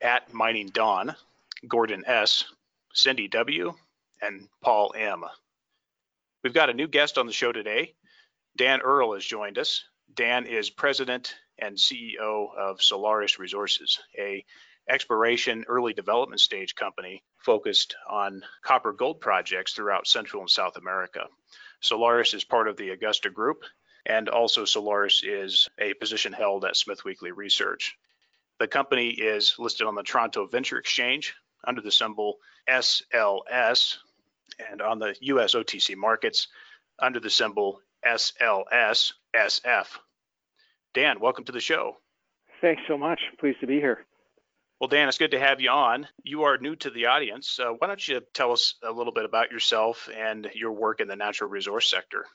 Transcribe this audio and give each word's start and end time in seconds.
at 0.00 0.32
Mining 0.32 0.68
Dawn, 0.68 1.16
Gordon 1.66 2.04
S., 2.06 2.44
Cindy 2.92 3.28
W., 3.28 3.74
and 4.22 4.48
Paul 4.62 4.94
M. 4.96 5.24
We've 6.42 6.54
got 6.54 6.70
a 6.70 6.74
new 6.74 6.88
guest 6.88 7.18
on 7.18 7.26
the 7.26 7.32
show 7.32 7.52
today. 7.52 7.94
Dan 8.56 8.80
Earl 8.80 9.14
has 9.14 9.24
joined 9.24 9.58
us. 9.58 9.84
Dan 10.14 10.46
is 10.46 10.70
president 10.70 11.34
and 11.58 11.76
CEO 11.76 12.54
of 12.56 12.82
Solaris 12.82 13.38
Resources, 13.38 13.98
a 14.18 14.44
exploration 14.88 15.64
early 15.68 15.92
development 15.92 16.40
stage 16.40 16.74
company 16.74 17.22
focused 17.38 17.96
on 18.08 18.42
copper 18.62 18.92
gold 18.92 19.20
projects 19.20 19.72
throughout 19.72 20.06
Central 20.06 20.42
and 20.42 20.50
South 20.50 20.76
America. 20.76 21.26
Solaris 21.80 22.34
is 22.34 22.44
part 22.44 22.68
of 22.68 22.76
the 22.76 22.90
Augusta 22.90 23.30
Group, 23.30 23.64
and 24.06 24.28
also 24.28 24.64
Solaris 24.64 25.22
is 25.24 25.68
a 25.78 25.94
position 25.94 26.32
held 26.32 26.64
at 26.64 26.76
Smith 26.76 27.04
Weekly 27.04 27.32
Research. 27.32 27.96
The 28.58 28.68
company 28.68 29.10
is 29.10 29.54
listed 29.58 29.86
on 29.86 29.94
the 29.94 30.02
Toronto 30.02 30.46
Venture 30.46 30.78
Exchange 30.78 31.34
under 31.66 31.82
the 31.82 31.92
symbol 31.92 32.38
SLS 32.68 33.98
and 34.70 34.80
on 34.80 34.98
the 34.98 35.14
US 35.20 35.54
OTC 35.54 35.94
markets 35.96 36.48
under 36.98 37.20
the 37.20 37.28
symbol 37.28 37.80
SLSSF. 38.04 39.86
Dan, 40.94 41.20
welcome 41.20 41.44
to 41.44 41.52
the 41.52 41.60
show. 41.60 41.98
Thanks 42.62 42.82
so 42.88 42.96
much. 42.96 43.20
Pleased 43.38 43.60
to 43.60 43.66
be 43.66 43.76
here. 43.76 44.06
Well, 44.80 44.88
Dan, 44.88 45.08
it's 45.08 45.18
good 45.18 45.32
to 45.32 45.38
have 45.38 45.60
you 45.60 45.70
on. 45.70 46.08
You 46.22 46.44
are 46.44 46.56
new 46.58 46.76
to 46.76 46.90
the 46.90 47.06
audience. 47.06 47.58
Uh, 47.58 47.72
why 47.78 47.86
don't 47.86 48.08
you 48.08 48.22
tell 48.32 48.52
us 48.52 48.74
a 48.82 48.92
little 48.92 49.12
bit 49.12 49.24
about 49.24 49.50
yourself 49.50 50.08
and 50.14 50.50
your 50.54 50.72
work 50.72 51.00
in 51.00 51.08
the 51.08 51.16
natural 51.16 51.50
resource 51.50 51.90
sector? 51.90 52.26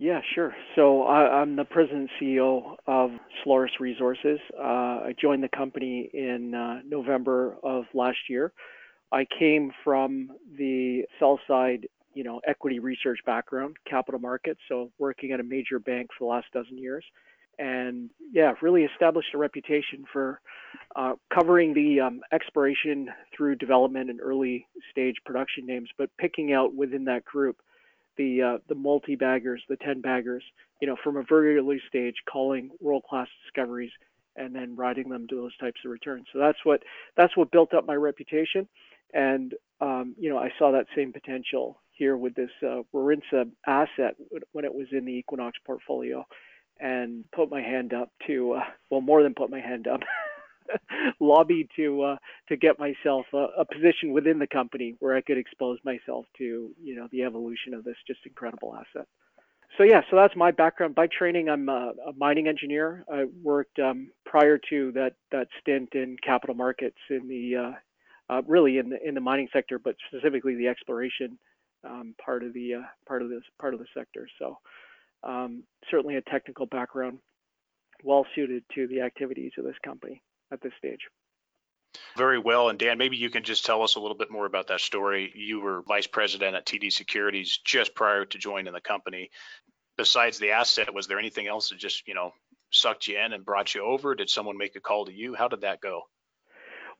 Yeah, 0.00 0.22
sure. 0.34 0.54
So 0.76 1.02
I, 1.02 1.42
am 1.42 1.56
the 1.56 1.64
president 1.66 2.08
and 2.18 2.28
CEO 2.28 2.76
of 2.86 3.10
Solaris 3.44 3.72
Resources. 3.80 4.38
Uh, 4.58 4.62
I 4.62 5.14
joined 5.20 5.42
the 5.42 5.50
company 5.54 6.08
in 6.14 6.54
uh, 6.54 6.80
November 6.88 7.56
of 7.62 7.84
last 7.92 8.16
year. 8.30 8.54
I 9.12 9.26
came 9.38 9.72
from 9.84 10.30
the 10.56 11.02
sell 11.18 11.38
side, 11.46 11.86
you 12.14 12.24
know, 12.24 12.40
equity 12.48 12.78
research 12.78 13.18
background, 13.26 13.76
capital 13.86 14.18
markets, 14.18 14.60
so 14.70 14.90
working 14.98 15.32
at 15.32 15.40
a 15.40 15.42
major 15.42 15.78
bank 15.78 16.08
for 16.16 16.24
the 16.24 16.30
last 16.30 16.46
dozen 16.54 16.78
years. 16.78 17.04
And 17.58 18.08
yeah, 18.32 18.54
really 18.62 18.84
established 18.84 19.34
a 19.34 19.38
reputation 19.38 20.06
for 20.10 20.40
uh, 20.96 21.12
covering 21.30 21.74
the 21.74 22.00
um, 22.00 22.22
exploration 22.32 23.10
through 23.36 23.56
development 23.56 24.08
and 24.08 24.18
early 24.22 24.66
stage 24.90 25.16
production 25.26 25.66
names, 25.66 25.90
but 25.98 26.08
picking 26.16 26.54
out 26.54 26.74
within 26.74 27.04
that 27.04 27.26
group 27.26 27.58
the 28.16 28.42
uh, 28.42 28.58
the 28.68 28.74
multi 28.74 29.16
baggers, 29.16 29.62
the 29.68 29.76
ten 29.76 30.00
baggers, 30.00 30.44
you 30.80 30.88
know, 30.88 30.96
from 31.02 31.16
a 31.16 31.22
very 31.28 31.56
early 31.56 31.80
stage, 31.88 32.16
calling 32.30 32.70
world 32.80 33.04
class 33.08 33.28
discoveries 33.44 33.92
and 34.36 34.54
then 34.54 34.76
riding 34.76 35.08
them 35.08 35.26
to 35.28 35.36
those 35.36 35.56
types 35.58 35.80
of 35.84 35.90
returns. 35.90 36.26
So 36.32 36.38
that's 36.38 36.58
what 36.64 36.82
that's 37.16 37.36
what 37.36 37.50
built 37.50 37.74
up 37.74 37.86
my 37.86 37.94
reputation, 37.94 38.68
and 39.12 39.54
um, 39.80 40.14
you 40.18 40.30
know, 40.30 40.38
I 40.38 40.50
saw 40.58 40.72
that 40.72 40.86
same 40.94 41.12
potential 41.12 41.80
here 41.92 42.16
with 42.16 42.34
this 42.34 42.50
uh, 42.66 42.82
asset 43.66 44.16
when 44.52 44.64
it 44.64 44.74
was 44.74 44.86
in 44.92 45.04
the 45.04 45.12
Equinox 45.12 45.58
portfolio, 45.66 46.24
and 46.78 47.24
put 47.32 47.50
my 47.50 47.62
hand 47.62 47.92
up 47.92 48.10
to 48.26 48.54
uh, 48.54 48.64
well, 48.90 49.00
more 49.00 49.22
than 49.22 49.34
put 49.34 49.50
my 49.50 49.60
hand 49.60 49.86
up. 49.86 50.00
lobbied 51.20 51.68
to 51.76 52.02
uh, 52.02 52.16
to 52.48 52.56
get 52.56 52.78
myself 52.78 53.26
a, 53.32 53.46
a, 53.58 53.64
position 53.64 54.12
within 54.12 54.38
the 54.38 54.46
company 54.46 54.96
where 54.98 55.16
I 55.16 55.20
could 55.20 55.38
expose 55.38 55.78
myself 55.84 56.26
to 56.38 56.70
you 56.82 56.96
know 56.96 57.08
the 57.12 57.22
evolution 57.22 57.74
of 57.74 57.84
this 57.84 57.96
just 58.06 58.20
incredible 58.26 58.74
asset. 58.74 59.06
So 59.78 59.84
yeah, 59.84 60.00
so 60.10 60.16
that's 60.16 60.34
my 60.36 60.50
background. 60.50 60.94
By 60.94 61.06
training, 61.06 61.48
I'm 61.48 61.68
a, 61.68 61.92
a 62.08 62.12
mining 62.16 62.48
engineer. 62.48 63.04
I 63.10 63.24
worked 63.42 63.78
um, 63.78 64.10
prior 64.26 64.58
to 64.70 64.92
that 64.92 65.14
that 65.32 65.48
stint 65.60 65.90
in 65.94 66.16
capital 66.22 66.54
markets 66.54 66.98
in 67.08 67.28
the 67.28 67.56
uh, 67.56 67.72
uh, 68.32 68.42
really 68.46 68.78
in 68.78 68.90
the 68.90 68.98
in 69.06 69.14
the 69.14 69.20
mining 69.20 69.48
sector, 69.52 69.78
but 69.78 69.96
specifically 70.08 70.56
the 70.56 70.68
exploration 70.68 71.38
um, 71.84 72.14
part 72.22 72.42
of 72.42 72.52
the 72.52 72.74
uh, 72.74 72.82
part 73.06 73.22
of 73.22 73.28
this 73.28 73.42
part 73.60 73.74
of 73.74 73.80
the 73.80 73.86
sector. 73.94 74.28
So 74.38 74.58
um, 75.22 75.62
certainly 75.90 76.16
a 76.16 76.22
technical 76.22 76.66
background, 76.66 77.18
well 78.02 78.26
suited 78.34 78.64
to 78.74 78.88
the 78.88 79.02
activities 79.02 79.52
of 79.56 79.64
this 79.64 79.76
company 79.84 80.22
at 80.52 80.60
this 80.60 80.72
stage. 80.78 81.00
Very 82.16 82.38
well. 82.38 82.68
And 82.68 82.78
Dan, 82.78 82.98
maybe 82.98 83.16
you 83.16 83.30
can 83.30 83.42
just 83.42 83.64
tell 83.64 83.82
us 83.82 83.96
a 83.96 84.00
little 84.00 84.16
bit 84.16 84.30
more 84.30 84.46
about 84.46 84.68
that 84.68 84.80
story. 84.80 85.32
You 85.34 85.60
were 85.60 85.82
vice 85.82 86.06
president 86.06 86.54
at 86.54 86.66
TD 86.66 86.92
Securities 86.92 87.58
just 87.64 87.94
prior 87.94 88.24
to 88.24 88.38
joining 88.38 88.72
the 88.72 88.80
company. 88.80 89.30
Besides 89.96 90.38
the 90.38 90.52
asset, 90.52 90.94
was 90.94 91.06
there 91.06 91.18
anything 91.18 91.46
else 91.46 91.70
that 91.70 91.78
just, 91.78 92.06
you 92.06 92.14
know, 92.14 92.32
sucked 92.70 93.08
you 93.08 93.18
in 93.18 93.32
and 93.32 93.44
brought 93.44 93.74
you 93.74 93.84
over? 93.84 94.14
Did 94.14 94.30
someone 94.30 94.56
make 94.56 94.76
a 94.76 94.80
call 94.80 95.06
to 95.06 95.12
you? 95.12 95.34
How 95.34 95.48
did 95.48 95.62
that 95.62 95.80
go? 95.80 96.02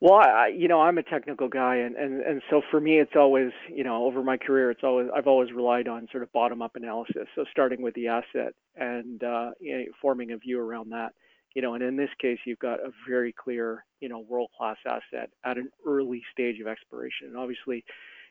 Well, 0.00 0.14
I, 0.14 0.48
you 0.56 0.66
know, 0.66 0.80
I'm 0.80 0.96
a 0.96 1.02
technical 1.02 1.48
guy, 1.48 1.76
and, 1.76 1.94
and 1.94 2.22
and 2.22 2.40
so 2.48 2.62
for 2.70 2.80
me, 2.80 2.98
it's 2.98 3.16
always, 3.16 3.50
you 3.68 3.84
know, 3.84 4.06
over 4.06 4.22
my 4.22 4.38
career, 4.38 4.70
it's 4.70 4.82
always 4.82 5.08
I've 5.14 5.26
always 5.26 5.52
relied 5.52 5.88
on 5.88 6.08
sort 6.10 6.22
of 6.22 6.32
bottom-up 6.32 6.74
analysis. 6.74 7.28
So 7.34 7.44
starting 7.50 7.82
with 7.82 7.92
the 7.92 8.08
asset 8.08 8.54
and 8.76 9.22
uh, 9.22 9.50
you 9.60 9.76
know, 9.76 9.84
forming 10.00 10.32
a 10.32 10.38
view 10.38 10.58
around 10.58 10.92
that 10.92 11.12
you 11.54 11.62
know, 11.62 11.74
and 11.74 11.82
in 11.82 11.96
this 11.96 12.10
case, 12.20 12.38
you've 12.44 12.58
got 12.58 12.80
a 12.80 12.90
very 13.08 13.32
clear, 13.32 13.84
you 14.00 14.08
know, 14.08 14.20
world-class 14.20 14.76
asset 14.86 15.30
at 15.44 15.58
an 15.58 15.70
early 15.86 16.22
stage 16.32 16.60
of 16.60 16.66
exploration. 16.66 17.28
And 17.28 17.36
obviously, 17.36 17.84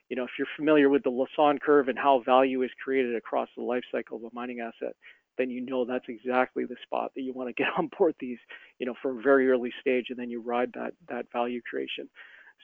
you 0.09 0.16
know, 0.16 0.24
if 0.24 0.31
you're 0.38 0.47
familiar 0.56 0.90
with 0.90 1.03
the 1.03 1.12
Lassonde 1.12 1.62
curve 1.62 1.88
and 1.88 1.97
how 1.97 2.22
value 2.25 2.63
is 2.63 2.72
created 2.84 3.16
across 3.16 3.50
the 3.56 3.63
life 3.63 3.84
cycle 3.91 4.18
of 4.18 4.24
a 4.24 4.30
mining 4.34 4.62
asset, 4.62 4.96
then 5.38 5.50
you 5.50 5.62
know 5.62 5.85
that's 5.85 6.06
exactly 6.07 6.66
the 6.66 6.75
spot 6.84 7.12
that 7.16 7.22
you 7.22 7.34
want 7.34 7.50
to 7.50 7.53
get 7.53 7.72
on 7.78 7.90
board 7.97 8.16
these, 8.19 8.40
you 8.80 8.85
know, 8.85 8.96
from 9.02 9.19
a 9.19 9.22
very 9.22 9.50
early 9.50 9.72
stage, 9.81 10.07
and 10.09 10.18
then 10.18 10.30
you 10.30 10.41
ride 10.41 10.72
that 10.74 10.94
that 11.09 11.25
value 11.31 11.62
creation. 11.68 12.09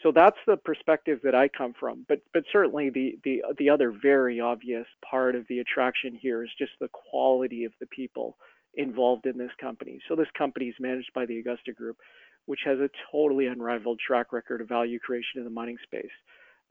So 0.03 0.11
that's 0.11 0.37
the 0.45 0.57
perspective 0.57 1.19
that 1.23 1.35
I 1.35 1.47
come 1.47 1.73
from. 1.79 2.05
But 2.07 2.19
but 2.33 2.43
certainly 2.51 2.89
the 2.89 3.17
the 3.23 3.43
the 3.57 3.69
other 3.69 3.91
very 3.91 4.39
obvious 4.39 4.85
part 5.09 5.35
of 5.35 5.45
the 5.47 5.59
attraction 5.59 6.15
here 6.15 6.43
is 6.43 6.49
just 6.57 6.73
the 6.79 6.89
quality 6.89 7.63
of 7.63 7.73
the 7.79 7.87
people 7.87 8.37
involved 8.75 9.25
in 9.25 9.37
this 9.37 9.51
company. 9.59 9.99
So 10.07 10.15
this 10.15 10.27
company 10.37 10.67
is 10.67 10.75
managed 10.79 11.11
by 11.13 11.25
the 11.25 11.39
Augusta 11.39 11.73
Group, 11.73 11.97
which 12.45 12.61
has 12.65 12.79
a 12.79 12.89
totally 13.11 13.47
unrivaled 13.47 13.99
track 14.05 14.31
record 14.33 14.61
of 14.61 14.67
value 14.67 14.99
creation 14.99 15.37
in 15.37 15.43
the 15.43 15.49
mining 15.49 15.77
space. 15.83 16.11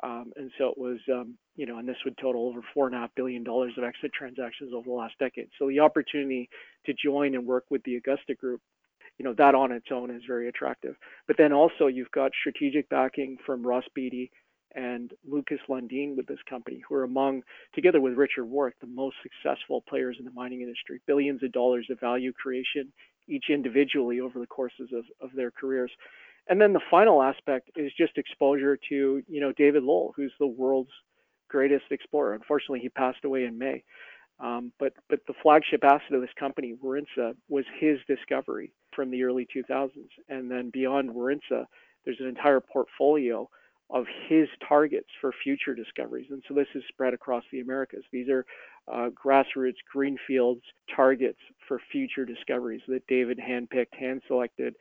Um, 0.03 0.33
and 0.37 0.51
so 0.59 0.69
it 0.69 0.79
was, 0.79 0.99
um, 1.13 1.37
you 1.57 1.67
know, 1.67 1.79
and 1.79 1.89
this 1.89 1.97
would 2.05 2.19
total 2.19 2.49
over 2.49 2.61
four 2.75 2.87
and 2.87 2.97
a 2.97 2.99
half 2.99 3.11
billion 3.15 3.45
dollars 3.45 3.73
of 3.77 3.85
exit 3.85 4.13
transactions 4.13 4.73
over 4.75 4.89
the 4.89 4.95
last 4.95 5.15
decade. 5.19 5.49
So 5.59 5.69
the 5.69 5.81
opportunity 5.81 6.49
to 6.87 6.95
join 6.95 7.35
and 7.35 7.47
work 7.47 7.65
with 7.71 7.83
the 7.85 7.97
Augusta 7.97 8.35
Group, 8.35 8.61
you 9.19 9.25
know, 9.25 9.35
that 9.35 9.55
on 9.55 9.71
its 9.71 9.87
own 9.93 10.11
is 10.11 10.23
very 10.27 10.49
attractive. 10.49 10.97
But 11.29 11.37
then 11.37 11.53
also 11.53 11.87
you've 11.87 12.11
got 12.11 12.33
strategic 12.39 12.89
backing 12.89 13.37
from 13.47 13.65
Ross 13.65 13.85
Beaty 13.95 14.33
and 14.75 15.13
Lucas 15.27 15.61
Lundin 15.69 16.17
with 16.17 16.27
this 16.27 16.43
company, 16.49 16.83
who 16.87 16.95
are 16.95 17.05
among, 17.05 17.43
together 17.75 18.01
with 18.01 18.15
Richard 18.15 18.45
Warke, 18.45 18.75
the 18.81 18.87
most 18.87 19.17
successful 19.23 19.83
players 19.89 20.17
in 20.19 20.25
the 20.25 20.31
mining 20.33 20.63
industry. 20.63 21.01
Billions 21.07 21.43
of 21.43 21.53
dollars 21.53 21.87
of 21.91 22.01
value 22.01 22.33
creation, 22.33 22.93
each 23.29 23.47
individually 23.51 24.21
over 24.21 24.39
the 24.39 24.47
courses 24.47 24.91
of, 24.93 25.05
of 25.21 25.35
their 25.37 25.51
careers. 25.51 25.91
And 26.49 26.61
then 26.61 26.73
the 26.73 26.81
final 26.91 27.23
aspect 27.23 27.71
is 27.77 27.93
just 27.97 28.19
exposure 28.19 28.79
to, 28.89 29.23
you 29.29 29.41
know, 29.41 29.53
David 29.53 29.83
Lowell, 29.83 30.13
who's 30.17 30.33
the 30.39 30.47
world's 30.47 30.91
greatest 31.49 31.87
explorer. 31.91 32.35
Unfortunately, 32.35 32.81
he 32.81 32.89
passed 32.89 33.25
away 33.25 33.45
in 33.45 33.57
May. 33.57 33.83
Um, 34.41 34.73
but 34.81 34.93
but 35.09 35.21
the 35.29 35.35
flagship 35.43 35.85
asset 35.85 36.13
of 36.13 36.21
this 36.21 36.31
company, 36.39 36.75
Warintza, 36.83 37.37
was 37.49 37.65
his 37.79 37.99
discovery 38.09 38.73
from 38.95 39.11
the 39.11 39.23
early 39.23 39.47
2000s. 39.55 39.91
And 40.29 40.51
then 40.51 40.71
beyond 40.71 41.11
Warintza, 41.11 41.67
there's 42.05 42.21
an 42.21 42.27
entire 42.27 42.61
portfolio 42.61 43.49
of 43.91 44.07
his 44.29 44.49
targets 44.67 45.09
for 45.21 45.33
future 45.43 45.75
discoveries. 45.75 46.27
And 46.31 46.43
so 46.49 46.55
this 46.55 46.67
is 46.75 46.83
spread 46.89 47.15
across 47.15 47.45
the 47.53 47.61
Americas. 47.61 48.05
These 48.13 48.29
are 48.29 48.47
uh, 48.91 49.11
grassroots 49.11 49.77
greenfields 49.91 50.63
targets 50.95 51.39
for 51.69 51.81
future 51.93 52.25
discoveries 52.25 52.83
that 52.89 53.07
David 53.07 53.39
handpicked, 53.39 53.95
hand 53.99 54.23
selected, 54.27 54.75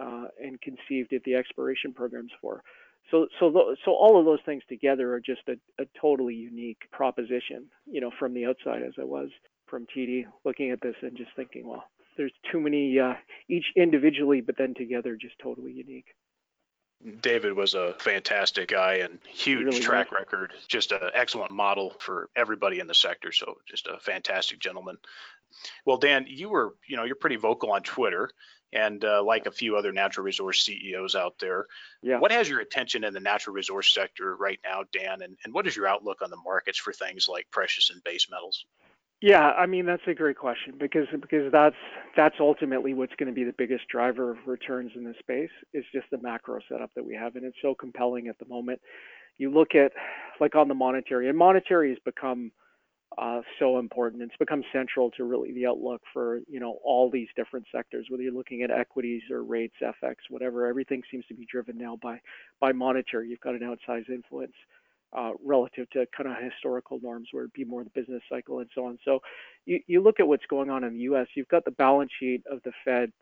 uh, 0.00 0.26
and 0.42 0.60
conceived 0.60 1.12
at 1.12 1.22
the 1.24 1.34
exploration 1.34 1.92
programs 1.92 2.32
for. 2.40 2.62
So, 3.10 3.28
so, 3.38 3.76
so 3.84 3.92
all 3.92 4.18
of 4.18 4.24
those 4.24 4.40
things 4.44 4.62
together 4.68 5.14
are 5.14 5.20
just 5.20 5.42
a, 5.48 5.56
a 5.80 5.86
totally 6.00 6.34
unique 6.34 6.80
proposition. 6.90 7.66
You 7.86 8.00
know, 8.00 8.10
from 8.18 8.34
the 8.34 8.46
outside, 8.46 8.82
as 8.82 8.94
I 9.00 9.04
was 9.04 9.28
from 9.66 9.86
TD, 9.96 10.24
looking 10.44 10.70
at 10.70 10.80
this 10.80 10.96
and 11.02 11.16
just 11.16 11.30
thinking, 11.36 11.66
well, 11.66 11.84
there's 12.16 12.32
too 12.50 12.60
many, 12.60 12.98
uh, 12.98 13.14
each 13.48 13.66
individually, 13.76 14.40
but 14.40 14.56
then 14.58 14.74
together, 14.74 15.16
just 15.20 15.38
totally 15.38 15.72
unique. 15.72 16.06
David 17.20 17.52
was 17.52 17.74
a 17.74 17.94
fantastic 17.98 18.68
guy 18.68 18.94
and 18.96 19.18
huge 19.28 19.64
really 19.64 19.80
track 19.80 20.10
nice. 20.10 20.20
record, 20.20 20.52
just 20.66 20.92
an 20.92 21.10
excellent 21.14 21.52
model 21.52 21.94
for 21.98 22.30
everybody 22.34 22.80
in 22.80 22.86
the 22.86 22.94
sector. 22.94 23.32
So 23.32 23.58
just 23.68 23.86
a 23.86 23.98
fantastic 24.00 24.58
gentleman. 24.58 24.96
Well, 25.84 25.98
Dan, 25.98 26.26
you 26.28 26.48
were, 26.48 26.74
you 26.88 26.96
know, 26.96 27.04
you're 27.04 27.14
pretty 27.14 27.36
vocal 27.36 27.70
on 27.70 27.82
Twitter 27.82 28.30
and 28.72 29.04
uh, 29.04 29.22
like 29.22 29.46
a 29.46 29.50
few 29.50 29.76
other 29.76 29.92
natural 29.92 30.24
resource 30.24 30.64
CEOs 30.64 31.14
out 31.14 31.38
there. 31.38 31.66
Yeah. 32.02 32.18
What 32.18 32.32
has 32.32 32.48
your 32.48 32.60
attention 32.60 33.04
in 33.04 33.14
the 33.14 33.20
natural 33.20 33.54
resource 33.54 33.92
sector 33.92 34.34
right 34.36 34.58
now, 34.64 34.84
Dan? 34.92 35.22
And, 35.22 35.36
and 35.44 35.54
what 35.54 35.66
is 35.66 35.76
your 35.76 35.86
outlook 35.86 36.22
on 36.22 36.30
the 36.30 36.36
markets 36.44 36.78
for 36.78 36.92
things 36.92 37.28
like 37.28 37.46
precious 37.50 37.90
and 37.90 38.02
base 38.02 38.28
metals? 38.30 38.66
Yeah, 39.22 39.50
I 39.52 39.66
mean 39.66 39.86
that's 39.86 40.02
a 40.06 40.14
great 40.14 40.36
question 40.36 40.74
because 40.78 41.06
because 41.20 41.50
that's 41.50 41.76
that's 42.16 42.34
ultimately 42.38 42.92
what's 42.92 43.14
going 43.16 43.28
to 43.28 43.34
be 43.34 43.44
the 43.44 43.54
biggest 43.56 43.88
driver 43.88 44.30
of 44.32 44.36
returns 44.46 44.92
in 44.94 45.04
this 45.04 45.16
space 45.20 45.50
is 45.72 45.84
just 45.92 46.06
the 46.10 46.18
macro 46.20 46.58
setup 46.68 46.90
that 46.94 47.04
we 47.04 47.14
have, 47.14 47.34
and 47.36 47.44
it's 47.44 47.56
so 47.62 47.74
compelling 47.74 48.28
at 48.28 48.38
the 48.38 48.44
moment. 48.46 48.80
You 49.38 49.50
look 49.50 49.74
at 49.74 49.92
like 50.38 50.54
on 50.54 50.68
the 50.68 50.74
monetary, 50.74 51.28
and 51.30 51.38
monetary 51.38 51.88
has 51.90 51.98
become 52.04 52.52
uh, 53.16 53.40
so 53.58 53.78
important. 53.78 54.22
It's 54.22 54.36
become 54.38 54.62
central 54.70 55.10
to 55.12 55.24
really 55.24 55.52
the 55.52 55.66
outlook 55.66 56.02
for 56.12 56.40
you 56.46 56.60
know 56.60 56.78
all 56.84 57.10
these 57.10 57.28
different 57.36 57.66
sectors, 57.74 58.06
whether 58.10 58.22
you're 58.22 58.32
looking 58.34 58.62
at 58.62 58.70
equities 58.70 59.22
or 59.30 59.42
rates, 59.44 59.76
FX, 59.82 60.16
whatever. 60.28 60.66
Everything 60.66 61.02
seems 61.10 61.24
to 61.28 61.34
be 61.34 61.46
driven 61.50 61.78
now 61.78 61.98
by 62.02 62.20
by 62.60 62.72
monetary. 62.72 63.30
You've 63.30 63.40
got 63.40 63.54
an 63.54 63.60
outsized 63.60 64.10
influence 64.10 64.52
uh, 65.12 65.32
relative 65.44 65.88
to 65.90 66.06
kind 66.16 66.28
of 66.28 66.36
historical 66.42 66.98
norms, 67.02 67.28
where 67.32 67.44
it'd 67.44 67.52
be 67.52 67.64
more 67.64 67.84
the 67.84 67.90
business 67.90 68.22
cycle 68.28 68.60
and 68.60 68.70
so 68.74 68.86
on. 68.86 68.98
So 69.04 69.20
you, 69.64 69.80
you 69.86 70.02
look 70.02 70.20
at 70.20 70.28
what's 70.28 70.46
going 70.46 70.70
on 70.70 70.84
in 70.84 70.94
the 70.94 71.00
U.S. 71.00 71.26
You've 71.34 71.48
got 71.48 71.64
the 71.64 71.70
balance 71.72 72.10
sheet 72.18 72.42
of 72.50 72.60
the 72.64 72.72
Fed, 72.84 73.12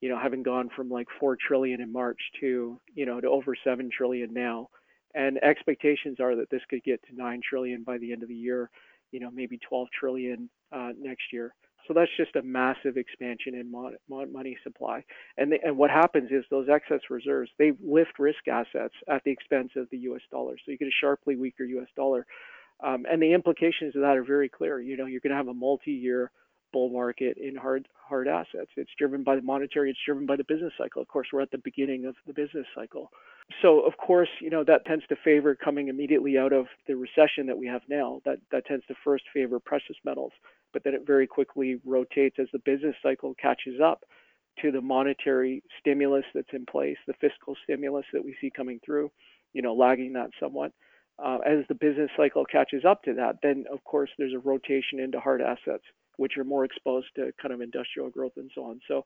you 0.00 0.08
know, 0.08 0.18
having 0.18 0.42
gone 0.42 0.70
from 0.74 0.88
like 0.88 1.06
four 1.18 1.36
trillion 1.36 1.80
in 1.80 1.92
March 1.92 2.20
to 2.40 2.80
you 2.94 3.06
know 3.06 3.20
to 3.20 3.28
over 3.28 3.54
seven 3.64 3.90
trillion 3.96 4.32
now, 4.32 4.68
and 5.14 5.42
expectations 5.42 6.18
are 6.20 6.36
that 6.36 6.50
this 6.50 6.62
could 6.68 6.82
get 6.82 7.00
to 7.04 7.14
nine 7.14 7.40
trillion 7.48 7.82
by 7.82 7.98
the 7.98 8.12
end 8.12 8.22
of 8.22 8.28
the 8.28 8.34
year. 8.34 8.70
You 9.12 9.20
know, 9.20 9.30
maybe 9.30 9.58
12 9.58 9.88
trillion 9.98 10.50
uh, 10.72 10.90
next 10.98 11.32
year. 11.32 11.54
So 11.86 11.94
that's 11.94 12.10
just 12.16 12.36
a 12.36 12.42
massive 12.42 12.96
expansion 12.96 13.54
in 13.54 13.70
money 13.70 14.56
supply. 14.62 15.04
And, 15.36 15.52
the, 15.52 15.58
and 15.62 15.76
what 15.76 15.90
happens 15.90 16.30
is 16.30 16.44
those 16.50 16.68
excess 16.68 17.00
reserves, 17.10 17.50
they 17.58 17.72
lift 17.82 18.18
risk 18.18 18.48
assets 18.48 18.94
at 19.08 19.22
the 19.24 19.30
expense 19.30 19.72
of 19.76 19.88
the 19.90 19.98
US 19.98 20.22
dollar. 20.30 20.56
So 20.64 20.70
you 20.72 20.78
get 20.78 20.88
a 20.88 21.00
sharply 21.00 21.36
weaker 21.36 21.64
US 21.64 21.88
dollar. 21.96 22.26
Um, 22.82 23.06
and 23.10 23.22
the 23.22 23.32
implications 23.32 23.94
of 23.94 24.02
that 24.02 24.16
are 24.16 24.24
very 24.24 24.48
clear. 24.48 24.80
You 24.80 24.96
know, 24.96 25.06
you're 25.06 25.20
going 25.20 25.30
to 25.30 25.36
have 25.36 25.48
a 25.48 25.54
multi-year 25.54 26.30
bull 26.74 26.90
market 26.90 27.38
in 27.38 27.56
hard 27.56 27.88
hard 28.08 28.28
assets. 28.28 28.70
It's 28.76 28.90
driven 28.98 29.24
by 29.24 29.36
the 29.36 29.42
monetary. 29.42 29.90
It's 29.90 30.04
driven 30.04 30.26
by 30.26 30.36
the 30.36 30.44
business 30.44 30.74
cycle. 30.76 31.00
Of 31.00 31.08
course, 31.08 31.28
we're 31.32 31.40
at 31.40 31.52
the 31.52 31.64
beginning 31.70 32.04
of 32.04 32.16
the 32.26 32.34
business 32.34 32.66
cycle. 32.74 33.10
So, 33.62 33.80
of 33.80 33.96
course, 33.96 34.28
you 34.40 34.50
know 34.50 34.64
that 34.64 34.84
tends 34.84 35.06
to 35.08 35.16
favor 35.24 35.54
coming 35.54 35.88
immediately 35.88 36.36
out 36.36 36.52
of 36.52 36.66
the 36.86 36.96
recession 36.96 37.46
that 37.46 37.56
we 37.56 37.66
have 37.68 37.82
now. 37.88 38.20
That 38.26 38.38
that 38.52 38.66
tends 38.66 38.84
to 38.88 38.94
first 39.04 39.24
favor 39.32 39.58
precious 39.58 39.96
metals 40.04 40.32
but 40.74 40.84
then 40.84 40.92
it 40.92 41.06
very 41.06 41.26
quickly 41.26 41.80
rotates 41.86 42.36
as 42.38 42.48
the 42.52 42.58
business 42.58 42.96
cycle 43.02 43.34
catches 43.40 43.80
up 43.80 44.04
to 44.60 44.70
the 44.70 44.80
monetary 44.80 45.62
stimulus 45.80 46.24
that's 46.34 46.52
in 46.52 46.66
place, 46.66 46.98
the 47.06 47.14
fiscal 47.20 47.56
stimulus 47.62 48.04
that 48.12 48.24
we 48.24 48.36
see 48.40 48.50
coming 48.54 48.80
through, 48.84 49.10
you 49.54 49.62
know, 49.62 49.72
lagging 49.72 50.12
that 50.12 50.30
somewhat. 50.38 50.72
Uh, 51.24 51.38
as 51.46 51.64
the 51.68 51.74
business 51.74 52.10
cycle 52.16 52.44
catches 52.44 52.84
up 52.84 53.02
to 53.04 53.14
that, 53.14 53.36
then 53.42 53.64
of 53.72 53.82
course 53.84 54.10
there's 54.18 54.34
a 54.34 54.38
rotation 54.38 54.98
into 54.98 55.20
hard 55.20 55.40
assets, 55.40 55.84
which 56.16 56.36
are 56.36 56.44
more 56.44 56.64
exposed 56.64 57.08
to 57.16 57.32
kind 57.40 57.52
of 57.52 57.60
industrial 57.60 58.10
growth 58.10 58.32
and 58.36 58.50
so 58.54 58.64
on. 58.64 58.80
So 58.88 59.02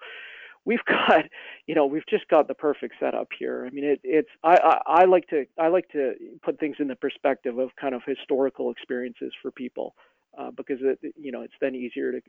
we've 0.64 0.84
got, 0.88 1.24
you 1.66 1.74
know, 1.74 1.86
we've 1.86 2.06
just 2.08 2.28
got 2.28 2.48
the 2.48 2.54
perfect 2.54 2.94
setup 3.00 3.28
here. 3.38 3.66
I 3.66 3.70
mean, 3.70 3.84
it, 3.84 4.00
it's 4.04 4.30
I, 4.42 4.56
I, 4.62 5.02
I 5.02 5.04
like 5.04 5.28
to 5.28 5.46
I 5.58 5.68
like 5.68 5.88
to 5.90 6.14
put 6.42 6.58
things 6.58 6.76
in 6.78 6.88
the 6.88 6.96
perspective 6.96 7.58
of 7.58 7.70
kind 7.80 7.94
of 7.94 8.02
historical 8.06 8.70
experiences 8.70 9.32
for 9.42 9.50
people 9.50 9.94
uh, 10.38 10.50
because 10.56 10.78
it, 10.80 10.98
you 11.16 11.32
know 11.32 11.42
it's 11.42 11.54
then 11.60 11.74
easier 11.74 12.12
to 12.12 12.20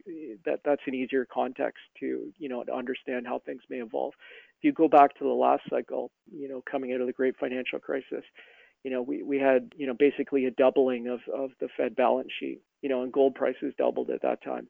that 0.44 0.60
that's 0.64 0.82
an 0.86 0.94
easier 0.94 1.26
context 1.32 1.82
to 1.98 2.32
you 2.38 2.48
know 2.48 2.64
to 2.64 2.74
understand 2.74 3.26
how 3.26 3.38
things 3.38 3.62
may 3.68 3.76
evolve. 3.76 4.14
If 4.58 4.64
you 4.64 4.72
go 4.72 4.88
back 4.88 5.16
to 5.18 5.24
the 5.24 5.30
last 5.30 5.62
cycle, 5.70 6.10
you 6.30 6.48
know, 6.48 6.62
coming 6.70 6.92
out 6.92 7.00
of 7.00 7.06
the 7.06 7.12
great 7.12 7.36
financial 7.38 7.78
crisis, 7.78 8.24
you 8.84 8.90
know, 8.90 9.00
we, 9.00 9.22
we 9.22 9.38
had 9.38 9.72
you 9.76 9.86
know 9.86 9.94
basically 9.94 10.46
a 10.46 10.50
doubling 10.50 11.06
of 11.06 11.20
of 11.32 11.50
the 11.60 11.68
Fed 11.76 11.94
balance 11.94 12.30
sheet, 12.38 12.60
you 12.82 12.88
know, 12.88 13.02
and 13.02 13.12
gold 13.12 13.34
prices 13.34 13.74
doubled 13.78 14.10
at 14.10 14.22
that 14.22 14.42
time. 14.42 14.68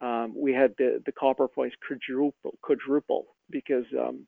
Um, 0.00 0.34
we 0.36 0.52
had 0.52 0.74
the 0.78 1.02
the 1.04 1.12
copper 1.12 1.48
price 1.48 1.72
quadruple 1.86 2.58
quadruple 2.62 3.26
because 3.50 3.84
um, 3.98 4.26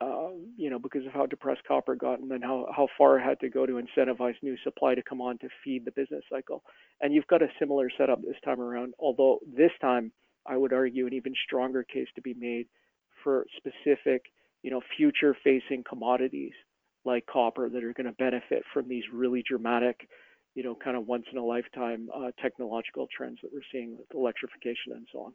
uh, 0.00 0.28
you 0.56 0.68
know, 0.68 0.78
because 0.78 1.06
of 1.06 1.12
how 1.12 1.24
depressed 1.24 1.62
copper 1.66 1.94
got 1.94 2.20
and 2.20 2.30
then 2.30 2.42
how, 2.42 2.66
how 2.74 2.86
far 2.98 3.18
it 3.18 3.22
had 3.22 3.40
to 3.40 3.48
go 3.48 3.64
to 3.64 3.80
incentivize 3.80 4.34
new 4.42 4.56
supply 4.62 4.94
to 4.94 5.02
come 5.02 5.22
on 5.22 5.38
to 5.38 5.48
feed 5.64 5.84
the 5.84 5.90
business 5.90 6.22
cycle. 6.30 6.62
And 7.00 7.14
you've 7.14 7.26
got 7.28 7.42
a 7.42 7.48
similar 7.58 7.88
setup 7.96 8.20
this 8.20 8.36
time 8.44 8.60
around, 8.60 8.92
although 8.98 9.38
this 9.46 9.70
time 9.80 10.12
I 10.46 10.56
would 10.56 10.72
argue 10.72 11.06
an 11.06 11.14
even 11.14 11.32
stronger 11.46 11.82
case 11.82 12.08
to 12.14 12.20
be 12.20 12.34
made 12.34 12.66
for 13.24 13.46
specific, 13.56 14.26
you 14.62 14.70
know, 14.70 14.82
future 14.96 15.34
facing 15.42 15.82
commodities 15.88 16.52
like 17.06 17.24
copper 17.26 17.70
that 17.70 17.82
are 17.82 17.94
going 17.94 18.06
to 18.06 18.12
benefit 18.12 18.64
from 18.74 18.88
these 18.88 19.04
really 19.12 19.42
dramatic, 19.48 20.08
you 20.56 20.64
know, 20.64 20.74
kind 20.74 20.96
of 20.96 21.06
once 21.06 21.26
in 21.30 21.38
a 21.38 21.44
lifetime 21.44 22.08
uh, 22.12 22.32
technological 22.42 23.06
trends 23.14 23.38
that 23.42 23.52
we're 23.52 23.60
seeing 23.70 23.96
with 23.96 24.06
electrification 24.12 24.92
and 24.92 25.06
so 25.12 25.20
on 25.20 25.32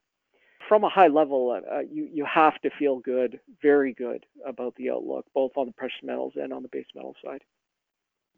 from 0.68 0.84
a 0.84 0.90
high 0.90 1.08
level, 1.08 1.52
uh, 1.52 1.80
you 1.80 2.08
you 2.14 2.26
have 2.26 2.60
to 2.62 2.70
feel 2.80 3.00
good, 3.00 3.40
very 3.62 3.94
good 3.94 4.26
about 4.46 4.76
the 4.76 4.90
outlook, 4.90 5.26
both 5.34 5.52
on 5.56 5.68
the 5.68 5.74
precious 5.74 6.02
metals 6.04 6.34
and 6.36 6.54
on 6.54 6.64
the 6.64 6.70
base 6.70 6.86
metal 6.96 7.16
side. 7.24 7.42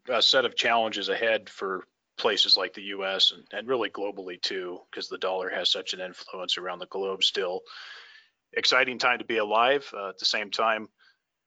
A 0.09 0.21
set 0.21 0.45
of 0.45 0.56
challenges 0.56 1.09
ahead 1.09 1.50
for 1.50 1.83
places 2.18 2.57
like 2.57 2.74
the 2.74 2.81
U.S. 2.83 3.31
and, 3.31 3.44
and 3.51 3.68
really 3.68 3.89
globally 3.89 4.41
too, 4.41 4.80
because 4.89 5.07
the 5.07 5.18
dollar 5.18 5.50
has 5.50 5.69
such 5.69 5.94
an 5.94 6.01
influence 6.01 6.57
around 6.57 6.80
the 6.80 6.88
globe 6.88 7.24
still. 7.24 7.62
Exciting 8.53 9.00
time 9.00 9.19
to 9.19 9.25
be 9.25 9.38
alive. 9.38 9.88
Uh, 9.94 10.09
at 10.09 10.18
the 10.18 10.25
same 10.25 10.51
time, 10.51 10.88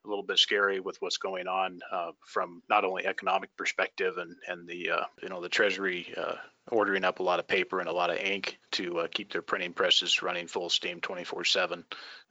a 0.07 0.09
little 0.09 0.25
bit 0.25 0.39
scary 0.39 0.81
with 0.81 0.97
what's 1.01 1.19
going 1.19 1.47
on 1.49 1.81
uh, 1.91 2.13
from 2.25 2.63
not 2.69 2.85
only 2.85 3.07
economic 3.07 3.55
perspective 3.57 4.19
and 4.19 4.37
and 4.49 4.69
the 4.69 4.91
uh, 4.91 5.05
you 5.23 5.29
know 5.29 5.41
the 5.41 5.49
Treasury 5.49 6.13
uh, 6.17 6.37
ordering 6.71 7.05
up 7.05 7.21
a 7.21 7.23
lot 7.23 7.39
of 7.39 7.47
paper 7.47 7.81
and 7.81 7.89
a 7.89 7.93
lot 7.93 8.11
of 8.11 8.17
ink 8.19 8.59
to 8.73 9.01
uh, 9.01 9.07
keep 9.09 9.33
their 9.33 9.43
printing 9.43 9.73
presses 9.73 10.23
running 10.23 10.47
full 10.47 10.71
steam 10.71 11.01
24/7. 11.01 11.85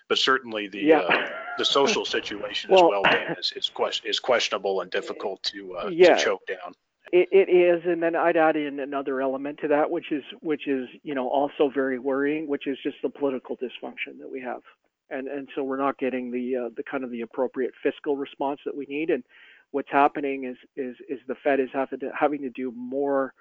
But 0.08 0.18
certainly 0.18 0.68
the 0.68 0.82
yeah. 0.82 1.00
Uh, 1.00 1.30
the 1.58 1.66
social 1.66 2.06
situation 2.06 2.70
well, 2.72 2.86
as 2.86 2.90
well 2.90 3.04
Dan, 3.04 3.36
is 3.40 3.54
is, 3.56 3.70
quest- 3.70 4.06
is 4.06 4.20
questionable 4.20 4.82
and 4.82 4.92
difficult 4.92 5.42
to, 5.44 5.78
uh, 5.78 5.88
yeah. 5.88 6.16
to 6.16 6.24
choke 6.24 6.46
down. 6.48 6.74
It, 7.14 7.30
it 7.32 7.50
is, 7.50 7.84
and 7.86 8.04
then 8.04 8.16
I'd 8.16 8.36
add 8.36 8.56
in 8.56 8.80
another 8.80 9.22
element 9.22 9.60
to 9.62 9.70
that, 9.70 9.90
which 9.90 10.12
is 10.12 10.24
which 10.42 10.68
is 10.68 10.88
you 11.04 11.16
know 11.16 11.30
also 11.30 11.70
very 11.74 12.00
worrying, 12.00 12.48
which 12.48 12.68
is 12.68 12.78
just 12.84 12.98
the 13.04 13.10
political 13.10 13.56
dysfunction 13.56 14.20
that 14.20 14.30
we 14.30 14.42
have 14.42 14.62
and 15.10 15.28
and 15.28 15.50
so 15.56 15.64
we're 15.64 15.78
not 15.78 15.98
getting 15.98 16.32
the 16.32 16.56
uh, 16.56 16.70
the 16.76 16.84
kind 16.84 17.04
of 17.04 17.12
the 17.12 17.22
appropriate 17.22 17.74
fiscal 17.84 18.18
response 18.18 18.60
that 18.66 18.76
we 18.76 18.86
need. 18.88 19.10
And 19.10 19.24
what's 19.72 19.92
happening 19.92 20.46
is 20.46 20.58
is 20.76 20.96
is 21.10 21.20
the 21.28 21.36
Fed 21.44 21.60
is 21.60 21.70
having 21.74 22.00
to 22.00 22.12
having 22.18 22.42
to 22.42 22.50
do 22.50 22.72
more 22.76 23.34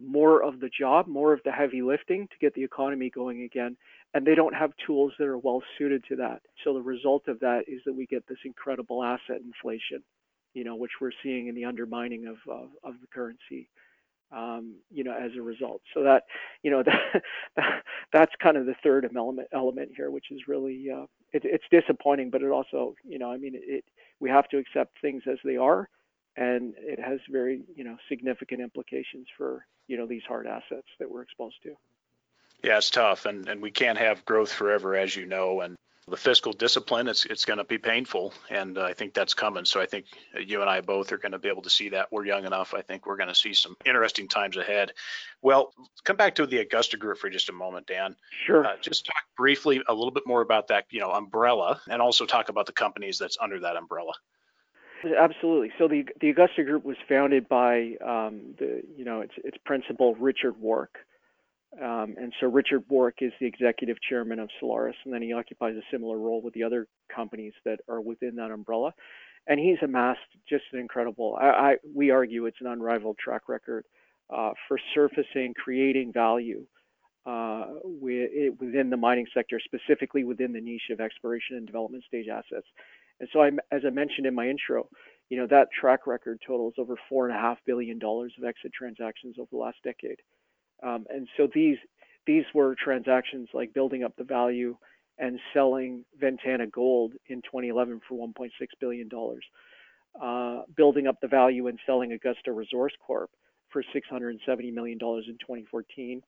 more 0.00 0.42
of 0.42 0.58
the 0.58 0.68
job, 0.68 1.06
more 1.06 1.32
of 1.32 1.40
the 1.44 1.52
heavy 1.52 1.80
lifting 1.80 2.26
to 2.26 2.38
get 2.40 2.54
the 2.54 2.64
economy 2.64 3.08
going 3.08 3.42
again. 3.42 3.76
And 4.14 4.26
they 4.26 4.34
don't 4.34 4.54
have 4.54 4.72
tools 4.84 5.12
that 5.18 5.26
are 5.26 5.38
well 5.38 5.62
suited 5.78 6.04
to 6.08 6.16
that. 6.16 6.42
So 6.64 6.74
the 6.74 6.82
result 6.82 7.28
of 7.28 7.40
that 7.40 7.62
is 7.68 7.80
that 7.86 7.94
we 7.94 8.06
get 8.06 8.26
this 8.26 8.38
incredible 8.44 9.02
asset 9.02 9.40
inflation, 9.44 10.02
you 10.54 10.64
know, 10.64 10.74
which 10.76 10.92
we're 11.00 11.12
seeing 11.22 11.46
in 11.46 11.54
the 11.54 11.64
undermining 11.64 12.26
of 12.26 12.36
of, 12.50 12.68
of 12.84 12.94
the 13.00 13.06
currency 13.12 13.68
um, 14.32 14.76
you 14.90 15.04
know, 15.04 15.12
as 15.12 15.32
a 15.36 15.42
result. 15.42 15.82
So 15.94 16.02
that, 16.04 16.24
you 16.62 16.70
know, 16.70 16.82
that, 17.56 17.82
that's 18.12 18.32
kind 18.42 18.56
of 18.56 18.66
the 18.66 18.74
third 18.82 19.08
element 19.14 19.48
element 19.52 19.90
here, 19.96 20.10
which 20.10 20.30
is 20.30 20.40
really 20.48 20.88
uh, 20.90 21.06
it, 21.32 21.42
it's 21.44 21.64
disappointing, 21.70 22.30
but 22.30 22.42
it 22.42 22.50
also, 22.50 22.94
you 23.04 23.18
know, 23.18 23.30
I 23.30 23.36
mean, 23.36 23.52
it 23.54 23.84
we 24.20 24.30
have 24.30 24.48
to 24.48 24.58
accept 24.58 25.00
things 25.00 25.22
as 25.30 25.38
they 25.44 25.56
are, 25.56 25.88
and 26.36 26.74
it 26.78 26.98
has 26.98 27.20
very, 27.30 27.62
you 27.74 27.84
know, 27.84 27.96
significant 28.08 28.60
implications 28.60 29.26
for 29.36 29.66
you 29.88 29.96
know 29.96 30.06
these 30.06 30.22
hard 30.26 30.46
assets 30.46 30.88
that 30.98 31.10
we're 31.10 31.22
exposed 31.22 31.56
to. 31.64 31.74
Yeah, 32.62 32.78
it's 32.78 32.90
tough, 32.90 33.26
and 33.26 33.48
and 33.48 33.60
we 33.60 33.70
can't 33.70 33.98
have 33.98 34.24
growth 34.24 34.52
forever, 34.52 34.96
as 34.96 35.14
you 35.14 35.26
know, 35.26 35.60
and 35.60 35.76
the 36.08 36.16
fiscal 36.16 36.52
discipline, 36.52 37.06
it's 37.06 37.24
it's 37.26 37.44
going 37.44 37.58
to 37.58 37.64
be 37.64 37.78
painful, 37.78 38.34
and 38.50 38.76
uh, 38.76 38.82
I 38.82 38.92
think 38.92 39.14
that's 39.14 39.34
coming. 39.34 39.64
So 39.64 39.80
I 39.80 39.86
think 39.86 40.06
you 40.36 40.60
and 40.60 40.68
I 40.68 40.80
both 40.80 41.12
are 41.12 41.18
going 41.18 41.32
to 41.32 41.38
be 41.38 41.48
able 41.48 41.62
to 41.62 41.70
see 41.70 41.90
that. 41.90 42.10
We're 42.10 42.26
young 42.26 42.44
enough. 42.44 42.74
I 42.74 42.82
think 42.82 43.06
we're 43.06 43.16
going 43.16 43.28
to 43.28 43.34
see 43.34 43.54
some 43.54 43.76
interesting 43.84 44.26
times 44.26 44.56
ahead. 44.56 44.92
Well, 45.42 45.72
come 46.04 46.16
back 46.16 46.34
to 46.36 46.46
the 46.46 46.58
Augusta 46.58 46.96
Group 46.96 47.18
for 47.18 47.30
just 47.30 47.48
a 47.50 47.52
moment, 47.52 47.86
Dan. 47.86 48.16
Sure. 48.46 48.66
Uh, 48.66 48.76
just 48.80 49.06
talk 49.06 49.22
briefly 49.36 49.80
a 49.86 49.94
little 49.94 50.10
bit 50.10 50.26
more 50.26 50.40
about 50.40 50.68
that, 50.68 50.86
you 50.90 51.00
know, 51.00 51.12
umbrella, 51.12 51.80
and 51.88 52.02
also 52.02 52.26
talk 52.26 52.48
about 52.48 52.66
the 52.66 52.72
companies 52.72 53.18
that's 53.18 53.38
under 53.40 53.60
that 53.60 53.76
umbrella. 53.76 54.12
Absolutely. 55.18 55.72
So 55.78 55.88
the 55.88 56.04
the 56.20 56.30
Augusta 56.30 56.64
Group 56.64 56.84
was 56.84 56.96
founded 57.08 57.48
by 57.48 57.96
um, 58.04 58.54
the 58.58 58.82
you 58.96 59.04
know 59.04 59.20
its 59.20 59.34
its 59.44 59.56
principal 59.64 60.14
Richard 60.16 60.60
Warke 60.60 60.98
Um, 61.80 62.16
and 62.18 62.32
so 62.38 62.48
Richard 62.48 62.84
Warke 62.88 63.22
is 63.22 63.32
the 63.40 63.46
executive 63.46 63.96
chairman 64.06 64.38
of 64.38 64.50
Solaris, 64.60 64.96
and 65.04 65.14
then 65.14 65.22
he 65.22 65.32
occupies 65.32 65.74
a 65.76 65.82
similar 65.90 66.18
role 66.18 66.42
with 66.42 66.52
the 66.52 66.64
other 66.64 66.86
companies 67.14 67.54
that 67.64 67.80
are 67.88 68.00
within 68.00 68.36
that 68.36 68.50
umbrella. 68.50 68.92
And 69.46 69.58
he's 69.58 69.78
amassed 69.82 70.20
just 70.48 70.64
an 70.72 70.80
incredible, 70.80 71.36
I, 71.40 71.46
I 71.46 71.76
we 71.94 72.10
argue 72.10 72.46
it's 72.46 72.60
an 72.60 72.66
unrivaled 72.66 73.16
track 73.18 73.48
record 73.48 73.84
uh, 74.30 74.52
for 74.68 74.78
surfacing, 74.94 75.54
creating 75.54 76.12
value 76.12 76.66
uh, 77.26 77.66
within 77.84 78.90
the 78.90 78.96
mining 78.96 79.26
sector, 79.34 79.60
specifically 79.64 80.24
within 80.24 80.52
the 80.52 80.60
niche 80.60 80.90
of 80.90 81.00
exploration 81.00 81.56
and 81.56 81.66
development 81.66 82.04
stage 82.06 82.26
assets. 82.28 82.66
And 83.20 83.28
so, 83.32 83.40
I'm, 83.40 83.58
as 83.70 83.82
I 83.86 83.90
mentioned 83.90 84.26
in 84.26 84.34
my 84.34 84.48
intro, 84.48 84.88
you 85.28 85.38
know 85.38 85.46
that 85.48 85.68
track 85.78 86.06
record 86.06 86.40
totals 86.46 86.74
over 86.78 86.96
four 87.08 87.26
and 87.26 87.36
a 87.36 87.40
half 87.40 87.58
billion 87.64 87.98
dollars 87.98 88.32
of 88.38 88.44
exit 88.44 88.72
transactions 88.72 89.36
over 89.38 89.48
the 89.50 89.56
last 89.56 89.78
decade. 89.82 90.18
Um, 90.82 91.06
and 91.08 91.28
so 91.36 91.48
these 91.52 91.78
these 92.26 92.44
were 92.54 92.74
transactions 92.82 93.48
like 93.52 93.74
building 93.74 94.04
up 94.04 94.14
the 94.16 94.24
value 94.24 94.76
and 95.18 95.38
selling 95.52 96.04
Ventana 96.18 96.66
Gold 96.66 97.14
in 97.28 97.42
2011 97.42 98.00
for 98.08 98.16
1.6 98.28 98.50
billion 98.80 99.08
dollars, 99.08 99.44
uh, 100.20 100.62
building 100.76 101.06
up 101.06 101.20
the 101.20 101.28
value 101.28 101.66
and 101.66 101.78
selling 101.86 102.12
Augusta 102.12 102.52
Resource 102.52 102.92
Corp 103.04 103.30
for 103.70 103.82
670 103.92 104.70
million 104.70 104.98
dollars 104.98 105.24
in 105.28 105.34
2014, 105.34 106.22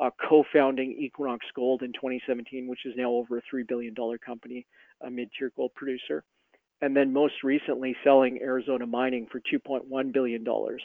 uh, 0.00 0.10
co-founding 0.28 0.92
Equinox 0.98 1.46
Gold 1.54 1.82
in 1.82 1.92
2017, 1.92 2.66
which 2.66 2.86
is 2.86 2.94
now 2.96 3.10
over 3.10 3.38
a 3.38 3.42
three 3.48 3.64
billion 3.64 3.94
dollar 3.94 4.18
company, 4.18 4.66
a 5.02 5.10
mid-tier 5.10 5.52
gold 5.56 5.72
producer, 5.74 6.24
and 6.80 6.96
then 6.96 7.12
most 7.12 7.42
recently 7.42 7.96
selling 8.04 8.40
Arizona 8.40 8.86
Mining 8.86 9.26
for 9.30 9.40
2.1 9.40 10.12
billion 10.12 10.44
dollars 10.44 10.82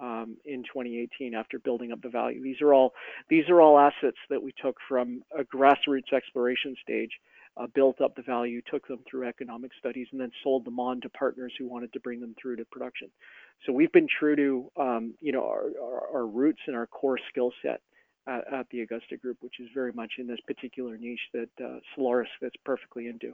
um, 0.00 0.36
in 0.44 0.62
2018 0.62 1.34
after 1.34 1.58
building 1.58 1.92
up 1.92 2.02
the 2.02 2.08
value. 2.08 2.42
These 2.42 2.60
are 2.60 2.72
all 2.72 2.92
these 3.28 3.48
are 3.48 3.60
all 3.60 3.78
assets 3.78 4.18
that 4.30 4.42
we 4.42 4.52
took 4.60 4.76
from 4.88 5.22
a 5.36 5.44
grassroots 5.44 6.12
exploration 6.12 6.76
stage, 6.82 7.10
uh, 7.56 7.66
built 7.74 8.00
up 8.00 8.14
the 8.14 8.22
value, 8.22 8.60
took 8.70 8.86
them 8.88 9.00
through 9.08 9.26
economic 9.28 9.72
studies, 9.78 10.08
and 10.12 10.20
then 10.20 10.32
sold 10.42 10.64
them 10.64 10.78
on 10.78 11.00
to 11.02 11.08
partners 11.10 11.52
who 11.58 11.66
wanted 11.68 11.92
to 11.92 12.00
bring 12.00 12.20
them 12.20 12.34
through 12.40 12.56
to 12.56 12.64
production. 12.66 13.08
So 13.64 13.72
we've 13.72 13.92
been 13.92 14.08
true 14.18 14.36
to 14.36 14.70
um, 14.80 15.14
you 15.20 15.32
know 15.32 15.44
our, 15.48 15.64
our, 15.82 16.16
our, 16.16 16.26
roots 16.26 16.60
and 16.66 16.76
our 16.76 16.86
core 16.86 17.18
skill 17.30 17.52
set. 17.62 17.80
At, 18.28 18.66
the 18.72 18.80
Augusta 18.80 19.16
Group, 19.16 19.36
which 19.38 19.60
is 19.60 19.68
very 19.72 19.92
much 19.92 20.14
in 20.18 20.26
this 20.26 20.40
particular 20.48 20.98
niche 20.98 21.20
that 21.32 21.48
uh, 21.64 21.78
Solaris 21.94 22.28
fits 22.40 22.56
perfectly 22.64 23.06
into 23.06 23.32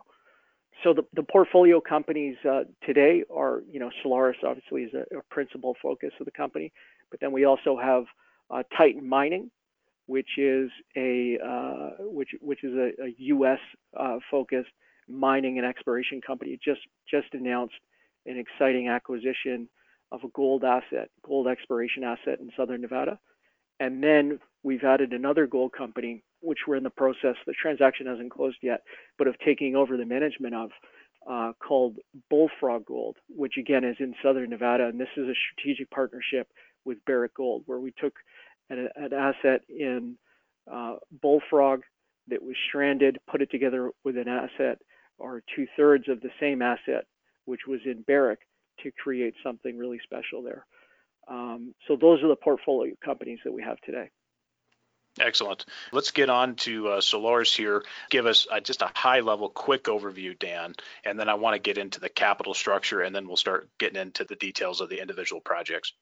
so 0.83 0.93
the, 0.95 1.03
the 1.15 1.23
portfolio 1.23 1.81
companies 1.81 2.37
uh, 2.49 2.65
today 2.85 3.25
are, 3.35 3.63
you 3.71 3.79
know, 3.79 3.91
Solaris 4.03 4.39
obviously 4.45 4.83
is 4.85 4.95
a, 4.95 5.19
a, 5.19 5.23
principal 5.31 5.77
focus 5.81 6.11
of 6.19 6.25
the 6.25 6.33
company, 6.33 6.73
but 7.11 7.21
then 7.21 7.33
we 7.33 7.45
also 7.45 7.77
have 7.77 8.05
uh, 8.51 8.63
Titan 8.77 9.09
Mining, 9.09 9.51
which 10.07 10.39
is 10.39 10.71
a 10.97 11.39
uh, 11.45 11.91
which 12.01 12.31
which 12.41 12.65
is 12.65 12.75
a, 12.75 12.91
a 13.03 13.15
U.S. 13.19 13.61
Uh, 13.97 14.19
focused 14.31 14.71
mining 15.09 15.59
and 15.59 15.67
exploration 15.67 16.21
company. 16.21 16.53
It 16.53 16.61
just 16.63 16.81
just 17.09 17.33
announced 17.33 17.75
an 18.27 18.39
exciting 18.39 18.89
acquisition 18.89 19.69
of 20.11 20.25
a 20.25 20.29
gold 20.29 20.65
asset, 20.65 21.11
gold 21.25 21.47
exploration 21.47 22.03
asset 22.03 22.41
in 22.41 22.51
southern 22.57 22.81
Nevada, 22.81 23.19
and 23.79 24.03
then 24.03 24.39
we've 24.63 24.85
added 24.85 25.13
another 25.13 25.47
gold 25.47 25.73
company 25.73 26.25
which 26.43 26.61
we're 26.67 26.77
in 26.77 26.83
the 26.83 26.91
process, 26.91 27.37
the 27.47 27.55
transaction 27.61 28.07
hasn't 28.07 28.31
closed 28.31 28.59
yet, 28.63 28.83
but 29.19 29.29
of 29.29 29.39
taking 29.39 29.77
over 29.77 29.97
the 29.97 30.05
management 30.05 30.55
of, 30.55 30.71
uh, 31.29 31.53
called 31.67 31.97
Bullfrog 32.29 32.85
Gold, 32.87 33.17
which 33.29 33.55
again 33.59 33.85
is 33.85 33.97
in 34.01 34.15
southern 34.23 34.51
Nevada. 34.51 34.87
And 34.87 35.01
this 35.01 35.09
is 35.17 35.29
a 35.29 35.35
strategic 35.53 35.91
partnership 35.91 36.49
with 36.85 37.05
Barrick 37.07 37.35
Gold, 37.35 37.63
where 37.67 37.79
we 37.79 37.93
took 37.93 38.15
an, 38.71 38.89
an 38.97 39.13
asset 39.13 39.63
in 39.69 40.17
uh, 40.71 40.97
Bullfrog 41.21 41.83
that 42.29 42.43
was 42.43 42.57
stranded, 42.69 43.19
put 43.31 43.43
it 43.43 43.51
together 43.51 43.91
with 44.05 44.17
an 44.17 44.29
asset 44.29 44.79
or 45.19 45.43
two 45.55 45.67
thirds 45.77 46.09
of 46.09 46.21
the 46.21 46.31
same 46.41 46.63
asset, 46.63 47.05
which 47.45 47.61
was 47.67 47.81
in 47.85 48.03
Barrick, 48.03 48.41
to 48.83 48.91
create 48.91 49.35
something 49.45 49.79
really 49.79 50.01
special 50.03 50.43
there. 50.43 50.67
Um, 51.29 51.75
so 51.87 51.97
those 52.01 52.23
are 52.23 52.29
the 52.29 52.37
portfolio 52.37 52.95
companies 53.05 53.39
that 53.45 53.53
we 53.53 53.63
have 53.63 53.79
today. 53.81 54.11
Excellent. 55.21 55.67
Let's 55.93 56.11
get 56.11 56.31
on 56.31 56.57
to 56.57 56.89
uh, 56.89 57.01
Solaris 57.03 57.55
here. 57.55 57.85
Give 58.11 58.25
us 58.25 58.47
uh, 58.51 58.61
just 58.61 58.81
a 58.81 58.91
high 58.95 59.21
level, 59.21 59.51
quick 59.51 59.85
overview, 59.85 60.39
Dan, 60.39 60.75
and 61.05 61.19
then 61.19 61.29
I 61.29 61.35
want 61.35 61.55
to 61.55 61.59
get 61.59 61.77
into 61.77 62.01
the 62.01 62.09
capital 62.09 62.55
structure, 62.55 63.03
and 63.03 63.15
then 63.15 63.27
we'll 63.27 63.37
start 63.37 63.69
getting 63.79 64.01
into 64.01 64.25
the 64.25 64.37
details 64.37 64.81
of 64.81 64.89
the 64.89 65.01
individual 65.01 65.43
projects. 65.43 65.93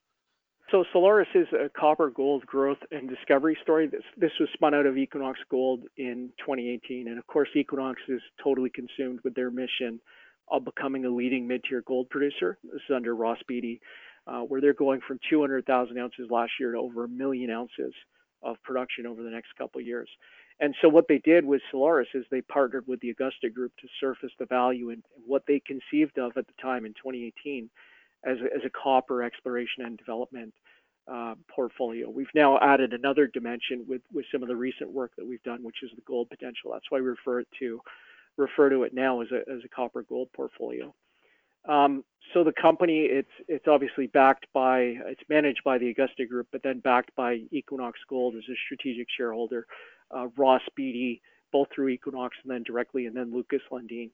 So 0.71 0.85
Solaris 0.93 1.29
is 1.35 1.49
a 1.52 1.69
copper 1.69 2.11
gold 2.11 2.47
growth 2.47 2.79
and 2.93 3.09
discovery 3.09 3.59
story. 3.61 3.88
This, 3.88 4.05
this 4.17 4.31
was 4.38 4.49
spun 4.52 4.73
out 4.75 4.87
of 4.87 4.97
Equinox 4.97 5.40
Gold 5.50 5.83
in 5.97 6.31
2018, 6.38 7.09
and 7.09 7.19
of 7.19 7.26
course 7.26 7.49
Equinox 7.57 8.00
is 8.09 8.23
totally 8.43 8.71
consumed 8.71 9.19
with 9.25 9.35
their 9.35 9.50
mission 9.50 10.00
of 10.49 10.64
becoming 10.64 11.05
a 11.05 11.11
leading 11.11 11.49
mid-tier 11.49 11.83
gold 11.85 12.09
producer. 12.11 12.59
This 12.62 12.83
is 12.88 12.95
under 12.95 13.17
Ross 13.17 13.38
Beaty, 13.49 13.81
uh, 14.29 14.43
where 14.43 14.61
they're 14.61 14.73
going 14.73 15.00
from 15.07 15.19
200,000 15.29 15.99
ounces 15.99 16.31
last 16.31 16.52
year 16.61 16.73
to 16.73 16.79
over 16.79 17.05
a 17.05 17.09
million 17.09 17.50
ounces 17.50 17.93
of 18.42 18.62
production 18.62 19.06
over 19.06 19.23
the 19.23 19.30
next 19.30 19.54
couple 19.56 19.80
years. 19.80 20.09
And 20.61 20.75
so 20.82 20.88
what 20.88 21.09
they 21.09 21.18
did 21.18 21.44
with 21.44 21.62
Solaris 21.70 22.09
is 22.14 22.25
they 22.30 22.42
partnered 22.42 22.87
with 22.87 23.00
the 23.00 23.11
Augusta 23.11 23.49
Group 23.49 23.73
to 23.80 23.88
surface 23.99 24.32
the 24.38 24.47
value 24.47 24.90
in 24.90 25.02
what 25.26 25.44
they 25.47 25.61
conceived 25.61 26.18
of 26.18 26.37
at 26.37 26.47
the 26.47 26.62
time 26.62 26.85
in 26.85 26.92
2018 26.92 27.70
as 28.25 28.37
a, 28.38 28.54
as 28.54 28.62
a 28.66 28.70
copper 28.70 29.23
exploration 29.23 29.85
and 29.85 29.97
development 29.97 30.52
uh, 31.11 31.35
portfolio. 31.49 32.11
We've 32.11 32.28
now 32.35 32.59
added 32.59 32.92
another 32.92 33.26
dimension 33.26 33.85
with, 33.88 34.02
with 34.12 34.26
some 34.30 34.42
of 34.42 34.49
the 34.49 34.56
recent 34.56 34.90
work 34.90 35.12
that 35.16 35.26
we've 35.26 35.42
done, 35.42 35.62
which 35.62 35.82
is 35.82 35.90
the 35.97 36.02
gold 36.02 36.28
potential. 36.28 36.73
That's 36.73 36.90
why 36.90 37.00
we 37.00 37.06
refer 37.06 37.40
it 37.40 37.49
to 37.61 37.80
refer 38.37 38.68
to 38.70 38.85
it 38.85 38.94
now 38.94 39.23
as 39.23 39.28
a, 39.32 39.38
as 39.50 39.61
a 39.64 39.68
copper 39.68 40.02
gold 40.02 40.28
portfolio. 40.35 40.94
Um, 41.69 42.05
so 42.33 42.45
the 42.45 42.52
company, 42.52 43.09
it's 43.49 43.67
obviously 43.67 44.07
backed 44.07 44.47
by, 44.52 44.97
it's 45.07 45.23
managed 45.29 45.62
by 45.64 45.79
the 45.79 45.90
Augusta 45.90 46.26
Group, 46.26 46.49
but 46.52 46.62
then 46.62 46.79
backed 46.79 47.14
by 47.17 47.40
Equinox 47.50 47.99
Gold 48.09 48.37
as 48.37 48.45
a 48.49 48.55
strategic 48.67 49.09
shareholder, 49.17 49.67
uh, 50.14 50.29
Ross 50.37 50.62
Beaty, 50.76 51.23
both 51.52 51.69
through 51.75 51.88
Equinox 51.88 52.37
and 52.43 52.52
then 52.52 52.62
directly, 52.62 53.07
and 53.07 53.17
then 53.17 53.35
Lucas 53.35 53.62
Lundin. 53.73 54.11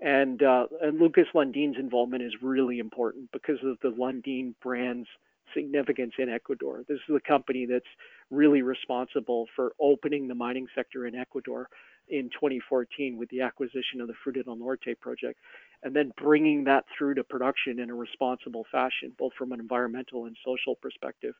And, 0.00 0.42
uh, 0.42 0.66
and 0.82 1.00
Lucas 1.00 1.28
Lundin's 1.34 1.78
involvement 1.78 2.22
is 2.22 2.34
really 2.42 2.80
important 2.80 3.30
because 3.32 3.58
of 3.64 3.78
the 3.82 3.90
Lundin 3.90 4.54
brand's 4.62 5.08
significance 5.54 6.12
in 6.18 6.28
Ecuador. 6.28 6.84
This 6.88 6.98
is 7.08 7.16
a 7.16 7.20
company 7.20 7.64
that's 7.64 7.84
really 8.30 8.62
responsible 8.62 9.46
for 9.54 9.72
opening 9.80 10.28
the 10.28 10.34
mining 10.34 10.66
sector 10.74 11.06
in 11.06 11.14
Ecuador 11.14 11.68
in 12.08 12.28
2014 12.30 13.16
with 13.16 13.28
the 13.30 13.40
acquisition 13.40 14.00
of 14.00 14.08
the 14.08 14.14
Fruta 14.14 14.44
del 14.44 14.56
Norte 14.56 14.98
project 15.00 15.38
and 15.84 15.94
then 15.94 16.12
bringing 16.16 16.64
that 16.64 16.84
through 16.96 17.14
to 17.14 17.22
production 17.24 17.78
in 17.78 17.90
a 17.90 17.94
responsible 17.94 18.64
fashion, 18.72 19.12
both 19.18 19.32
from 19.38 19.52
an 19.52 19.60
environmental 19.60 20.24
and 20.24 20.36
social 20.44 20.74
perspective, 20.74 21.34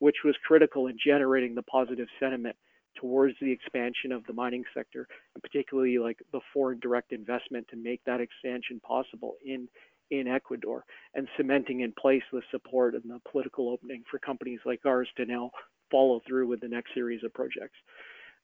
which 0.00 0.16
was 0.24 0.34
critical 0.46 0.88
in 0.88 0.96
generating 1.02 1.54
the 1.54 1.62
positive 1.62 2.08
sentiment 2.20 2.56
towards 2.96 3.34
the 3.40 3.50
expansion 3.50 4.12
of 4.12 4.24
the 4.26 4.32
mining 4.32 4.64
sector, 4.74 5.06
and 5.34 5.42
particularly 5.42 5.98
like 5.98 6.18
the 6.32 6.40
foreign 6.52 6.78
direct 6.80 7.12
investment 7.12 7.66
to 7.68 7.76
make 7.76 8.02
that 8.04 8.20
expansion 8.20 8.80
possible 8.80 9.36
in 9.44 9.68
in 10.10 10.28
Ecuador, 10.28 10.84
and 11.14 11.26
cementing 11.34 11.80
in 11.80 11.90
place 11.92 12.22
the 12.30 12.42
support 12.50 12.94
and 12.94 13.04
the 13.04 13.18
political 13.30 13.70
opening 13.70 14.02
for 14.10 14.18
companies 14.18 14.60
like 14.66 14.80
ours 14.84 15.08
to 15.16 15.24
now 15.24 15.50
follow 15.90 16.20
through 16.26 16.46
with 16.46 16.60
the 16.60 16.68
next 16.68 16.92
series 16.92 17.24
of 17.24 17.32
projects. 17.32 17.78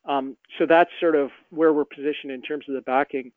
Um, 0.06 0.36
so 0.58 0.64
that's 0.66 0.90
sort 0.98 1.16
of 1.16 1.30
where 1.50 1.72
we're 1.74 1.84
positioned 1.84 2.32
in 2.32 2.40
terms 2.40 2.64
of 2.66 2.74
the 2.74 2.80
backing 2.80 3.30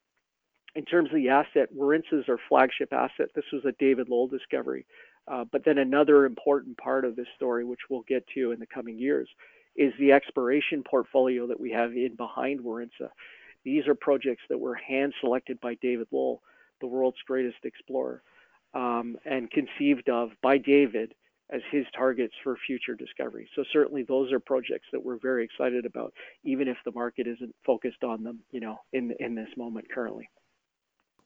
in 0.76 0.86
terms 0.86 1.10
of 1.10 1.16
the 1.16 1.30
asset, 1.30 1.70
Warintza 1.76 2.14
is 2.14 2.26
our 2.30 2.40
flagship 2.50 2.92
asset. 2.94 3.30
This 3.36 3.46
was 3.54 3.64
a 3.66 3.74
David 3.74 4.10
Lowell 4.10 4.28
discovery. 4.28 4.86
Uh, 5.28 5.46
but 5.52 5.64
then 5.64 5.78
another 5.78 6.26
important 6.26 6.78
part 6.78 7.06
of 7.06 7.16
this 7.16 7.28
story, 7.36 7.64
which 7.64 7.80
we'll 7.90 8.04
get 8.08 8.26
to 8.36 8.52
in 8.52 8.60
the 8.60 8.66
coming 8.66 8.98
years, 8.98 9.30
is 9.76 9.94
the 10.00 10.12
exploration 10.12 10.84
portfolio 10.84 11.48
that 11.48 11.60
we 11.60 11.72
have 11.72 11.92
in 11.92 12.16
behind 12.16 12.60
Warintza. 12.60 13.10
These 13.64 13.88
are 13.88 13.96
projects 13.96 14.44
that 14.50 14.60
were 14.60 14.76
hand 14.76 15.14
selected 15.22 15.62
by 15.62 15.76
David 15.76 16.08
Lowell, 16.12 16.42
the 16.82 16.88
world's 16.88 17.22
greatest 17.26 17.64
explorer, 17.64 18.22
um, 18.74 19.16
and 19.26 19.50
conceived 19.50 20.10
of 20.10 20.32
by 20.42 20.58
David 20.58 21.14
as 21.50 21.62
his 21.72 21.86
targets 21.96 22.34
for 22.44 22.58
future 22.66 22.96
discovery. 22.96 23.48
So 23.56 23.64
certainly 23.72 24.04
those 24.04 24.32
are 24.32 24.40
projects 24.40 24.88
that 24.92 25.04
we're 25.04 25.20
very 25.20 25.46
excited 25.46 25.86
about, 25.86 26.14
even 26.44 26.68
if 26.68 26.78
the 26.84 26.92
market 26.92 27.28
isn't 27.28 27.56
focused 27.66 28.04
on 28.04 28.24
them, 28.24 28.40
you 28.52 28.60
know, 28.60 28.80
in 28.92 29.16
in 29.20 29.36
this 29.36 29.50
moment 29.56 29.90
currently 29.90 30.30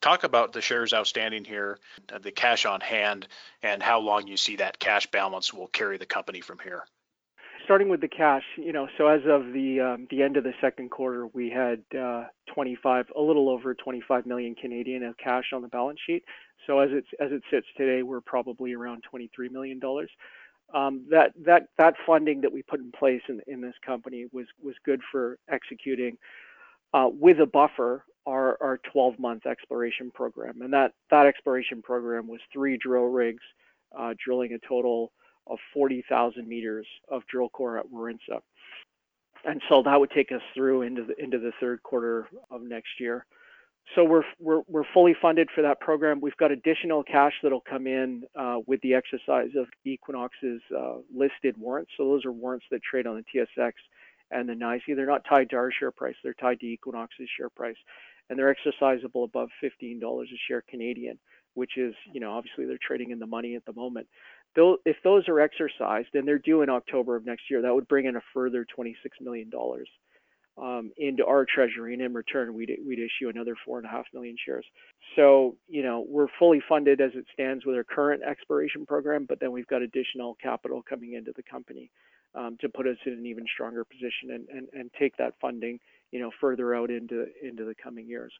talk 0.07 0.23
about 0.23 0.53
the 0.53 0.61
shares 0.61 0.93
outstanding 0.93 1.43
here, 1.43 1.77
the 2.21 2.31
cash 2.31 2.65
on 2.65 2.79
hand, 2.79 3.27
and 3.61 3.83
how 3.83 3.99
long 3.99 4.25
you 4.25 4.37
see 4.37 4.55
that 4.55 4.79
cash 4.79 5.05
balance 5.07 5.53
will 5.53 5.67
carry 5.67 5.97
the 5.97 6.05
company 6.05 6.39
from 6.39 6.57
here. 6.59 6.83
Starting 7.65 7.89
with 7.89 7.99
the 7.99 8.07
cash, 8.07 8.43
you 8.55 8.71
know, 8.71 8.87
so 8.97 9.07
as 9.07 9.19
of 9.27 9.51
the 9.51 9.81
um, 9.81 10.07
the 10.09 10.23
end 10.23 10.37
of 10.37 10.45
the 10.45 10.53
second 10.61 10.89
quarter, 10.89 11.27
we 11.27 11.49
had 11.49 11.83
uh, 11.99 12.23
25, 12.53 13.07
a 13.17 13.21
little 13.21 13.49
over 13.49 13.75
25 13.75 14.25
million 14.25 14.55
Canadian 14.55 15.03
of 15.03 15.17
cash 15.17 15.51
on 15.53 15.61
the 15.61 15.67
balance 15.67 15.99
sheet. 16.07 16.23
So 16.65 16.79
as 16.79 16.91
it 16.93 17.03
as 17.19 17.33
it 17.33 17.43
sits 17.51 17.67
today, 17.75 18.03
we're 18.03 18.21
probably 18.21 18.73
around 18.73 19.03
23 19.03 19.49
million 19.49 19.79
dollars. 19.79 20.09
Um, 20.73 21.05
that 21.09 21.33
that 21.45 21.67
that 21.77 21.95
funding 22.05 22.39
that 22.41 22.53
we 22.53 22.61
put 22.61 22.79
in 22.79 22.93
place 22.93 23.21
in, 23.27 23.41
in 23.47 23.59
this 23.59 23.75
company 23.85 24.27
was 24.31 24.45
was 24.63 24.75
good 24.85 25.01
for 25.11 25.37
executing 25.49 26.17
uh, 26.93 27.09
with 27.11 27.41
a 27.41 27.45
buffer 27.45 28.05
our 28.27 28.57
our 28.61 28.79
12 28.91 29.17
month 29.19 29.45
exploration 29.45 30.11
program, 30.11 30.61
and 30.61 30.73
that 30.73 30.93
that 31.09 31.25
exploration 31.25 31.81
program 31.81 32.27
was 32.27 32.39
three 32.53 32.77
drill 32.77 33.05
rigs 33.05 33.43
uh, 33.97 34.13
drilling 34.23 34.53
a 34.53 34.67
total 34.67 35.11
of 35.47 35.57
40,000 35.73 36.45
meters 36.45 36.85
of 37.09 37.25
drill 37.31 37.49
core 37.49 37.77
at 37.77 37.85
Warintza, 37.85 38.41
and 39.45 39.61
so 39.69 39.81
that 39.83 39.99
would 39.99 40.11
take 40.11 40.31
us 40.31 40.41
through 40.53 40.83
into 40.83 41.05
the 41.05 41.15
into 41.23 41.39
the 41.39 41.51
third 41.59 41.81
quarter 41.83 42.27
of 42.51 42.61
next 42.61 42.99
year 42.99 43.25
so 43.95 44.03
we're, 44.03 44.23
we're, 44.39 44.61
we're 44.67 44.83
fully 44.93 45.15
funded 45.21 45.49
for 45.53 45.61
that 45.61 45.79
program. 45.79 46.19
We've 46.19 46.35
got 46.37 46.51
additional 46.51 47.03
cash 47.03 47.33
that'll 47.41 47.61
come 47.61 47.87
in 47.87 48.23
uh, 48.35 48.57
with 48.65 48.81
the 48.81 48.93
exercise 48.93 49.51
of 49.57 49.67
Equinox's 49.85 50.61
uh, 50.75 50.97
listed 51.15 51.57
warrants. 51.57 51.91
So 51.97 52.05
those 52.05 52.25
are 52.25 52.31
warrants 52.31 52.65
that 52.71 52.81
trade 52.83 53.07
on 53.07 53.23
the 53.33 53.45
TSX 53.57 53.71
and 54.31 54.49
the 54.49 54.53
NYSE. 54.53 54.95
They're 54.95 55.05
not 55.05 55.23
tied 55.27 55.49
to 55.51 55.55
our 55.55 55.71
share 55.71 55.91
price. 55.91 56.15
They're 56.23 56.33
tied 56.33 56.59
to 56.59 56.65
Equinox's 56.65 57.29
share 57.37 57.49
price, 57.49 57.77
and 58.29 58.37
they're 58.37 58.53
exercisable 58.53 59.23
above 59.23 59.49
$15 59.63 60.01
a 60.01 60.25
share 60.47 60.63
Canadian, 60.69 61.17
which 61.53 61.77
is, 61.77 61.93
you 62.13 62.19
know, 62.19 62.31
obviously 62.31 62.65
they're 62.65 62.79
trading 62.85 63.11
in 63.11 63.19
the 63.19 63.25
money 63.25 63.55
at 63.55 63.65
the 63.65 63.73
moment. 63.73 64.07
Though, 64.55 64.77
if 64.85 64.97
those 65.03 65.27
are 65.27 65.39
exercised, 65.39 66.09
and 66.13 66.27
they're 66.27 66.39
due 66.39 66.61
in 66.61 66.69
October 66.69 67.15
of 67.15 67.25
next 67.25 67.43
year, 67.49 67.61
that 67.61 67.73
would 67.73 67.87
bring 67.87 68.05
in 68.05 68.15
a 68.15 68.21
further 68.33 68.65
$26 68.77 68.95
million 69.21 69.51
um, 70.57 70.91
into 70.97 71.25
our 71.25 71.45
treasury, 71.45 71.93
and 71.93 72.01
in 72.01 72.13
return, 72.13 72.53
we'd, 72.53 72.71
we'd 72.85 72.99
issue 72.99 73.29
another 73.29 73.55
four 73.63 73.77
and 73.77 73.85
a 73.85 73.89
half 73.89 74.05
million 74.13 74.35
shares. 74.43 74.65
So, 75.15 75.55
you 75.67 75.83
know, 75.83 76.03
we're 76.07 76.27
fully 76.39 76.61
funded 76.67 76.99
as 76.99 77.11
it 77.13 77.25
stands 77.33 77.65
with 77.65 77.75
our 77.75 77.83
current 77.83 78.23
exploration 78.23 78.85
program, 78.85 79.25
but 79.29 79.39
then 79.39 79.51
we've 79.51 79.67
got 79.67 79.83
additional 79.83 80.35
capital 80.41 80.83
coming 80.87 81.13
into 81.13 81.31
the 81.35 81.43
company 81.43 81.91
um, 82.33 82.57
to 82.61 82.69
put 82.69 82.87
us 82.87 82.97
in 83.05 83.13
an 83.13 83.25
even 83.25 83.45
stronger 83.53 83.83
position 83.85 84.31
and, 84.31 84.47
and, 84.49 84.67
and 84.73 84.91
take 84.99 85.15
that 85.17 85.33
funding, 85.39 85.79
you 86.11 86.19
know, 86.19 86.31
further 86.39 86.75
out 86.75 86.89
into 86.89 87.25
into 87.41 87.65
the 87.65 87.75
coming 87.75 88.07
years. 88.07 88.33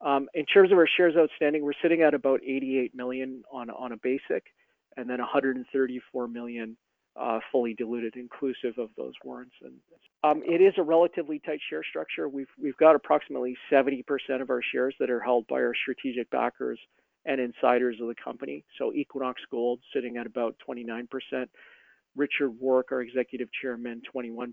Um, 0.00 0.28
in 0.34 0.46
terms 0.46 0.72
of 0.72 0.78
our 0.78 0.88
shares 0.96 1.14
outstanding, 1.16 1.62
we're 1.62 1.72
sitting 1.80 2.02
at 2.02 2.14
about 2.14 2.40
88 2.42 2.94
million 2.94 3.42
on 3.52 3.70
on 3.70 3.92
a 3.92 3.96
basic, 3.96 4.44
and 4.96 5.08
then 5.08 5.18
134 5.18 6.28
million 6.28 6.76
uh, 7.14 7.38
fully 7.50 7.74
diluted, 7.74 8.16
inclusive 8.16 8.78
of 8.78 8.90
those 8.96 9.12
warrants. 9.24 9.54
And 9.62 9.74
um, 10.24 10.42
it 10.44 10.60
is 10.60 10.74
a 10.78 10.82
relatively 10.82 11.38
tight 11.38 11.60
share 11.68 11.84
structure. 11.88 12.28
We've 12.28 12.48
we've 12.60 12.76
got 12.76 12.96
approximately 12.96 13.56
70% 13.70 14.04
of 14.40 14.50
our 14.50 14.62
shares 14.72 14.94
that 14.98 15.10
are 15.10 15.20
held 15.20 15.46
by 15.46 15.56
our 15.56 15.74
strategic 15.74 16.30
backers 16.30 16.78
and 17.24 17.40
insiders 17.40 17.98
of 18.00 18.08
the 18.08 18.14
company. 18.14 18.64
So 18.78 18.92
Equinox 18.92 19.40
Gold 19.50 19.80
sitting 19.94 20.16
at 20.16 20.26
about 20.26 20.56
29%. 20.68 21.06
Richard 22.16 22.50
Warke, 22.60 22.92
our 22.92 23.00
executive 23.00 23.48
chairman, 23.60 24.02
21%. 24.14 24.52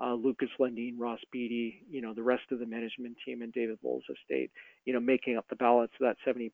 Uh, 0.00 0.14
Lucas 0.14 0.48
Lundin, 0.58 0.98
Ross 0.98 1.20
Beaty, 1.30 1.84
you 1.88 2.00
know, 2.00 2.14
the 2.14 2.22
rest 2.22 2.42
of 2.50 2.58
the 2.58 2.66
management 2.66 3.16
team, 3.24 3.42
and 3.42 3.52
David 3.52 3.78
Lowell's 3.82 4.02
estate, 4.10 4.50
you 4.84 4.92
know, 4.92 5.00
making 5.00 5.36
up 5.36 5.46
the 5.48 5.56
balance 5.56 5.92
of 6.00 6.06
that 6.06 6.16
70%. 6.26 6.50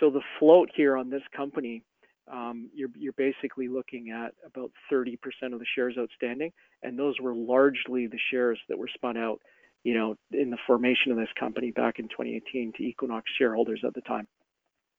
So 0.00 0.10
the 0.10 0.22
float 0.38 0.70
here 0.74 0.96
on 0.96 1.10
this 1.10 1.22
company 1.36 1.82
um, 2.30 2.70
you're, 2.74 2.88
you're 2.96 3.12
basically 3.12 3.68
looking 3.68 4.10
at 4.10 4.34
about 4.44 4.72
30% 4.92 5.16
of 5.52 5.58
the 5.58 5.66
shares 5.74 5.96
outstanding, 5.98 6.52
and 6.82 6.98
those 6.98 7.14
were 7.20 7.34
largely 7.34 8.06
the 8.06 8.18
shares 8.30 8.58
that 8.68 8.78
were 8.78 8.90
spun 8.92 9.16
out, 9.16 9.40
you 9.84 9.94
know, 9.94 10.16
in 10.32 10.50
the 10.50 10.58
formation 10.66 11.12
of 11.12 11.18
this 11.18 11.28
company 11.38 11.70
back 11.70 11.98
in 11.98 12.08
2018 12.08 12.72
to 12.76 12.82
Equinox 12.82 13.30
shareholders 13.38 13.82
at 13.86 13.94
the 13.94 14.00
time. 14.00 14.26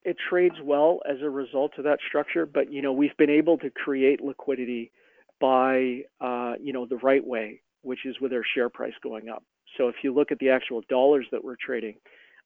It 0.04 0.16
trades 0.30 0.56
well 0.64 1.02
as 1.10 1.18
a 1.22 1.30
result 1.30 1.74
of 1.78 1.84
that 1.84 2.00
structure, 2.08 2.46
but 2.46 2.72
you 2.72 2.82
know, 2.82 2.94
we've 2.94 3.18
been 3.18 3.30
able 3.30 3.58
to 3.58 3.70
create 3.70 4.22
liquidity 4.22 4.92
by, 5.40 6.02
uh, 6.22 6.54
you 6.62 6.74
know, 6.74 6.86
the 6.86 6.98
right 6.98 7.26
way, 7.26 7.62
which 7.82 8.06
is 8.06 8.16
with 8.20 8.34
our 8.34 8.44
share 8.56 8.70
price 8.70 8.94
going 9.04 9.30
up. 9.30 9.44
So 9.78 9.88
if 9.90 9.96
you 10.04 10.14
look 10.14 10.32
at 10.32 10.40
the 10.40 10.50
actual 10.50 10.82
dollars 10.90 11.28
that 11.32 11.44
we're 11.44 11.58
trading, 11.64 11.96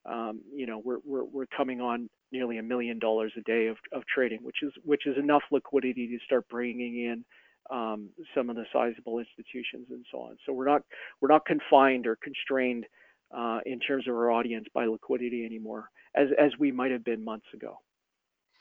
um, 0.04 0.40
you 0.52 0.66
know, 0.66 0.80
we're, 0.84 0.98
we're, 1.04 1.24
we're 1.24 1.46
coming 1.46 1.80
on 1.80 2.10
nearly 2.32 2.58
a 2.58 2.62
million 2.62 2.98
dollars 2.98 3.32
a 3.36 3.42
day 3.42 3.68
of, 3.68 3.76
of 3.92 4.02
trading, 4.12 4.40
which 4.42 4.62
is 4.62 4.72
which 4.84 5.06
is 5.06 5.16
enough 5.16 5.42
liquidity 5.50 6.08
to 6.08 6.18
start 6.24 6.48
bringing 6.48 7.04
in 7.04 7.24
um, 7.70 8.08
some 8.34 8.50
of 8.50 8.56
the 8.56 8.64
sizable 8.72 9.18
institutions 9.18 9.86
and 9.90 10.04
so 10.10 10.18
on. 10.18 10.36
So 10.44 10.52
we're 10.52 10.66
not 10.66 10.82
we're 11.20 11.28
not 11.28 11.46
confined 11.46 12.06
or 12.06 12.16
constrained 12.16 12.86
uh, 13.36 13.60
in 13.64 13.78
terms 13.78 14.08
of 14.08 14.14
our 14.14 14.30
audience 14.30 14.66
by 14.74 14.86
liquidity 14.86 15.44
anymore, 15.44 15.88
as 16.16 16.28
as 16.38 16.50
we 16.58 16.72
might 16.72 16.90
have 16.90 17.04
been 17.04 17.24
months 17.24 17.46
ago. 17.54 17.78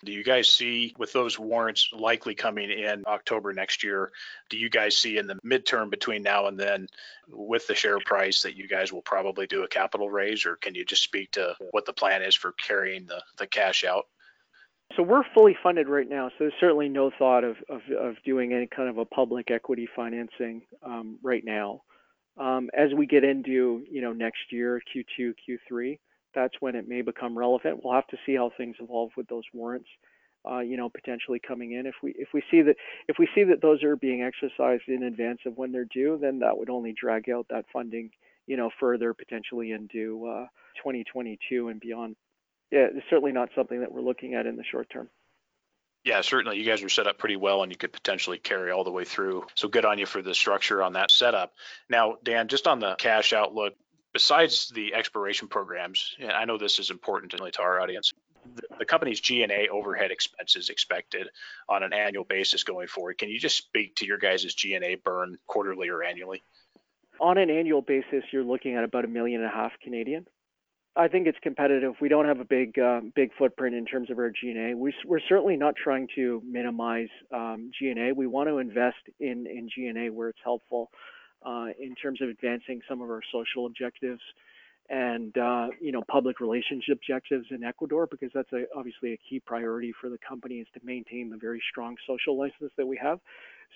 Do 0.04 0.12
you 0.12 0.24
guys 0.24 0.50
see 0.50 0.96
with 0.98 1.14
those 1.14 1.38
warrants 1.38 1.90
likely 1.94 2.34
coming 2.34 2.72
in 2.72 3.04
October 3.08 3.54
next 3.54 3.84
year? 3.84 4.12
Do 4.50 4.58
you 4.58 4.70
guys 4.70 4.98
see 4.98 5.18
in 5.18 5.28
the 5.28 5.36
midterm 5.46 5.90
between 5.90 6.24
now 6.24 6.48
and 6.48 6.60
then 6.60 6.88
with 7.30 7.68
the 7.68 7.76
share 7.76 8.00
price 8.00 8.42
that 8.44 8.56
you 8.56 8.68
guys 8.68 8.92
will 8.92 9.04
probably 9.04 9.48
do 9.48 9.64
a 9.64 9.68
capital 9.68 10.10
raise, 10.10 10.46
or 10.46 10.56
can 10.56 10.76
you 10.76 10.86
just 10.86 11.04
speak 11.04 11.32
to 11.32 11.56
what 11.72 11.86
the 11.86 11.94
plan 11.94 12.24
is 12.24 12.36
for 12.36 12.54
carrying 12.54 13.06
the, 13.06 13.22
the 13.38 13.48
cash 13.48 13.84
out? 13.84 14.08
So 14.98 15.04
we're 15.04 15.24
fully 15.34 15.56
funded 15.62 15.88
right 15.88 16.10
now. 16.10 16.30
So 16.30 16.36
there's 16.40 16.54
certainly 16.60 16.90
no 16.90 17.12
thought 17.18 17.44
of, 17.44 17.58
of, 17.70 17.82
of 17.98 18.16
doing 18.26 18.54
any 18.54 18.68
kind 18.68 18.90
of 18.90 18.98
a 18.98 19.06
public 19.06 19.52
equity 19.52 19.88
financing 19.96 20.64
um, 20.84 21.18
right 21.24 21.44
now. 21.46 21.84
Um, 22.38 22.70
as 22.74 22.94
we 22.96 23.06
get 23.06 23.24
into 23.24 23.84
you 23.90 24.02
know 24.02 24.14
next 24.14 24.52
year, 24.52 24.82
Q2, 24.96 25.34
Q3, 25.48 26.00
that's 26.34 26.56
when 26.60 26.76
it 26.76 26.88
may 26.88 27.02
become 27.02 27.38
relevant. 27.38 27.84
We'll 27.84 27.94
have 27.94 28.08
to 28.08 28.18
see 28.26 28.36
how 28.36 28.52
things 28.56 28.76
evolve 28.80 29.12
with 29.16 29.28
those 29.28 29.44
warrants. 29.54 29.90
Uh, 30.50 30.60
you 30.60 30.76
know, 30.76 30.90
potentially 30.90 31.40
coming 31.40 31.74
in. 31.74 31.86
If 31.86 31.94
we 32.02 32.16
if 32.18 32.30
we 32.34 32.42
see 32.50 32.64
that 32.64 32.76
if 33.08 33.18
we 33.20 33.30
see 33.36 33.44
that 33.44 33.62
those 33.62 33.84
are 33.84 33.96
being 33.96 34.24
exercised 34.24 34.88
in 34.88 35.04
advance 35.04 35.42
of 35.46 35.56
when 35.56 35.72
they're 35.72 35.86
due, 35.86 36.18
then 36.20 36.40
that 36.40 36.58
would 36.58 36.72
only 36.72 36.94
drag 36.94 37.30
out 37.30 37.46
that 37.52 37.66
funding, 37.72 38.10
you 38.48 38.58
know, 38.58 38.72
further 38.80 39.14
potentially 39.14 39.72
into 39.72 40.26
uh, 40.26 40.48
2022 40.78 41.68
and 41.68 41.80
beyond. 41.80 42.16
Yeah, 42.72 42.88
it's 42.92 43.06
certainly 43.08 43.34
not 43.34 43.50
something 43.56 43.82
that 43.82 43.92
we're 43.92 44.02
looking 44.02 44.34
at 44.34 44.48
in 44.48 44.56
the 44.56 44.64
short 44.64 44.90
term. 44.90 45.10
Yeah, 46.04 46.22
certainly. 46.22 46.58
You 46.58 46.66
guys 46.66 46.82
are 46.82 46.90
set 46.90 47.06
up 47.06 47.20
pretty 47.20 47.36
well 47.36 47.62
and 47.62 47.72
you 47.72 47.78
could 47.78 47.94
potentially 47.94 48.40
carry 48.40 48.72
all 48.72 48.84
the 48.84 48.92
way 48.92 49.06
through. 49.06 49.46
So 49.56 49.68
good 49.68 49.86
on 49.86 50.00
you 50.00 50.08
for 50.08 50.22
the 50.22 50.34
structure 50.34 50.82
on 50.82 50.94
that 50.94 51.12
setup. 51.12 51.54
Now, 51.90 52.18
Dan, 52.24 52.48
just 52.48 52.68
on 52.68 52.80
the 52.80 52.96
cash 52.96 53.34
outlook, 53.34 53.76
besides 54.14 54.70
the 54.70 54.94
exploration 54.94 55.48
programs, 55.48 56.16
and 56.20 56.32
I 56.32 56.46
know 56.46 56.58
this 56.58 56.80
is 56.80 56.90
important 56.90 57.32
to 57.32 57.62
our 57.62 57.80
audience, 57.80 58.14
the, 58.78 58.86
company's 58.86 59.20
G&A 59.20 59.68
overhead 59.70 60.12
expenses 60.12 60.70
expected 60.70 61.30
on 61.70 61.84
an 61.84 61.94
annual 61.94 62.24
basis 62.24 62.64
going 62.64 62.88
forward. 62.88 63.18
Can 63.18 63.30
you 63.30 63.40
just 63.40 63.58
speak 63.58 63.96
to 63.98 64.06
your 64.06 64.18
guys' 64.18 64.54
G&A 64.54 64.96
burn 64.96 65.38
quarterly 65.48 65.90
or 65.90 66.04
annually? 66.04 66.42
On 67.20 67.38
an 67.38 67.50
annual 67.50 67.82
basis, 67.82 68.24
you're 68.32 68.44
looking 68.44 68.76
at 68.76 68.84
about 68.84 69.06
a 69.06 69.08
million 69.08 69.42
and 69.42 69.50
a 69.50 69.54
half 69.54 69.72
Canadian. 69.84 70.26
I 70.96 71.08
think 71.08 71.28
it's 71.28 71.38
competitive. 71.42 71.94
We 72.02 72.10
don't 72.10 72.26
have 72.26 72.42
a 72.42 72.46
big 72.46 72.78
um, 72.78 73.14
big 73.16 73.32
footprint 73.38 73.76
in 73.76 73.86
terms 73.86 74.10
of 74.10 74.18
our 74.18 74.30
G&A. 74.30 74.76
We, 74.76 74.94
are 75.10 75.22
certainly 75.30 75.56
not 75.56 75.76
trying 75.82 76.08
to 76.16 76.42
minimize 76.46 77.08
um, 77.34 77.72
G&A. 77.80 78.12
We 78.12 78.28
want 78.28 78.50
to 78.50 78.58
invest 78.58 78.98
in 79.20 79.48
in 79.48 79.70
G&A 79.74 80.10
where 80.10 80.30
it's 80.30 80.40
helpful 80.44 80.90
uh, 81.46 81.68
in 81.80 81.96
terms 81.96 82.22
of 82.22 82.30
advancing 82.30 82.82
some 82.88 83.02
of 83.02 83.10
our 83.10 83.22
social 83.32 83.66
objectives 83.66 84.22
and 84.90 85.38
uh, 85.38 85.68
you 85.80 85.92
know 85.92 86.04
public 86.08 86.40
relations 86.40 86.84
objectives 86.92 87.46
in 87.50 87.64
Ecuador 87.64 88.08
because 88.10 88.30
that's 88.34 88.52
a, 88.52 88.66
obviously 88.76 89.14
a 89.14 89.20
key 89.30 89.40
priority 89.40 89.94
for 90.00 90.10
the 90.10 90.18
company 90.18 90.56
is 90.56 90.68
to 90.74 90.80
maintain 90.84 91.30
the 91.30 91.38
very 91.38 91.62
strong 91.72 91.96
social 92.06 92.38
license 92.38 92.72
that 92.78 92.86
we 92.86 93.00
have. 93.02 93.20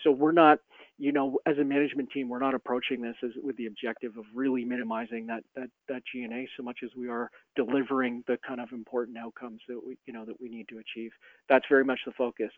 So 0.04 0.12
we're 0.12 0.32
not, 0.32 0.60
you 0.98 1.12
know, 1.12 1.40
as 1.46 1.58
a 1.58 1.64
management 1.64 2.10
team, 2.12 2.30
we're 2.30 2.40
not 2.40 2.54
approaching 2.54 3.02
this 3.02 3.16
as 3.24 3.32
with 3.44 3.58
the 3.58 3.66
objective 3.66 4.18
of 4.18 4.26
really 4.34 4.64
minimizing 4.64 5.28
that 5.28 5.44
that 5.56 5.70
that 5.90 6.04
G&A 6.12 6.48
so 6.56 6.64
much 6.64 6.80
as 6.84 6.90
we 6.96 7.10
are 7.10 7.30
delivering 7.56 8.24
the 8.28 8.38
kind 8.48 8.62
of 8.62 8.72
important 8.72 9.18
outcomes 9.18 9.62
that 9.68 9.80
we, 9.86 9.98
you 10.06 10.14
know, 10.14 10.26
that 10.26 10.40
we 10.40 10.50
need 10.50 10.68
to 10.70 10.80
achieve. 10.80 11.12
That's 11.50 11.66
very 11.70 11.84
much 11.84 12.00
the 12.06 12.14
focus. 12.14 12.52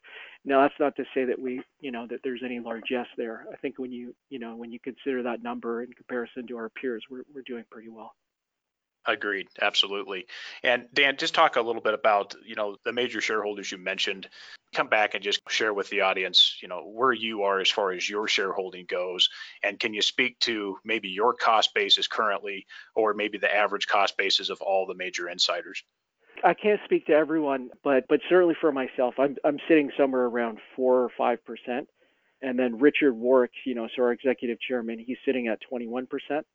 Now, 0.46 0.62
that's 0.62 0.80
not 0.80 0.96
to 0.98 1.04
say 1.14 1.26
that 1.26 1.40
we, 1.40 1.62
you 1.80 1.92
know, 1.92 2.06
that 2.10 2.20
there's 2.24 2.42
any 2.44 2.60
largesse 2.60 3.08
there. 3.18 3.46
I 3.52 3.58
think 3.58 3.80
when 3.80 3.92
you, 3.92 4.16
you 4.30 4.40
know, 4.40 4.56
when 4.56 4.72
you 4.72 4.80
consider 4.80 5.24
that 5.24 5.42
number 5.44 5.84
in 5.84 5.92
comparison 5.94 6.48
to 6.48 6.58
our 6.58 6.70
peers, 6.70 7.04
we're 7.10 7.24
we're 7.34 7.44
doing 7.46 7.66
pretty 7.72 7.90
well. 7.90 8.14
Agreed, 9.08 9.48
absolutely. 9.62 10.28
And 10.64 10.88
Dan, 10.94 11.16
just 11.16 11.34
talk 11.34 11.56
a 11.56 11.62
little 11.62 11.82
bit 11.82 11.94
about, 11.94 12.36
you 12.46 12.56
know, 12.56 12.76
the 12.84 12.92
major 12.92 13.22
shareholders 13.22 13.72
you 13.72 13.78
mentioned. 13.78 14.28
Come 14.76 14.90
back 14.90 15.14
and 15.14 15.24
just 15.24 15.40
share 15.48 15.74
with 15.74 15.90
the 15.90 16.02
audience, 16.02 16.58
you 16.62 16.68
know, 16.68 16.82
where 16.82 17.14
you 17.14 17.44
are 17.44 17.62
as 17.62 17.72
far 17.72 17.94
as 17.94 18.10
your 18.10 18.28
shareholding 18.28 18.86
goes. 18.86 19.30
And 19.64 19.80
can 19.80 19.94
you 19.94 20.02
speak 20.02 20.38
to 20.40 20.78
maybe 20.84 21.08
your 21.08 21.34
cost 21.34 21.74
basis 21.74 22.06
currently, 22.06 22.66
or 22.96 23.14
maybe 23.14 23.38
the 23.38 23.54
average 23.54 23.88
cost 23.88 24.18
basis 24.18 24.50
of 24.50 24.62
all 24.62 24.86
the 24.86 24.94
major 24.94 25.30
insiders? 25.30 25.82
I 26.44 26.54
can't 26.54 26.82
speak 26.84 27.08
to 27.08 27.14
everyone, 27.14 27.70
but 27.84 28.06
but 28.10 28.20
certainly 28.28 28.56
for 28.60 28.74
myself, 28.74 29.16
I'm 29.18 29.38
I'm 29.46 29.58
sitting 29.70 29.90
somewhere 29.98 30.26
around 30.26 30.60
four 30.76 31.02
or 31.02 31.10
five 31.18 31.44
percent. 31.46 31.88
And 32.42 32.60
then 32.60 32.78
Richard 32.78 33.14
Warke, 33.14 33.52
you 33.66 33.74
know, 33.74 33.88
so 33.96 34.04
our 34.04 34.12
executive 34.12 34.60
chairman, 34.60 35.00
he's 35.00 35.18
sitting 35.26 35.48
at 35.48 35.60
21 35.62 36.08
percent 36.08 36.46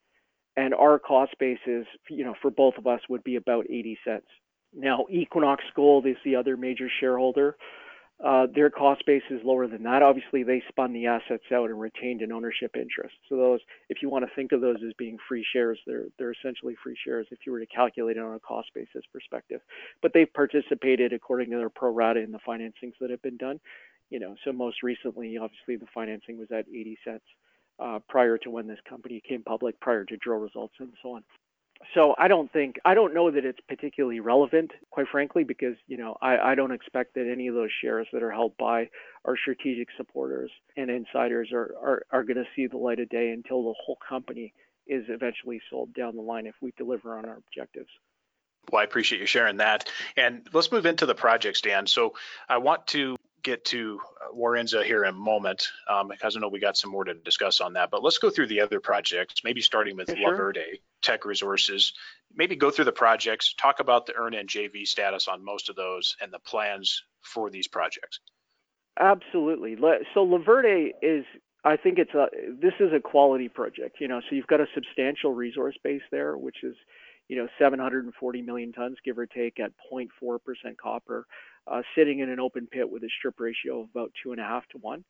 and 0.57 0.75
our 0.75 0.99
cost 0.99 1.33
basis, 1.39 1.87
you 2.11 2.25
know, 2.25 2.35
for 2.43 2.51
both 2.51 2.75
of 2.79 2.87
us 2.87 3.01
would 3.09 3.25
be 3.25 3.37
about 3.37 3.67
80 3.71 3.99
cents. 4.05 4.27
Now, 4.75 5.07
Equinox 5.11 5.65
Gold 5.75 6.07
is 6.07 6.17
the 6.25 6.37
other 6.37 6.57
major 6.57 6.89
shareholder. 7.01 7.57
uh, 8.25 8.47
their 8.55 8.71
cost 8.71 9.05
base 9.05 9.23
is 9.31 9.41
lower 9.45 9.67
than 9.67 9.83
that. 9.83 10.03
Obviously, 10.03 10.45
they 10.45 10.63
spun 10.69 10.93
the 10.93 11.07
assets 11.07 11.43
out 11.53 11.71
and 11.71 11.81
retained 11.81 12.23
an 12.23 12.31
ownership 12.31 12.77
interest. 12.77 13.15
So 13.29 13.37
those, 13.37 13.61
if 13.89 14.01
you 14.01 14.09
want 14.09 14.25
to 14.25 14.31
think 14.37 14.53
of 14.53 14.61
those 14.61 14.77
as 14.87 14.93
being 14.97 15.19
free 15.29 15.45
shares, 15.53 15.79
they're 15.87 16.07
they're 16.19 16.33
essentially 16.33 16.77
free 16.83 16.97
shares 17.05 17.27
if 17.33 17.41
you 17.45 17.53
were 17.53 17.59
to 17.59 17.67
calculate 17.67 18.17
it 18.17 18.23
on 18.23 18.35
a 18.35 18.41
cost 18.41 18.69
basis 18.75 19.03
perspective. 19.13 19.61
But 20.03 20.13
they've 20.15 20.33
participated 20.33 21.13
according 21.13 21.51
to 21.51 21.57
their 21.57 21.71
pro 21.71 21.91
rata 21.91 22.21
in 22.21 22.31
the 22.31 22.39
financings 22.47 22.95
that 23.01 23.11
have 23.11 23.23
been 23.23 23.39
done. 23.39 23.59
You 24.11 24.21
know, 24.21 24.37
so 24.45 24.53
most 24.53 24.83
recently, 24.85 25.37
obviously, 25.39 25.77
the 25.77 25.91
financing 25.93 26.39
was 26.39 26.49
at 26.53 26.67
80 26.69 26.99
cents 27.05 27.25
uh, 27.79 27.99
prior 28.09 28.39
to 28.39 28.51
when 28.51 28.67
this 28.67 28.81
company 28.89 29.23
came 29.27 29.43
public, 29.43 29.79
prior 29.81 30.05
to 30.05 30.17
drill 30.17 30.39
results 30.39 30.75
and 30.79 30.93
so 31.03 31.15
on 31.15 31.25
so 31.95 32.15
I 32.19 32.29
don't 32.29 32.53
think 32.53 32.77
I 32.85 32.95
don't 32.95 33.15
know 33.15 33.31
that 33.31 33.45
it's 33.45 33.59
particularly 33.69 34.21
relevant, 34.21 34.71
quite 34.91 35.09
frankly, 35.11 35.45
because 35.45 35.75
you 35.87 35.97
know 35.97 36.17
I, 36.23 36.39
I 36.39 36.55
don't 36.55 36.73
expect 36.73 37.15
that 37.15 37.31
any 37.31 37.49
of 37.49 37.55
those 37.55 37.71
shares 37.83 38.07
that 38.13 38.23
are 38.23 38.31
held 38.31 38.57
by 38.57 38.89
our 39.25 39.37
strategic 39.37 39.89
supporters 39.97 40.51
and 40.77 40.91
insiders 40.91 41.51
are 41.53 41.75
are, 41.83 42.03
are 42.11 42.25
going 42.25 42.37
to 42.37 42.47
see 42.55 42.67
the 42.67 42.77
light 42.77 43.01
of 43.01 43.09
day 43.09 43.31
until 43.31 43.65
the 43.65 43.75
whole 43.85 43.99
company 44.07 44.53
is 44.87 45.05
eventually 45.09 45.61
sold 45.71 45.95
down 45.95 46.17
the 46.17 46.23
line 46.23 46.47
if 46.47 46.55
we 46.61 46.73
deliver 46.77 47.17
on 47.17 47.25
our 47.25 47.37
objectives. 47.37 47.91
Well, 48.71 48.81
I 48.81 48.85
appreciate 48.85 49.21
you 49.21 49.27
sharing 49.27 49.57
that. 49.57 49.89
And 50.17 50.49
let's 50.53 50.71
move 50.71 50.87
into 50.87 51.07
the 51.07 51.15
projects, 51.15 51.61
Dan. 51.61 51.87
So 51.87 52.15
I 52.49 52.59
want 52.59 52.87
to 52.89 53.17
get 53.43 53.65
to 53.67 54.01
Warintza 54.35 54.85
here 54.85 55.05
in 55.05 55.11
a 55.11 55.17
moment, 55.17 55.69
um, 55.89 56.09
because 56.09 56.37
I 56.37 56.41
know 56.41 56.49
we 56.49 56.61
got 56.61 56.77
some 56.77 56.91
more 56.91 57.05
to 57.05 57.15
discuss 57.15 57.61
on 57.61 57.75
that. 57.75 57.91
But 57.91 58.03
let's 58.03 58.19
go 58.19 58.31
through 58.31 58.47
the 58.49 58.61
other 58.61 58.81
projects, 58.81 59.43
maybe 59.45 59.61
starting 59.61 59.97
with 59.97 60.09
sure. 60.09 60.31
La 60.31 60.37
Verde 60.37 60.81
Teck 61.03 61.25
Resources. 61.25 61.93
Maybe 62.35 62.57
go 62.57 62.71
through 62.71 62.87
the 62.87 62.93
projects, 62.93 63.55
talk 63.55 63.81
about 63.81 64.07
the 64.07 64.15
earn 64.15 64.35
and 64.35 64.49
JV 64.49 64.87
status 64.87 65.29
on 65.29 65.45
most 65.45 65.69
of 65.69 65.77
those, 65.77 66.17
and 66.21 66.33
the 66.33 66.39
plans 66.39 67.03
for 67.21 67.51
these 67.51 67.69
projects. 67.69 68.21
Absolutely. 68.99 69.77
So 70.15 70.23
La 70.23 70.39
Verde 70.39 70.93
is, 71.03 71.25
I 71.65 71.77
think 71.77 71.99
it's 71.99 72.15
a, 72.15 72.27
this 72.61 72.75
is 72.81 72.93
a 72.93 73.01
quality 73.01 73.49
project. 73.49 73.97
You 74.01 74.09
know, 74.09 74.21
so 74.21 74.35
you've 74.35 74.47
got 74.47 74.61
a 74.61 74.67
substantial 74.75 75.35
resource 75.35 75.77
base 75.83 76.03
there, 76.11 76.37
which 76.37 76.63
is, 76.63 76.77
you 77.29 77.37
know, 77.37 77.49
740 77.59 78.43
million 78.43 78.73
tons, 78.73 78.97
give 79.05 79.19
or 79.19 79.27
take, 79.27 79.61
at 79.61 79.73
0.4% 79.93 80.39
copper 80.77 81.27
uh, 81.67 81.83
sitting 81.97 82.21
in 82.21 82.29
an 82.29 82.41
open 82.41 82.67
pit 82.67 82.91
with 82.91 83.03
a 83.05 83.09
strip 83.19 83.39
ratio 83.39 83.81
of 83.81 83.89
about 83.91 84.13
two 84.23 84.33
and 84.33 84.41
a 84.41 84.45
half 84.45 84.67
to 84.69 84.79
one. 84.79 85.05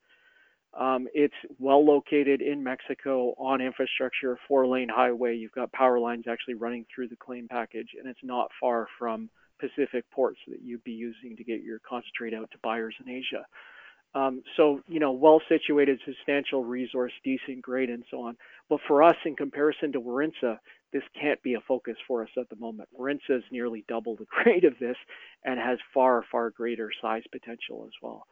Um, 0.78 1.06
it's 1.12 1.34
well 1.58 1.84
located 1.84 2.40
in 2.40 2.62
Mexico 2.62 3.34
on 3.36 3.60
infrastructure, 3.60 4.38
four 4.48 4.66
lane 4.66 4.88
highway. 4.88 5.36
You've 5.36 5.52
got 5.52 5.70
power 5.72 5.98
lines 5.98 6.24
actually 6.28 6.54
running 6.54 6.86
through 6.94 7.08
the 7.08 7.16
claim 7.16 7.46
package, 7.46 7.88
and 7.98 8.08
it's 8.08 8.22
not 8.22 8.48
far 8.58 8.86
from 8.98 9.28
Pacific 9.60 10.04
ports 10.10 10.38
that 10.48 10.62
you'd 10.62 10.82
be 10.82 10.92
using 10.92 11.36
to 11.36 11.44
get 11.44 11.62
your 11.62 11.78
concentrate 11.80 12.32
out 12.32 12.50
to 12.52 12.58
buyers 12.62 12.94
in 13.04 13.12
Asia. 13.12 13.44
Um, 14.14 14.42
so, 14.56 14.80
you 14.88 15.00
know, 15.00 15.12
well 15.12 15.40
situated, 15.48 16.00
substantial 16.04 16.64
resource, 16.64 17.12
decent 17.24 17.62
grade, 17.62 17.88
and 17.88 18.04
so 18.10 18.22
on. 18.22 18.36
But 18.68 18.80
for 18.86 19.02
us, 19.02 19.16
in 19.24 19.36
comparison 19.36 19.92
to 19.92 20.00
Warintza, 20.00 20.58
this 20.92 21.02
can't 21.18 21.42
be 21.42 21.54
a 21.54 21.60
focus 21.60 21.96
for 22.06 22.22
us 22.22 22.28
at 22.38 22.50
the 22.50 22.56
moment. 22.56 22.90
Warintza 22.98 23.38
is 23.38 23.44
nearly 23.50 23.84
double 23.88 24.16
the 24.16 24.26
grade 24.42 24.64
of 24.64 24.78
this 24.78 24.96
and 25.44 25.58
has 25.58 25.78
far, 25.94 26.24
far 26.30 26.50
greater 26.50 26.90
size 27.00 27.22
potential 27.32 27.84
as 27.86 27.92
well. 28.02 28.26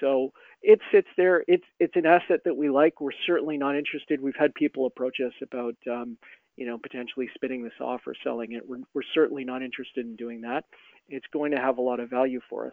So 0.00 0.32
it 0.62 0.80
sits 0.90 1.06
there. 1.16 1.44
It's 1.46 1.64
it's 1.78 1.94
an 1.94 2.06
asset 2.06 2.40
that 2.44 2.56
we 2.56 2.68
like. 2.68 3.00
We're 3.00 3.10
certainly 3.24 3.56
not 3.56 3.76
interested. 3.76 4.20
We've 4.20 4.34
had 4.36 4.52
people 4.54 4.86
approach 4.86 5.18
us 5.24 5.32
about, 5.40 5.76
um, 5.88 6.18
you 6.56 6.66
know, 6.66 6.76
potentially 6.76 7.28
spinning 7.34 7.62
this 7.62 7.80
off 7.80 8.00
or 8.06 8.14
selling 8.24 8.52
it. 8.52 8.68
We're, 8.68 8.80
we're 8.94 9.02
certainly 9.14 9.44
not 9.44 9.62
interested 9.62 10.04
in 10.04 10.16
doing 10.16 10.40
that. 10.40 10.64
It's 11.08 11.26
going 11.32 11.52
to 11.52 11.58
have 11.58 11.78
a 11.78 11.82
lot 11.82 12.00
of 12.00 12.10
value 12.10 12.40
for 12.50 12.66
us, 12.66 12.72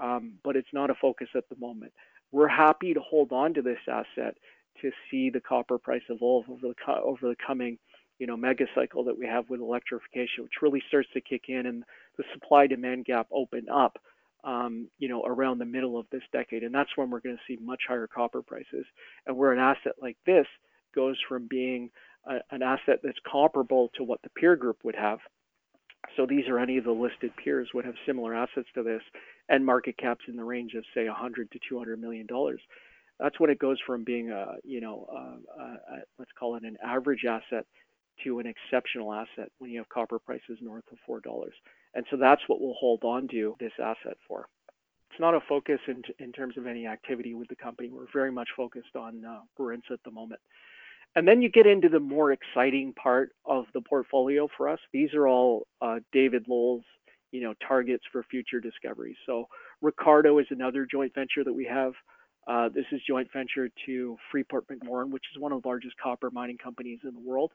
um, 0.00 0.34
but 0.44 0.56
it's 0.56 0.72
not 0.72 0.90
a 0.90 0.94
focus 0.94 1.28
at 1.34 1.48
the 1.48 1.56
moment. 1.56 1.92
We're 2.32 2.48
happy 2.48 2.94
to 2.94 3.00
hold 3.00 3.32
on 3.32 3.54
to 3.54 3.62
this 3.62 3.78
asset 3.88 4.36
to 4.82 4.90
see 5.10 5.30
the 5.30 5.40
copper 5.40 5.78
price 5.78 6.02
evolve 6.08 6.44
over 6.48 6.68
the 6.68 6.92
over 6.92 7.28
the 7.28 7.36
coming 7.44 7.78
you 8.18 8.26
know 8.26 8.36
mega 8.36 8.66
cycle 8.74 9.04
that 9.04 9.18
we 9.18 9.26
have 9.26 9.48
with 9.48 9.60
electrification, 9.60 10.44
which 10.44 10.62
really 10.62 10.82
starts 10.88 11.08
to 11.14 11.20
kick 11.20 11.44
in 11.48 11.66
and 11.66 11.84
the 12.16 12.24
supply 12.32 12.66
demand 12.66 13.04
gap 13.04 13.28
open 13.32 13.66
up, 13.72 13.98
um, 14.44 14.88
you 14.98 15.08
know, 15.08 15.24
around 15.24 15.58
the 15.58 15.64
middle 15.64 15.98
of 15.98 16.06
this 16.10 16.22
decade, 16.32 16.64
and 16.64 16.74
that's 16.74 16.96
when 16.96 17.10
we're 17.10 17.20
going 17.20 17.36
to 17.36 17.42
see 17.46 17.58
much 17.62 17.82
higher 17.88 18.06
copper 18.06 18.42
prices. 18.42 18.84
And 19.26 19.36
where 19.36 19.52
an 19.52 19.58
asset 19.58 19.94
like 20.00 20.16
this 20.26 20.46
goes 20.94 21.16
from 21.28 21.46
being 21.48 21.90
a, 22.26 22.38
an 22.50 22.62
asset 22.62 23.00
that's 23.02 23.18
comparable 23.30 23.90
to 23.96 24.04
what 24.04 24.20
the 24.22 24.30
peer 24.30 24.56
group 24.56 24.78
would 24.84 24.96
have. 24.96 25.20
So 26.16 26.26
these 26.26 26.48
are 26.48 26.58
any 26.58 26.78
of 26.78 26.84
the 26.84 26.92
listed 26.92 27.32
peers 27.36 27.68
would 27.74 27.84
have 27.84 27.94
similar 28.06 28.34
assets 28.34 28.68
to 28.74 28.82
this, 28.82 29.02
and 29.48 29.64
market 29.64 29.96
caps 29.98 30.24
in 30.28 30.36
the 30.36 30.44
range 30.44 30.74
of 30.74 30.84
say 30.94 31.06
100 31.06 31.50
to 31.52 31.58
200 31.68 32.00
million 32.00 32.26
dollars. 32.26 32.60
That's 33.18 33.38
when 33.40 33.50
it 33.50 33.58
goes 33.58 33.78
from 33.84 34.04
being 34.04 34.30
a, 34.30 34.54
you 34.64 34.80
know, 34.80 35.06
a, 35.10 35.60
a, 35.60 35.64
a, 35.64 35.98
let's 36.18 36.30
call 36.38 36.54
it 36.56 36.62
an 36.62 36.76
average 36.84 37.24
asset 37.24 37.66
to 38.24 38.38
an 38.38 38.46
exceptional 38.46 39.12
asset 39.12 39.50
when 39.58 39.70
you 39.70 39.78
have 39.78 39.88
copper 39.88 40.18
prices 40.18 40.58
north 40.60 40.84
of 40.92 40.98
$4. 41.08 41.20
And 41.94 42.04
so 42.10 42.16
that's 42.16 42.42
what 42.46 42.60
we'll 42.60 42.74
hold 42.74 43.02
on 43.04 43.28
to 43.28 43.56
this 43.58 43.72
asset 43.78 44.16
for. 44.26 44.48
It's 45.10 45.20
not 45.20 45.34
a 45.34 45.40
focus 45.48 45.80
in, 45.88 46.02
in 46.18 46.32
terms 46.32 46.56
of 46.56 46.66
any 46.66 46.86
activity 46.86 47.34
with 47.34 47.48
the 47.48 47.56
company. 47.56 47.90
We're 47.90 48.06
very 48.12 48.30
much 48.30 48.48
focused 48.56 48.94
on 48.94 49.24
uh, 49.24 49.40
at 49.90 50.00
the 50.04 50.10
moment. 50.10 50.40
And 51.16 51.26
then 51.26 51.42
you 51.42 51.48
get 51.48 51.66
into 51.66 51.88
the 51.88 52.00
more 52.00 52.32
exciting 52.32 52.92
part 52.92 53.30
of 53.44 53.66
the 53.74 53.80
portfolio 53.80 54.48
for 54.56 54.68
us. 54.68 54.78
These 54.92 55.14
are 55.14 55.26
all 55.26 55.66
uh, 55.80 55.98
David 56.12 56.46
Lowell's, 56.48 56.84
you 57.32 57.42
know, 57.42 57.54
targets 57.66 58.04
for 58.12 58.22
future 58.30 58.60
discoveries. 58.60 59.16
So 59.26 59.48
Ricardo 59.82 60.38
is 60.38 60.46
another 60.50 60.86
joint 60.90 61.12
venture 61.14 61.44
that 61.44 61.52
we 61.52 61.64
have. 61.64 61.92
Uh, 62.46 62.68
this 62.68 62.86
is 62.92 63.00
joint 63.06 63.28
venture 63.32 63.68
to 63.86 64.16
Freeport 64.30 64.66
McMoRan, 64.68 65.10
which 65.10 65.24
is 65.34 65.40
one 65.40 65.52
of 65.52 65.62
the 65.62 65.68
largest 65.68 65.96
copper 66.02 66.30
mining 66.30 66.56
companies 66.56 67.00
in 67.04 67.12
the 67.12 67.20
world. 67.20 67.52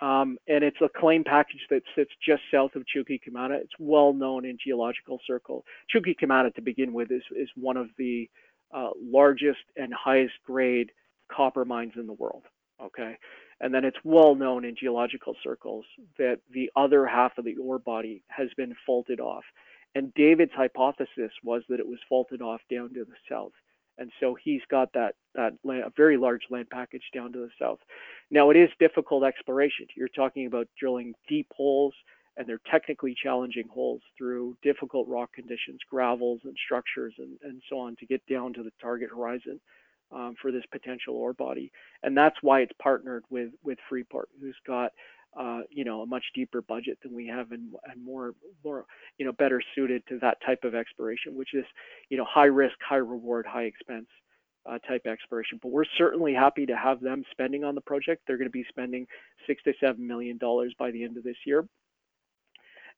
Um, 0.00 0.38
and 0.48 0.64
it's 0.64 0.80
a 0.80 0.88
claim 0.88 1.24
package 1.24 1.60
that 1.70 1.82
sits 1.94 2.10
just 2.26 2.42
south 2.52 2.74
of 2.76 2.84
Chuquicamata. 2.84 3.60
It's 3.60 3.72
well 3.78 4.12
known 4.12 4.44
in 4.44 4.58
geological 4.64 5.20
circles. 5.26 5.64
Chuquicamata, 5.94 6.54
to 6.54 6.62
begin 6.62 6.92
with, 6.92 7.10
is, 7.10 7.22
is 7.36 7.48
one 7.56 7.76
of 7.76 7.88
the 7.98 8.28
uh, 8.74 8.90
largest 9.02 9.60
and 9.76 9.92
highest 9.92 10.34
grade 10.46 10.90
copper 11.30 11.64
mines 11.64 11.92
in 11.96 12.06
the 12.06 12.12
world. 12.12 12.42
Okay. 12.82 13.16
And 13.60 13.72
then 13.72 13.84
it's 13.84 13.98
well 14.02 14.34
known 14.34 14.64
in 14.64 14.74
geological 14.74 15.36
circles 15.42 15.84
that 16.18 16.40
the 16.52 16.70
other 16.74 17.06
half 17.06 17.38
of 17.38 17.44
the 17.44 17.56
ore 17.56 17.78
body 17.78 18.24
has 18.28 18.48
been 18.56 18.74
faulted 18.84 19.20
off. 19.20 19.44
And 19.94 20.12
David's 20.14 20.52
hypothesis 20.54 21.32
was 21.44 21.62
that 21.68 21.78
it 21.78 21.86
was 21.86 21.98
faulted 22.08 22.42
off 22.42 22.60
down 22.70 22.94
to 22.94 23.04
the 23.04 23.14
south 23.30 23.52
and 23.98 24.10
so 24.20 24.36
he's 24.42 24.62
got 24.70 24.92
that 24.94 25.14
that 25.34 25.52
land, 25.64 25.84
a 25.84 25.92
very 25.96 26.16
large 26.16 26.42
land 26.50 26.68
package 26.70 27.04
down 27.14 27.32
to 27.32 27.38
the 27.38 27.50
south. 27.60 27.78
Now 28.30 28.50
it 28.50 28.56
is 28.56 28.70
difficult 28.78 29.24
exploration. 29.24 29.86
You're 29.96 30.08
talking 30.08 30.46
about 30.46 30.68
drilling 30.78 31.14
deep 31.28 31.48
holes, 31.54 31.94
and 32.36 32.46
they're 32.46 32.60
technically 32.70 33.14
challenging 33.20 33.68
holes 33.72 34.02
through 34.16 34.56
difficult 34.62 35.08
rock 35.08 35.32
conditions, 35.32 35.80
gravels 35.88 36.40
and 36.44 36.56
structures, 36.64 37.14
and, 37.18 37.38
and 37.42 37.62
so 37.68 37.78
on 37.78 37.96
to 37.96 38.06
get 38.06 38.26
down 38.26 38.52
to 38.54 38.62
the 38.62 38.72
target 38.80 39.10
horizon 39.10 39.60
um, 40.14 40.34
for 40.40 40.52
this 40.52 40.64
potential 40.70 41.14
ore 41.14 41.32
body. 41.32 41.70
And 42.02 42.16
that's 42.16 42.36
why 42.42 42.60
it's 42.60 42.72
partnered 42.80 43.24
with 43.30 43.50
with 43.62 43.78
Freeport, 43.88 44.28
who's 44.40 44.56
got 44.66 44.92
uh, 45.38 45.60
you 45.70 45.84
know, 45.84 46.02
a 46.02 46.06
much 46.06 46.24
deeper 46.34 46.60
budget 46.60 46.98
than 47.02 47.14
we 47.14 47.26
have 47.26 47.52
and, 47.52 47.72
and 47.90 48.04
more, 48.04 48.34
more, 48.62 48.84
you 49.18 49.24
know, 49.24 49.32
better 49.32 49.62
suited 49.74 50.02
to 50.06 50.18
that 50.18 50.36
type 50.44 50.62
of 50.64 50.74
exploration, 50.74 51.34
which 51.34 51.54
is, 51.54 51.64
you 52.10 52.18
know, 52.18 52.26
high 52.28 52.44
risk, 52.44 52.74
high 52.86 52.96
reward, 52.96 53.46
high 53.46 53.62
expense 53.64 54.06
uh, 54.66 54.78
type 54.86 55.06
exploration. 55.06 55.58
But 55.62 55.72
we're 55.72 55.86
certainly 55.96 56.34
happy 56.34 56.66
to 56.66 56.76
have 56.76 57.00
them 57.00 57.24
spending 57.30 57.64
on 57.64 57.74
the 57.74 57.80
project. 57.80 58.22
They're 58.26 58.36
going 58.36 58.48
to 58.48 58.52
be 58.52 58.66
spending 58.68 59.06
six 59.46 59.62
to 59.62 59.72
seven 59.80 60.06
million 60.06 60.36
dollars 60.36 60.74
by 60.78 60.90
the 60.90 61.02
end 61.02 61.16
of 61.16 61.24
this 61.24 61.36
year, 61.46 61.66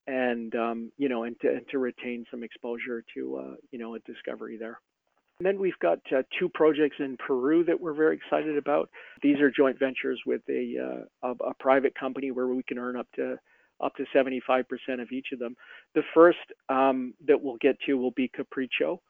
and 0.08 0.54
um, 0.56 0.92
you 0.98 1.08
know, 1.08 1.22
and 1.22 1.38
to, 1.40 1.48
and 1.48 1.68
to 1.70 1.78
retain 1.78 2.26
some 2.30 2.42
exposure 2.42 3.04
to, 3.14 3.36
uh, 3.36 3.54
you 3.70 3.78
know, 3.78 3.94
a 3.94 4.00
discovery 4.00 4.56
there. 4.56 4.80
And 5.38 5.46
then 5.46 5.58
we've 5.58 5.78
got 5.80 5.98
uh, 6.12 6.22
two 6.38 6.48
projects 6.48 6.96
in 7.00 7.16
Peru 7.16 7.64
that 7.64 7.80
we're 7.80 7.94
very 7.94 8.16
excited 8.16 8.56
about. 8.56 8.88
These 9.22 9.40
are 9.40 9.50
joint 9.50 9.78
ventures 9.78 10.20
with 10.24 10.42
a, 10.48 11.06
uh, 11.22 11.28
a, 11.28 11.48
a 11.50 11.54
private 11.54 11.94
company 11.94 12.30
where 12.30 12.46
we 12.46 12.62
can 12.62 12.78
earn 12.78 12.96
up 12.96 13.08
to 13.16 13.38
up 13.80 13.94
to 13.96 14.04
75% 14.14 14.64
of 15.00 15.10
each 15.10 15.28
of 15.32 15.40
them. 15.40 15.56
The 15.94 16.02
first 16.14 16.38
um, 16.68 17.14
that 17.26 17.42
we'll 17.42 17.56
get 17.56 17.76
to 17.86 17.94
will 17.94 18.12
be 18.12 18.30
Capricho. 18.30 19.00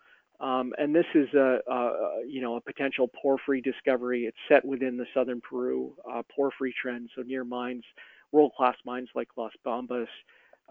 Um, 0.41 0.73
and 0.79 0.95
this 0.95 1.07
is 1.15 1.33
a, 1.35 1.59
a, 1.71 1.93
you 2.27 2.41
know 2.41 2.57
a 2.57 2.61
potential 2.61 3.09
porphyry 3.23 3.61
discovery. 3.61 4.25
It's 4.25 4.37
set 4.49 4.65
within 4.65 4.97
the 4.97 5.07
southern 5.15 5.41
Peru 5.41 5.95
uh, 6.11 6.23
porphyry 6.35 6.75
trend, 6.81 7.11
so 7.15 7.23
near 7.23 7.45
mines, 7.45 7.85
world-class 8.33 8.77
mines 8.85 9.09
like 9.15 9.29
Las 9.37 9.53
Bambas, 9.65 10.09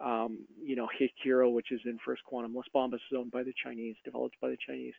um, 0.04 0.40
you 0.62 0.76
know, 0.76 0.88
Haquira, 0.88 1.52
which 1.52 1.72
is 1.72 1.82
in 1.86 2.00
First 2.06 2.24
Quantum. 2.24 2.54
Las 2.56 2.66
Bambas 2.74 2.96
is 2.96 3.18
owned 3.18 3.32
by 3.32 3.44
the 3.44 3.54
Chinese, 3.64 3.96
developed 4.04 4.36
by 4.42 4.50
the 4.50 4.58
Chinese. 4.66 4.94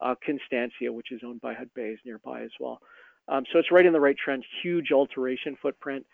Uh, 0.00 0.14
Constancia, 0.24 0.92
which 0.92 1.12
is 1.12 1.20
owned 1.24 1.40
by 1.40 1.54
Hudbay, 1.54 1.94
is 1.94 2.00
nearby 2.04 2.42
as 2.42 2.50
well. 2.58 2.80
Um, 3.28 3.44
so 3.52 3.58
it's 3.58 3.70
right 3.70 3.86
in 3.86 3.92
the 3.92 4.00
right 4.00 4.16
trend. 4.16 4.44
Huge 4.62 4.92
alteration 4.92 5.56
footprint. 5.60 6.04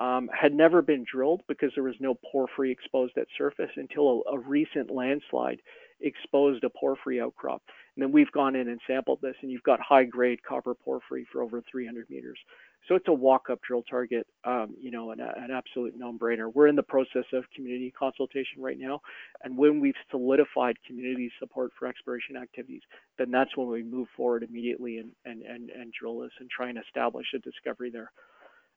Um, 0.00 0.28
had 0.36 0.52
never 0.52 0.82
been 0.82 1.04
drilled 1.10 1.42
because 1.46 1.70
there 1.76 1.84
was 1.84 1.94
no 2.00 2.18
porphyry 2.32 2.72
exposed 2.72 3.16
at 3.16 3.28
surface 3.38 3.70
until 3.76 4.24
a, 4.26 4.34
a 4.34 4.38
recent 4.40 4.90
landslide 4.90 5.60
exposed 6.00 6.64
a 6.64 6.70
porphyry 6.70 7.20
outcrop. 7.20 7.62
And 7.94 8.02
then 8.02 8.10
we've 8.10 8.30
gone 8.32 8.56
in 8.56 8.68
and 8.68 8.80
sampled 8.88 9.20
this, 9.22 9.36
and 9.40 9.52
you've 9.52 9.62
got 9.62 9.80
high 9.80 10.04
grade 10.04 10.42
copper 10.42 10.74
porphyry 10.74 11.26
for 11.30 11.42
over 11.42 11.62
300 11.70 12.10
meters. 12.10 12.38
So 12.88 12.94
it's 12.96 13.08
a 13.08 13.12
walk-up 13.12 13.60
drill 13.62 13.82
target, 13.82 14.26
um, 14.44 14.74
you 14.78 14.90
know, 14.90 15.10
an, 15.10 15.20
an 15.20 15.50
absolute 15.50 15.94
no-brainer. 15.96 16.52
We're 16.52 16.68
in 16.68 16.76
the 16.76 16.82
process 16.82 17.24
of 17.32 17.44
community 17.54 17.92
consultation 17.98 18.60
right 18.60 18.78
now, 18.78 19.00
and 19.42 19.56
when 19.56 19.80
we've 19.80 19.94
solidified 20.10 20.76
community 20.86 21.30
support 21.38 21.72
for 21.78 21.88
exploration 21.88 22.36
activities, 22.36 22.82
then 23.16 23.30
that's 23.30 23.56
when 23.56 23.68
we 23.68 23.82
move 23.82 24.08
forward 24.16 24.42
immediately 24.42 24.98
and 24.98 25.10
and 25.24 25.42
and, 25.42 25.70
and 25.70 25.92
drill 25.98 26.18
this 26.20 26.32
and 26.40 26.50
try 26.50 26.68
and 26.68 26.78
establish 26.78 27.26
a 27.34 27.38
discovery 27.38 27.90
there. 27.90 28.10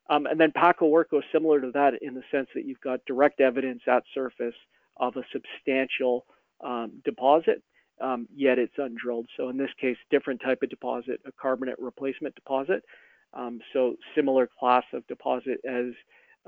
Um, 0.09 0.25
and 0.25 0.39
then 0.39 0.51
Paco 0.53 0.97
is 1.01 1.23
similar 1.33 1.59
to 1.59 1.71
that 1.71 2.01
in 2.01 2.13
the 2.13 2.23
sense 2.31 2.47
that 2.55 2.65
you've 2.65 2.79
got 2.79 3.03
direct 3.05 3.41
evidence 3.41 3.81
at 3.87 4.03
surface 4.13 4.55
of 4.95 5.17
a 5.17 5.23
substantial 5.33 6.25
um, 6.63 7.01
deposit, 7.03 7.61
um, 7.99 8.27
yet 8.33 8.57
it's 8.57 8.77
undrilled. 8.77 9.27
So 9.35 9.49
in 9.49 9.57
this 9.57 9.69
case, 9.79 9.97
different 10.09 10.41
type 10.41 10.59
of 10.63 10.69
deposit, 10.69 11.19
a 11.25 11.31
carbonate 11.33 11.79
replacement 11.79 12.35
deposit. 12.35 12.83
Um, 13.33 13.59
so 13.73 13.95
similar 14.15 14.49
class 14.59 14.83
of 14.93 15.05
deposit 15.07 15.59
as 15.67 15.93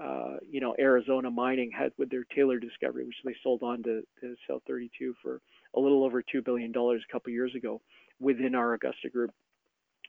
uh, 0.02 0.38
you 0.50 0.62
know 0.62 0.76
Arizona 0.80 1.30
Mining 1.30 1.72
had 1.78 1.92
with 1.98 2.10
their 2.10 2.24
Taylor 2.36 2.60
discovery, 2.60 3.06
which 3.06 3.16
they 3.26 3.36
sold 3.44 3.64
on 3.64 3.84
to, 3.84 4.02
to 4.22 4.36
South 4.50 4.62
32 4.68 5.14
for 5.22 5.42
a 5.76 5.80
little 5.80 6.04
over 6.04 6.22
two 6.22 6.42
billion 6.42 6.72
dollars 6.72 7.04
a 7.08 7.12
couple 7.12 7.32
years 7.32 7.54
ago 7.56 7.82
within 8.20 8.56
our 8.56 8.74
Augusta 8.74 9.10
group. 9.10 9.32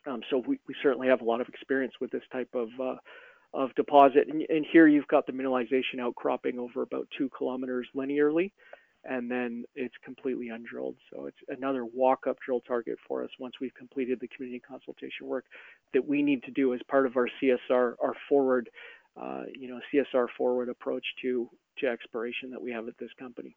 Um, 0.06 0.22
so 0.30 0.42
we, 0.46 0.58
we, 0.66 0.74
certainly 0.82 1.08
have 1.08 1.20
a 1.20 1.24
lot 1.24 1.42
of 1.42 1.48
experience 1.48 1.92
with 2.00 2.10
this 2.10 2.22
type 2.32 2.48
of 2.54 2.68
uh, 2.80 2.96
of 3.52 3.74
deposit. 3.74 4.28
And, 4.28 4.42
and, 4.48 4.64
here 4.72 4.86
you've 4.86 5.08
got 5.08 5.26
the 5.26 5.32
mineralization 5.32 6.00
outcropping 6.00 6.58
over 6.58 6.82
about 6.82 7.08
two 7.18 7.28
kilometers 7.36 7.86
linearly 7.94 8.52
and 9.04 9.30
then 9.30 9.64
it's 9.74 9.94
completely 10.04 10.48
undrilled. 10.48 10.96
So 11.12 11.26
it's 11.26 11.38
another 11.48 11.84
walk-up 11.84 12.36
drill 12.44 12.60
target 12.60 12.98
for 13.06 13.24
us 13.24 13.30
once 13.38 13.54
we've 13.60 13.74
completed 13.74 14.18
the 14.20 14.28
community 14.28 14.60
consultation 14.60 15.26
work 15.26 15.46
that 15.94 16.06
we 16.06 16.22
need 16.22 16.42
to 16.44 16.50
do 16.50 16.74
as 16.74 16.80
part 16.88 17.06
of 17.06 17.16
our 17.16 17.28
CSR, 17.40 17.94
our 18.02 18.14
forward, 18.28 18.68
uh, 19.20 19.44
you 19.54 19.68
know, 19.68 19.80
CSR 19.92 20.26
forward 20.36 20.68
approach 20.68 21.04
to 21.22 21.48
to 21.78 21.86
exploration 21.86 22.50
that 22.50 22.60
we 22.60 22.72
have 22.72 22.88
at 22.88 22.98
this 22.98 23.10
company. 23.18 23.56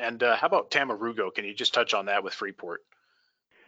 And 0.00 0.22
uh, 0.22 0.36
how 0.36 0.46
about 0.46 0.70
Tamarugo? 0.70 1.32
Can 1.34 1.44
you 1.44 1.54
just 1.54 1.74
touch 1.74 1.94
on 1.94 2.06
that 2.06 2.24
with 2.24 2.34
Freeport? 2.34 2.80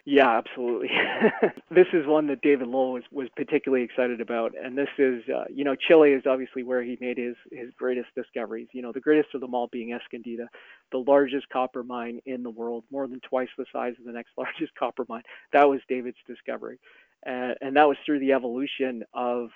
Yeah, 0.05 0.37
absolutely. 0.37 0.91
this 1.71 1.87
is 1.93 2.07
one 2.07 2.27
that 2.27 2.41
David 2.43 2.67
Lowell 2.67 2.95
was, 2.95 3.05
was 3.13 3.29
particularly 3.37 3.85
excited 3.85 4.21
about. 4.21 4.53
And 4.61 4.77
this 4.77 4.89
is, 4.99 5.23
uh, 5.29 5.45
you 5.49 5.63
know, 5.63 5.77
Chile 5.77 6.11
is 6.11 6.25
obviously 6.27 6.65
where 6.65 6.83
he 6.83 6.99
made 7.01 7.19
his, 7.19 7.37
his 7.53 7.71
greatest 7.79 8.09
discoveries. 8.17 8.67
You 8.73 8.83
know, 8.83 8.91
the 8.91 9.01
greatest 9.01 9.33
of 9.35 9.41
them 9.41 9.55
all 9.55 9.69
being 9.69 9.91
Escondida, 9.91 10.47
the 10.91 10.99
largest 10.99 11.49
copper 11.51 11.85
mine 11.85 12.21
in 12.27 12.43
the 12.43 12.51
world, 12.51 12.83
more 12.91 13.07
than 13.07 13.21
twice 13.21 13.49
the 13.57 13.65
size 13.73 13.95
of 14.01 14.05
the 14.05 14.13
next 14.13 14.31
largest 14.37 14.75
copper 14.77 15.07
mine. 15.09 15.23
That 15.53 15.69
was 15.69 15.81
David's 15.89 16.17
discovery. 16.27 16.81
Uh, 17.25 17.55
and 17.61 17.77
that 17.77 17.87
was 17.87 17.97
through 18.05 18.19
the 18.19 18.33
evolution 18.33 19.05
of 19.15 19.51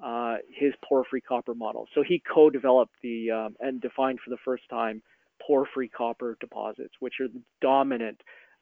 uh, 0.00 0.36
his 0.48 0.74
porphyry 0.88 1.20
copper 1.20 1.56
model. 1.56 1.88
So 1.92 2.04
he 2.06 2.22
co 2.32 2.50
developed 2.50 2.94
the 3.02 3.32
um, 3.32 3.56
and 3.58 3.80
defined 3.80 4.20
for 4.24 4.30
the 4.30 4.36
first 4.44 4.62
time 4.70 5.02
porphyry 5.44 5.88
copper 5.88 6.36
deposits, 6.40 6.94
which 7.00 7.14
are 7.20 7.26
the 7.26 7.42
dominant 7.60 8.20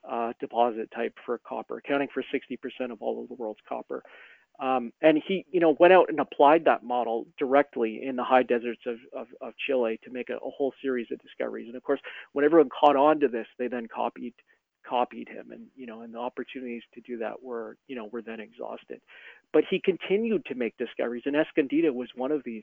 uh, 0.08 0.32
deposit 0.40 0.90
type 0.94 1.14
for 1.24 1.38
copper, 1.38 1.78
accounting 1.78 2.08
for 2.12 2.22
60% 2.22 2.92
of 2.92 3.02
all 3.02 3.22
of 3.22 3.28
the 3.28 3.34
world's 3.34 3.60
copper. 3.68 4.02
Um, 4.58 4.92
and 5.02 5.22
he, 5.26 5.44
you 5.50 5.60
know, 5.60 5.76
went 5.78 5.92
out 5.92 6.08
and 6.08 6.18
applied 6.18 6.64
that 6.64 6.82
model 6.82 7.26
directly 7.38 8.02
in 8.02 8.16
the 8.16 8.24
high 8.24 8.42
deserts 8.42 8.80
of, 8.86 8.96
of, 9.12 9.26
of 9.42 9.52
Chile 9.66 10.00
to 10.04 10.10
make 10.10 10.30
a, 10.30 10.36
a, 10.36 10.50
whole 10.50 10.72
series 10.80 11.08
of 11.12 11.20
discoveries. 11.20 11.66
And 11.66 11.76
of 11.76 11.82
course, 11.82 12.00
when 12.32 12.44
everyone 12.44 12.70
caught 12.70 12.96
on 12.96 13.20
to 13.20 13.28
this, 13.28 13.46
they 13.58 13.68
then 13.68 13.86
copied 13.86 14.32
copied 14.88 15.28
him, 15.28 15.50
and 15.50 15.66
you 15.74 15.84
know, 15.84 16.02
and 16.02 16.14
the 16.14 16.18
opportunities 16.18 16.82
to 16.94 17.00
do 17.00 17.18
that 17.18 17.42
were, 17.42 17.76
you 17.88 17.96
know, 17.96 18.06
were 18.06 18.22
then 18.22 18.40
exhausted. 18.40 19.00
But 19.52 19.64
he 19.68 19.80
continued 19.80 20.44
to 20.46 20.54
make 20.54 20.76
discoveries, 20.78 21.24
and 21.26 21.36
Escondida 21.36 21.92
was 21.92 22.08
one 22.14 22.30
of 22.32 22.44
these 22.44 22.62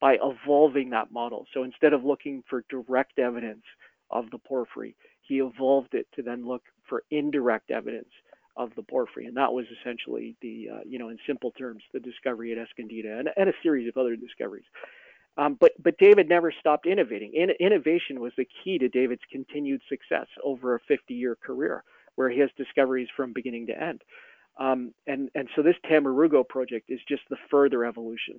by 0.00 0.18
evolving 0.22 0.90
that 0.90 1.12
model. 1.12 1.46
So 1.54 1.62
instead 1.62 1.92
of 1.92 2.04
looking 2.04 2.44
for 2.48 2.64
direct 2.68 3.18
evidence 3.18 3.64
of 4.10 4.30
the 4.30 4.38
porphyry, 4.38 4.94
he 5.22 5.40
evolved 5.40 5.94
it 5.94 6.06
to 6.16 6.22
then 6.22 6.46
look 6.46 6.62
for 6.88 7.02
indirect 7.10 7.70
evidence 7.70 8.08
of 8.56 8.70
the 8.76 8.82
porphyry, 8.82 9.26
and 9.26 9.36
that 9.36 9.52
was 9.52 9.66
essentially 9.80 10.36
the, 10.40 10.68
uh, 10.72 10.80
you 10.86 10.98
know, 10.98 11.08
in 11.08 11.18
simple 11.26 11.50
terms, 11.52 11.82
the 11.92 12.00
discovery 12.00 12.52
at 12.52 12.58
Escondida 12.58 13.18
and, 13.18 13.28
and 13.36 13.48
a 13.48 13.52
series 13.62 13.88
of 13.88 13.96
other 13.96 14.14
discoveries. 14.16 14.64
Um, 15.36 15.56
but 15.58 15.72
but 15.82 15.98
David 15.98 16.28
never 16.28 16.52
stopped 16.60 16.86
innovating. 16.86 17.32
In, 17.34 17.50
innovation 17.58 18.20
was 18.20 18.32
the 18.36 18.46
key 18.62 18.78
to 18.78 18.88
David's 18.88 19.22
continued 19.30 19.80
success 19.88 20.26
over 20.44 20.76
a 20.76 20.80
50-year 20.92 21.36
career, 21.44 21.82
where 22.14 22.30
he 22.30 22.38
has 22.38 22.50
discoveries 22.56 23.08
from 23.16 23.32
beginning 23.32 23.66
to 23.66 23.82
end. 23.82 24.02
Um, 24.58 24.94
and 25.08 25.30
and 25.34 25.48
so 25.56 25.62
this 25.62 25.74
Tamarugo 25.90 26.48
project 26.48 26.90
is 26.90 27.00
just 27.08 27.22
the 27.28 27.36
further 27.50 27.84
evolution. 27.84 28.38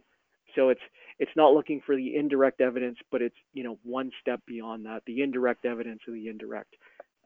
So 0.56 0.70
it's 0.70 0.82
it's 1.20 1.36
not 1.36 1.54
looking 1.54 1.82
for 1.86 1.98
the 1.98 2.16
indirect 2.16 2.62
evidence, 2.62 2.98
but 3.12 3.22
it's 3.22 3.36
you 3.54 3.64
know 3.64 3.78
one 3.84 4.12
step 4.22 4.40
beyond 4.48 4.86
that, 4.86 5.04
the 5.06 5.22
indirect 5.22 5.66
evidence 5.66 6.00
of 6.08 6.14
the 6.14 6.30
indirect 6.30 6.74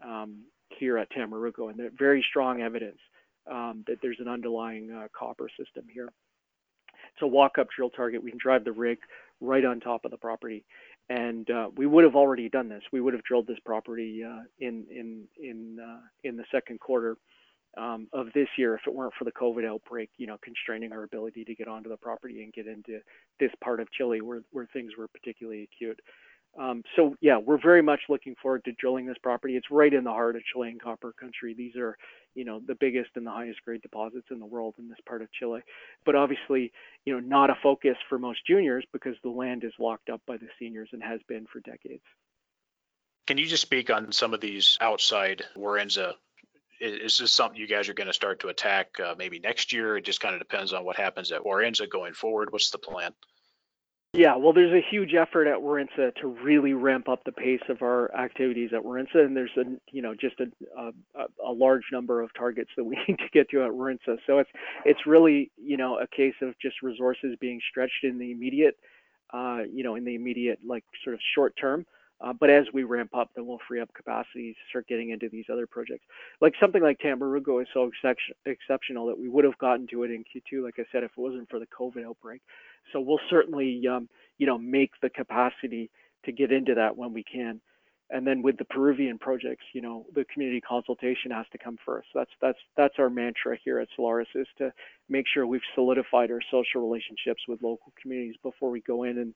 um, 0.03 0.45
here 0.77 0.97
at 0.97 1.11
Tamarugo, 1.11 1.69
and 1.69 1.91
very 1.97 2.25
strong 2.29 2.61
evidence 2.61 2.99
um, 3.49 3.83
that 3.87 3.97
there's 4.01 4.19
an 4.19 4.27
underlying 4.27 4.91
uh, 4.91 5.07
copper 5.17 5.49
system 5.57 5.85
here. 5.91 6.09
It's 7.13 7.21
a 7.21 7.27
walk-up 7.27 7.67
drill 7.75 7.89
target. 7.89 8.23
We 8.23 8.31
can 8.31 8.39
drive 8.41 8.63
the 8.63 8.71
rig 8.71 8.99
right 9.41 9.65
on 9.65 9.79
top 9.79 10.05
of 10.05 10.11
the 10.11 10.17
property, 10.17 10.65
and 11.09 11.49
uh, 11.49 11.69
we 11.75 11.85
would 11.85 12.03
have 12.03 12.15
already 12.15 12.49
done 12.49 12.69
this. 12.69 12.83
We 12.91 13.01
would 13.01 13.13
have 13.13 13.23
drilled 13.23 13.47
this 13.47 13.59
property 13.65 14.23
uh, 14.23 14.43
in 14.59 14.85
in 14.91 15.25
in 15.41 15.77
uh, 15.79 16.01
in 16.23 16.37
the 16.37 16.45
second 16.51 16.79
quarter 16.79 17.17
um, 17.77 18.07
of 18.13 18.27
this 18.33 18.47
year 18.57 18.75
if 18.75 18.81
it 18.87 18.93
weren't 18.93 19.13
for 19.17 19.25
the 19.25 19.31
COVID 19.31 19.67
outbreak, 19.67 20.09
you 20.17 20.27
know, 20.27 20.37
constraining 20.43 20.91
our 20.91 21.03
ability 21.03 21.45
to 21.45 21.55
get 21.55 21.67
onto 21.67 21.89
the 21.89 21.97
property 21.97 22.43
and 22.43 22.53
get 22.53 22.67
into 22.67 22.99
this 23.39 23.51
part 23.63 23.79
of 23.79 23.91
Chile 23.91 24.21
where, 24.21 24.41
where 24.51 24.67
things 24.73 24.91
were 24.97 25.07
particularly 25.07 25.63
acute. 25.71 25.99
Um, 26.57 26.83
so 26.95 27.15
yeah, 27.21 27.37
we're 27.37 27.61
very 27.61 27.81
much 27.81 28.01
looking 28.09 28.35
forward 28.41 28.65
to 28.65 28.71
drilling 28.73 29.05
this 29.05 29.17
property. 29.21 29.55
It's 29.55 29.69
right 29.71 29.93
in 29.93 30.03
the 30.03 30.11
heart 30.11 30.35
of 30.35 30.41
Chilean 30.43 30.79
copper 30.79 31.13
country. 31.19 31.53
These 31.53 31.75
are, 31.75 31.97
you 32.35 32.43
know, 32.43 32.61
the 32.65 32.75
biggest 32.75 33.11
and 33.15 33.25
the 33.25 33.31
highest 33.31 33.61
grade 33.63 33.81
deposits 33.81 34.27
in 34.31 34.39
the 34.39 34.45
world 34.45 34.75
in 34.79 34.89
this 34.89 34.97
part 35.07 35.21
of 35.21 35.31
Chile. 35.31 35.61
But 36.05 36.15
obviously, 36.15 36.71
you 37.05 37.13
know, 37.13 37.19
not 37.19 37.49
a 37.49 37.55
focus 37.61 37.97
for 38.09 38.17
most 38.17 38.45
juniors 38.45 38.85
because 38.91 39.15
the 39.23 39.29
land 39.29 39.63
is 39.63 39.73
locked 39.79 40.09
up 40.09 40.21
by 40.25 40.37
the 40.37 40.47
seniors 40.57 40.89
and 40.91 41.03
has 41.03 41.21
been 41.27 41.45
for 41.51 41.59
decades. 41.59 42.03
Can 43.27 43.37
you 43.37 43.45
just 43.45 43.61
speak 43.61 43.91
on 43.91 44.11
some 44.11 44.33
of 44.33 44.41
these 44.41 44.77
outside 44.81 45.43
Warintza 45.55 46.13
is 46.81 47.17
this 47.17 47.33
something 47.33 47.59
you 47.59 47.67
guys 47.67 47.89
are 47.89 47.93
going 47.93 48.07
to 48.07 48.13
start 48.13 48.39
to 48.39 48.47
attack 48.47 48.99
uh, 48.99 49.15
maybe 49.17 49.39
next 49.39 49.73
year? 49.73 49.97
It 49.97 50.05
just 50.05 50.21
kind 50.21 50.33
of 50.33 50.39
depends 50.39 50.73
on 50.73 50.85
what 50.85 50.95
happens 50.95 51.31
at 51.31 51.41
Warintza 51.41 51.89
going 51.89 52.13
forward. 52.13 52.51
What's 52.51 52.69
the 52.69 52.77
plan? 52.77 53.11
Yeah, 54.13 54.35
well, 54.37 54.53
there's 54.53 54.73
a 54.73 54.83
huge 54.89 55.13
effort 55.13 55.45
at 55.45 55.59
Warintza 55.59 56.15
to 56.15 56.27
really 56.27 56.73
ramp 56.73 57.07
up 57.07 57.23
the 57.25 57.31
pace 57.31 57.61
of 57.69 57.83
our 57.83 58.11
activities 58.15 58.71
at 58.73 58.81
Warintza, 58.81 59.23
and 59.23 59.37
there's 59.37 59.55
a 59.55 59.65
you 59.91 60.01
know 60.01 60.15
just 60.15 60.35
a, 60.39 60.47
a, 60.75 61.25
a 61.45 61.51
large 61.51 61.83
number 61.91 62.19
of 62.19 62.33
targets 62.33 62.71
that 62.75 62.83
we 62.83 62.95
need 63.07 63.19
to 63.19 63.29
get 63.31 63.51
to 63.51 63.63
at 63.63 63.69
Warintza. 63.69 64.17
So 64.25 64.39
it's 64.39 64.49
it's 64.83 65.05
really 65.05 65.51
you 65.57 65.77
know 65.77 65.99
a 65.99 66.07
case 66.07 66.33
of 66.41 66.57
just 66.59 66.81
resources 66.81 67.35
being 67.39 67.61
stretched 67.69 68.03
in 68.03 68.17
the 68.17 68.31
immediate, 68.31 68.77
uh, 69.31 69.59
you 69.71 69.83
know, 69.83 69.93
in 69.93 70.05
the 70.05 70.15
immediate 70.15 70.57
like 70.65 70.83
sort 71.03 71.13
of 71.13 71.19
short 71.35 71.53
term. 71.61 71.85
Uh, 72.21 72.33
but 72.33 72.49
as 72.49 72.65
we 72.73 72.83
ramp 72.83 73.11
up, 73.15 73.29
then 73.35 73.45
we'll 73.45 73.59
free 73.67 73.79
up 73.79 73.93
capacity 73.93 74.55
start 74.69 74.87
getting 74.87 75.11
into 75.11 75.29
these 75.29 75.45
other 75.51 75.67
projects. 75.67 76.03
Like 76.41 76.53
something 76.59 76.81
like 76.81 76.99
Tamarugo 76.99 77.61
is 77.61 77.67
so 77.73 77.89
ex- 78.03 78.19
exceptional 78.45 79.07
that 79.07 79.17
we 79.17 79.29
would 79.29 79.45
have 79.45 79.57
gotten 79.57 79.87
to 79.87 80.03
it 80.03 80.11
in 80.11 80.23
Q2, 80.25 80.63
like 80.63 80.75
I 80.79 80.83
said, 80.91 81.03
if 81.03 81.11
it 81.11 81.17
wasn't 81.17 81.49
for 81.49 81.59
the 81.59 81.67
COVID 81.67 82.05
outbreak. 82.05 82.41
So 82.91 82.99
we'll 82.99 83.19
certainly, 83.29 83.81
um, 83.87 84.09
you 84.37 84.47
know, 84.47 84.57
make 84.57 84.91
the 85.01 85.09
capacity 85.09 85.89
to 86.25 86.31
get 86.31 86.51
into 86.51 86.75
that 86.75 86.97
when 86.97 87.13
we 87.13 87.23
can. 87.23 87.61
And 88.11 88.25
then 88.25 88.41
with 88.41 88.57
the 88.57 88.65
Peruvian 88.65 89.19
projects, 89.19 89.63
you 89.73 89.81
know, 89.81 90.05
the 90.15 90.25
community 90.33 90.61
consultation 90.61 91.29
has 91.31 91.45
to 91.51 91.59
come 91.59 91.77
first. 91.85 92.07
That's 92.15 92.31
that's 92.41 92.57
that's 92.75 92.95
our 92.97 93.09
mantra 93.09 93.55
here 93.63 93.79
at 93.79 93.87
Solaris 93.95 94.27
is 94.33 94.47
to 94.57 94.73
make 95.09 95.25
sure 95.31 95.45
we've 95.45 95.61
solidified 95.75 96.31
our 96.31 96.41
social 96.49 96.81
relationships 96.81 97.43
with 97.47 97.61
local 97.61 97.93
communities 98.01 98.35
before 98.41 98.71
we 98.71 98.81
go 98.81 99.03
in 99.03 99.19
and 99.19 99.33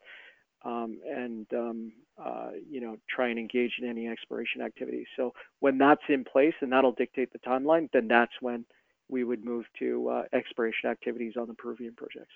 um, 0.65 0.99
and 1.05 1.45
um, 1.53 1.91
uh, 2.17 2.51
you 2.67 2.81
know 2.81 2.97
try 3.07 3.29
and 3.29 3.37
engage 3.37 3.73
in 3.79 3.87
any 3.87 4.07
exploration 4.07 4.61
activities. 4.61 5.07
So 5.17 5.33
when 5.59 5.77
that's 5.77 6.01
in 6.09 6.23
place 6.23 6.55
and 6.61 6.71
that'll 6.71 6.93
dictate 6.93 7.31
the 7.31 7.39
timeline, 7.39 7.89
then 7.93 8.07
that's 8.07 8.33
when 8.41 8.65
we 9.07 9.23
would 9.23 9.45
move 9.45 9.65
to 9.79 10.09
uh, 10.09 10.23
exploration 10.33 10.89
activities 10.89 11.33
on 11.39 11.47
the 11.47 11.53
Peruvian 11.53 11.93
projects. 11.93 12.33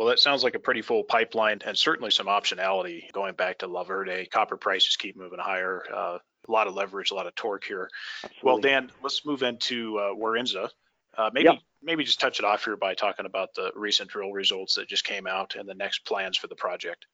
Well, 0.00 0.08
that 0.08 0.18
sounds 0.18 0.42
like 0.42 0.54
a 0.54 0.58
pretty 0.58 0.80
full 0.80 1.04
pipeline 1.04 1.58
and 1.66 1.76
certainly 1.76 2.10
some 2.10 2.24
optionality 2.24 3.12
going 3.12 3.34
back 3.34 3.58
to 3.58 3.66
La 3.66 3.84
Verde. 3.84 4.24
Copper 4.32 4.56
prices 4.56 4.96
keep 4.96 5.14
moving 5.14 5.38
higher. 5.38 5.84
Uh, 5.94 6.16
a 6.48 6.50
lot 6.50 6.66
of 6.66 6.74
leverage, 6.74 7.10
a 7.10 7.14
lot 7.14 7.26
of 7.26 7.34
torque 7.34 7.64
here. 7.64 7.90
Absolutely. 8.24 8.40
Well, 8.42 8.58
Dan, 8.60 8.90
let's 9.02 9.26
move 9.26 9.42
into 9.42 9.98
uh, 9.98 10.14
Warintza. 10.14 10.70
Uh, 11.18 11.28
maybe 11.34 11.50
yep. 11.50 11.58
maybe 11.82 12.02
just 12.02 12.18
touch 12.18 12.38
it 12.38 12.46
off 12.46 12.64
here 12.64 12.78
by 12.78 12.94
talking 12.94 13.26
about 13.26 13.50
the 13.54 13.72
recent 13.76 14.08
drill 14.08 14.32
results 14.32 14.74
that 14.76 14.88
just 14.88 15.04
came 15.04 15.26
out 15.26 15.56
and 15.56 15.68
the 15.68 15.74
next 15.74 16.06
plans 16.06 16.38
for 16.38 16.46
the 16.46 16.56
project. 16.56 17.04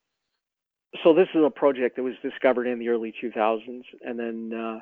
so 1.03 1.13
this 1.13 1.27
is 1.35 1.43
a 1.45 1.51
project 1.51 1.97
that 1.97 2.05
was 2.05 2.15
discovered 2.23 2.69
in 2.69 2.79
the 2.79 2.89
early 2.89 3.13
2000s, 3.21 3.83
and 4.03 4.17
then 4.17 4.53
uh, 4.57 4.79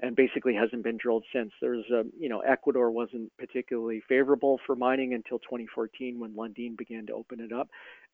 and 0.00 0.14
basically 0.14 0.54
hasn't 0.54 0.84
been 0.84 0.96
drilled 0.96 1.24
since. 1.32 1.52
There's 1.60 1.84
a, 1.90 2.04
you 2.18 2.28
know, 2.28 2.40
Ecuador 2.40 2.90
wasn't 2.90 3.36
particularly 3.36 4.02
favorable 4.08 4.60
for 4.64 4.76
mining 4.76 5.12
until 5.12 5.38
2014 5.40 6.20
when 6.20 6.34
Lundin 6.34 6.76
began 6.76 7.06
to 7.06 7.14
open 7.14 7.40
it 7.40 7.52
up. 7.52 7.68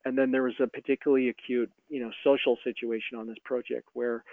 And 0.05 0.17
then 0.17 0.31
there 0.31 0.43
was 0.43 0.55
a 0.61 0.67
particularly 0.67 1.29
acute, 1.29 1.71
you 1.89 2.01
know, 2.01 2.11
social 2.23 2.57
situation 2.65 3.19
on 3.19 3.27
this 3.27 3.37
project 3.45 3.89
where 3.93 4.25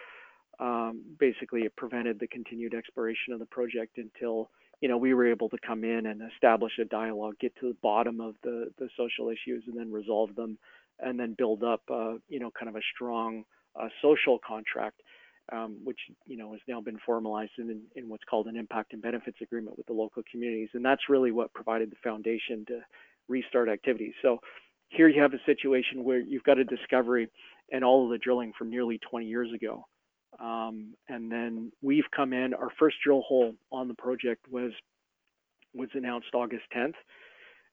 um, 0.59 1.01
basically 1.19 1.61
it 1.61 1.75
prevented 1.75 2.19
the 2.19 2.27
continued 2.27 2.73
exploration 2.73 3.33
of 3.33 3.39
the 3.39 3.45
project 3.45 3.97
until, 3.97 4.49
you 4.79 4.87
know, 4.87 4.97
we 4.97 5.13
were 5.13 5.27
able 5.27 5.49
to 5.49 5.57
come 5.65 5.83
in 5.83 6.05
and 6.05 6.21
establish 6.33 6.73
a 6.79 6.85
dialogue, 6.85 7.35
get 7.39 7.53
to 7.59 7.69
the 7.69 7.77
bottom 7.81 8.21
of 8.21 8.35
the, 8.43 8.71
the 8.77 8.89
social 8.95 9.29
issues 9.29 9.63
and 9.67 9.77
then 9.77 9.91
resolve 9.91 10.35
them 10.35 10.57
and 10.99 11.19
then 11.19 11.33
build 11.37 11.63
up, 11.63 11.81
uh, 11.91 12.13
you 12.29 12.39
know, 12.39 12.51
kind 12.51 12.69
of 12.69 12.75
a 12.75 12.81
strong 12.95 13.43
uh, 13.75 13.89
social 14.01 14.39
contract 14.45 15.01
um, 15.51 15.77
which 15.83 15.99
you 16.25 16.37
know 16.37 16.51
has 16.51 16.61
now 16.67 16.81
been 16.81 16.97
formalized 17.05 17.51
in, 17.57 17.81
in 17.95 18.09
what's 18.09 18.23
called 18.29 18.47
an 18.47 18.55
impact 18.55 18.93
and 18.93 19.01
benefits 19.01 19.37
agreement 19.41 19.77
with 19.77 19.87
the 19.87 19.93
local 19.93 20.23
communities, 20.31 20.69
and 20.73 20.83
that's 20.83 21.09
really 21.09 21.31
what 21.31 21.53
provided 21.53 21.91
the 21.91 21.97
foundation 22.03 22.65
to 22.67 22.79
restart 23.27 23.69
activities. 23.69 24.13
So 24.21 24.39
here 24.89 25.07
you 25.07 25.21
have 25.21 25.33
a 25.33 25.43
situation 25.45 26.03
where 26.03 26.19
you've 26.19 26.43
got 26.43 26.57
a 26.57 26.63
discovery 26.63 27.29
and 27.71 27.83
all 27.83 28.05
of 28.05 28.11
the 28.11 28.17
drilling 28.17 28.51
from 28.57 28.69
nearly 28.69 28.99
20 29.09 29.25
years 29.25 29.49
ago. 29.53 29.85
Um, 30.39 30.93
and 31.07 31.31
then 31.31 31.71
we've 31.81 32.09
come 32.15 32.33
in, 32.33 32.53
our 32.53 32.69
first 32.77 32.97
drill 33.03 33.21
hole 33.21 33.53
on 33.71 33.87
the 33.87 33.93
project 33.93 34.45
was 34.49 34.71
was 35.73 35.89
announced 35.93 36.27
August 36.33 36.63
10th. 36.75 36.95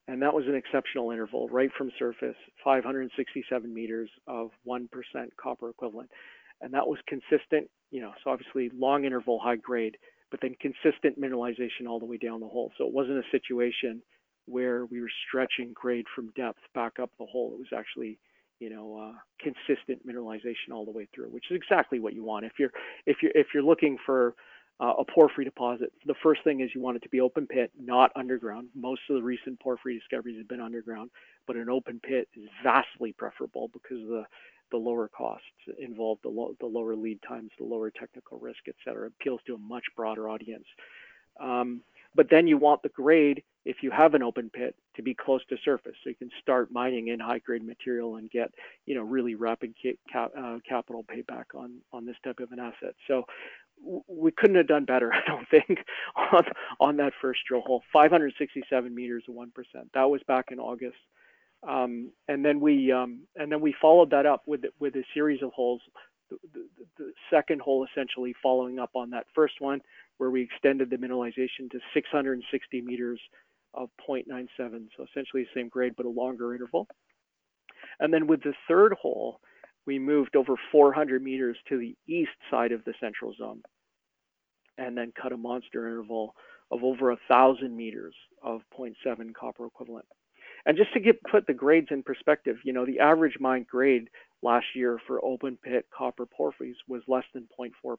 And 0.07 0.23
that 0.23 0.33
was 0.33 0.45
an 0.47 0.55
exceptional 0.55 1.11
interval 1.11 1.49
right 1.49 1.71
from 1.77 1.91
surface, 1.99 2.37
567 2.64 3.75
meters 3.75 4.09
of 4.27 4.51
1% 4.67 4.88
copper 5.37 5.69
equivalent 5.69 6.09
and 6.61 6.75
that 6.75 6.87
was 6.87 6.99
consistent, 7.07 7.71
you 7.90 8.01
know, 8.01 8.12
so 8.23 8.31
obviously 8.31 8.71
long 8.77 9.05
interval, 9.05 9.38
high 9.38 9.57
grade, 9.57 9.97
but 10.31 10.40
then 10.40 10.55
consistent 10.61 11.21
mineralization 11.21 11.88
all 11.88 11.99
the 11.99 12.07
way 12.07 12.16
down 12.16 12.40
the 12.40 12.49
hole. 12.49 12.73
So 12.77 12.87
it 12.87 12.92
wasn't 12.92 13.18
a 13.18 13.31
situation 13.31 14.03
where 14.47 14.87
we 14.87 15.01
were 15.01 15.11
stretching 15.29 15.73
grade 15.75 16.07
from 16.14 16.33
depth 16.37 16.61
back 16.75 16.99
up 17.01 17.11
the 17.18 17.27
hole. 17.27 17.53
It 17.55 17.59
was 17.59 17.79
actually, 17.79 18.18
you 18.61 18.71
know, 18.71 19.12
uh, 19.12 19.18
consistent 19.40 20.07
mineralization 20.07 20.73
all 20.73 20.85
the 20.85 20.90
way 20.90 21.09
through, 21.14 21.29
which 21.29 21.51
is 21.51 21.57
exactly 21.57 22.01
what 22.01 22.14
you 22.14 22.25
want. 22.25 22.47
If 22.47 22.53
you're 22.59 22.73
if 23.07 23.18
you're 23.23 23.33
if 23.35 23.49
you're 23.55 23.62
looking 23.62 23.99
for 24.05 24.35
uh, 24.81 24.94
a 24.99 25.05
porphyry 25.05 25.44
deposit, 25.44 25.92
the 26.07 26.14
first 26.23 26.44
thing 26.44 26.61
is 26.61 26.71
you 26.75 26.81
want 26.81 26.97
it 26.97 27.03
to 27.03 27.09
be 27.09 27.21
open 27.21 27.47
pit, 27.47 27.71
not 27.79 28.11
underground. 28.16 28.68
Most 28.75 29.03
of 29.11 29.16
the 29.16 29.23
recent 29.23 29.61
porphyry 29.61 29.99
discoveries 29.99 30.38
have 30.38 30.49
been 30.49 30.61
underground, 30.61 31.11
but 31.47 31.57
an 31.57 31.68
open 31.68 32.01
pit 32.01 32.29
is 32.35 32.49
vastly 32.62 33.12
preferable 33.12 33.68
because 33.73 34.03
of 34.03 34.09
the 34.09 34.25
the 34.70 34.76
lower 34.76 35.09
costs 35.09 35.44
involved, 35.78 36.22
the, 36.22 36.28
lo- 36.28 36.54
the 36.61 36.66
lower 36.66 36.94
lead 36.96 37.20
times, 37.26 37.50
the 37.59 37.64
lower 37.64 37.90
technical 37.90 38.38
risk, 38.38 38.61
et 38.68 38.74
cetera. 38.85 39.07
appeals 39.09 39.40
to 39.46 39.54
a 39.54 39.59
much 39.59 39.85
broader 39.96 40.28
audience. 40.28 40.66
Um, 41.40 41.83
but 42.14 42.28
then 42.31 42.46
you 42.46 42.57
want 42.59 42.83
the 42.83 42.88
grade, 42.88 43.42
if 43.64 43.76
you 43.83 43.90
have 43.90 44.14
an 44.14 44.22
open 44.22 44.50
pit, 44.50 44.74
to 44.96 45.02
be 45.02 45.14
close 45.14 45.44
to 45.46 45.57
surface, 45.64 45.94
so 46.02 46.11
you 46.11 46.16
can 46.16 46.31
start 46.40 46.72
mining 46.72 47.09
in 47.09 47.20
high 47.20 47.38
grade 47.38 47.64
material 47.64 48.16
and 48.16 48.31
get, 48.31 48.50
you 48.87 48.94
know, 48.94 49.02
really 49.02 49.35
rapid 49.35 49.74
uh, 50.14 50.59
capital 50.68 51.04
payback 51.04 51.44
on 51.54 51.76
on 51.92 52.04
this 52.04 52.16
type 52.24 52.40
of 52.40 52.50
an 52.50 52.59
asset. 52.59 52.94
So 53.07 53.24
we 54.09 54.33
couldn't 54.33 54.57
have 54.57 54.66
done 54.66 54.85
better, 54.85 55.12
I 55.14 55.20
don't 55.26 55.48
think, 55.48 55.81
on 56.16 56.44
on 56.81 56.96
that 56.96 57.12
first 57.20 57.40
drill 57.46 57.61
hole. 57.61 57.83
567 57.92 58.94
meters 58.94 59.24
of 59.28 59.35
one 59.35 59.50
percent. 59.52 59.90
That 59.94 60.11
was 60.11 60.22
back 60.26 60.46
in 60.50 60.59
August. 60.59 60.96
Um, 61.66 62.12
and 62.29 62.44
then 62.44 62.61
we 62.61 62.92
um, 62.92 63.23
and 63.37 63.51
then 63.51 63.61
we 63.61 63.75
followed 63.81 64.11
that 64.11 64.27
up 64.27 64.42
with 64.47 64.61
with 64.79 64.94
a 64.94 65.05
series 65.14 65.42
of 65.42 65.53
holes. 65.53 65.81
The, 66.31 66.37
the, 66.53 66.66
the, 66.99 67.12
second 67.31 67.62
hole 67.62 67.87
essentially 67.90 68.35
following 68.42 68.79
up 68.79 68.90
on 68.94 69.09
that 69.11 69.25
first 69.35 69.55
one, 69.61 69.81
where 70.18 70.31
we 70.31 70.42
extended 70.42 70.90
the 70.90 70.97
mineralization 70.97 71.71
to 71.71 71.79
660 71.94 72.83
meters 72.83 73.18
of 73.73 73.88
0.97, 74.07 74.47
so 74.94 75.05
essentially 75.05 75.44
the 75.44 75.49
same 75.55 75.68
grade 75.68 75.94
but 75.97 76.05
a 76.05 76.11
longer 76.11 76.55
interval. 76.55 76.87
And 77.99 78.12
then 78.12 78.27
with 78.27 78.42
the 78.42 78.53
third 78.68 78.92
hole, 78.92 79.40
we 79.87 79.99
moved 79.99 80.37
over 80.37 80.55
400 80.71 81.23
meters 81.23 81.57
to 81.71 81.79
the 81.79 81.97
east 82.07 82.31
side 82.51 82.73
of 82.73 82.85
the 82.85 82.92
central 83.01 83.33
zone, 83.35 83.62
and 84.77 84.97
then 84.97 85.12
cut 85.21 85.33
a 85.33 85.37
monster 85.37 85.87
interval 85.88 86.35
of 86.71 86.85
over 86.85 87.11
a 87.11 87.16
thousand 87.27 87.75
meters 87.75 88.14
of 88.42 88.61
0.7 88.79 89.35
copper 89.35 89.66
equivalent. 89.66 90.05
And 90.68 90.76
just 90.76 90.92
to 90.92 91.00
get 91.00 91.22
put 91.24 91.46
the 91.46 91.54
grades 91.54 91.88
in 91.90 92.02
perspective, 92.02 92.59
you 92.62 92.74
know, 92.74 92.85
the 92.85 93.00
average 93.00 93.38
mine 93.40 93.66
grade 93.68 94.11
last 94.42 94.66
year 94.74 95.00
for 95.07 95.24
open 95.24 95.57
pit 95.57 95.87
copper 95.96 96.26
porphyries 96.26 96.76
was 96.87 97.00
less 97.09 97.24
than 97.33 97.48
0.4%. 97.59 97.96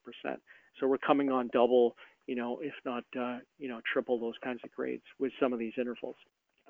So 0.79 0.87
we're 0.87 0.99
coming 0.99 1.31
on 1.31 1.49
double, 1.51 1.95
you 2.27 2.35
know, 2.35 2.59
if 2.61 2.75
not, 2.85 3.03
uh, 3.19 3.39
you 3.57 3.69
know, 3.69 3.81
triple 3.91 4.19
those 4.19 4.35
kinds 4.43 4.59
of 4.63 4.71
grades 4.71 5.01
with 5.17 5.31
some 5.39 5.51
of 5.51 5.57
these 5.57 5.73
intervals. 5.79 6.15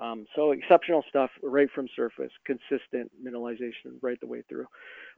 Um, 0.02 0.26
so 0.36 0.52
exceptional 0.52 1.04
stuff 1.10 1.30
right 1.44 1.68
from 1.74 1.88
surface, 1.96 2.32
consistent 2.46 3.12
mineralization 3.22 3.98
right 4.02 4.20
the 4.20 4.28
way 4.28 4.44
through. 4.48 4.66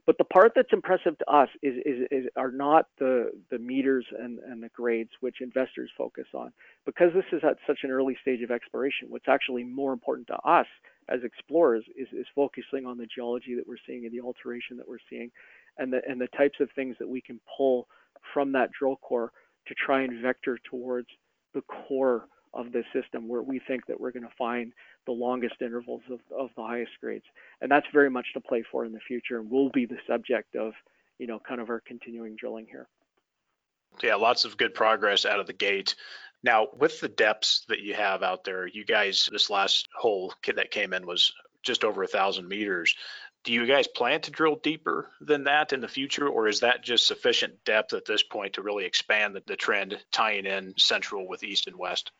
But 0.06 0.18
the 0.18 0.24
part 0.24 0.52
that's 0.56 0.72
impressive 0.72 1.16
to 1.18 1.30
us 1.30 1.48
is, 1.62 1.74
is, 1.86 2.08
is, 2.10 2.24
are 2.36 2.50
not 2.50 2.86
the, 2.98 3.30
the 3.50 3.58
meters 3.58 4.04
and, 4.18 4.40
and 4.40 4.60
the 4.60 4.70
grades 4.70 5.10
which 5.20 5.36
investors 5.40 5.90
focus 5.96 6.26
on. 6.34 6.52
Because 6.84 7.12
this 7.14 7.24
is 7.32 7.42
at 7.44 7.58
such 7.66 7.80
an 7.84 7.90
early 7.90 8.16
stage 8.20 8.42
of 8.42 8.50
exploration, 8.50 9.06
what's 9.08 9.28
actually 9.28 9.62
more 9.62 9.92
important 9.92 10.26
to 10.28 10.36
us 10.38 10.66
as 11.08 11.20
explorers 11.22 11.84
is, 11.96 12.08
is 12.12 12.26
focusing 12.34 12.84
on 12.84 12.98
the 12.98 13.06
geology 13.06 13.54
that 13.54 13.66
we're 13.66 13.76
seeing 13.86 14.04
and 14.04 14.12
the 14.12 14.20
alteration 14.20 14.76
that 14.76 14.88
we're 14.88 14.98
seeing 15.08 15.30
and 15.78 15.92
the, 15.92 16.00
and 16.08 16.20
the 16.20 16.28
types 16.36 16.58
of 16.60 16.68
things 16.74 16.96
that 16.98 17.08
we 17.08 17.20
can 17.20 17.40
pull 17.56 17.86
from 18.34 18.50
that 18.52 18.70
drill 18.76 18.96
core 18.96 19.30
to 19.68 19.74
try 19.74 20.02
and 20.02 20.20
vector 20.20 20.58
towards 20.68 21.08
the 21.54 21.62
core 21.62 22.26
of 22.54 22.72
this 22.72 22.84
system 22.92 23.28
where 23.28 23.42
we 23.42 23.60
think 23.66 23.86
that 23.86 23.98
we're 23.98 24.10
going 24.10 24.22
to 24.22 24.36
find 24.36 24.72
the 25.06 25.12
longest 25.12 25.56
intervals 25.60 26.02
of, 26.10 26.20
of 26.36 26.50
the 26.56 26.62
highest 26.62 26.92
grades. 27.00 27.24
And 27.60 27.70
that's 27.70 27.86
very 27.92 28.10
much 28.10 28.26
to 28.34 28.40
play 28.40 28.62
for 28.70 28.84
in 28.84 28.92
the 28.92 29.00
future 29.00 29.38
and 29.38 29.50
will 29.50 29.70
be 29.70 29.86
the 29.86 29.98
subject 30.06 30.54
of, 30.54 30.72
you 31.18 31.26
know, 31.26 31.40
kind 31.46 31.60
of 31.60 31.70
our 31.70 31.80
continuing 31.80 32.36
drilling 32.36 32.66
here. 32.70 32.88
Yeah, 34.02 34.16
lots 34.16 34.44
of 34.44 34.56
good 34.56 34.74
progress 34.74 35.24
out 35.26 35.40
of 35.40 35.46
the 35.46 35.52
gate. 35.52 35.94
Now, 36.42 36.68
with 36.76 37.00
the 37.00 37.08
depths 37.08 37.64
that 37.68 37.80
you 37.80 37.94
have 37.94 38.22
out 38.22 38.44
there, 38.44 38.66
you 38.66 38.84
guys, 38.84 39.28
this 39.30 39.50
last 39.50 39.88
hole 39.94 40.34
that 40.54 40.70
came 40.70 40.92
in 40.92 41.06
was 41.06 41.32
just 41.62 41.84
over 41.84 42.02
a 42.02 42.08
thousand 42.08 42.48
meters. 42.48 42.94
Do 43.44 43.52
you 43.52 43.66
guys 43.66 43.86
plan 43.86 44.20
to 44.22 44.30
drill 44.30 44.56
deeper 44.56 45.10
than 45.20 45.44
that 45.44 45.72
in 45.72 45.80
the 45.80 45.88
future, 45.88 46.28
or 46.28 46.48
is 46.48 46.60
that 46.60 46.82
just 46.82 47.06
sufficient 47.06 47.64
depth 47.64 47.92
at 47.92 48.04
this 48.04 48.22
point 48.22 48.54
to 48.54 48.62
really 48.62 48.84
expand 48.84 49.34
the, 49.34 49.42
the 49.46 49.56
trend, 49.56 49.98
tying 50.12 50.46
in 50.46 50.74
central 50.78 51.28
with 51.28 51.44
east 51.44 51.66
and 51.66 51.76
west? 51.76 52.12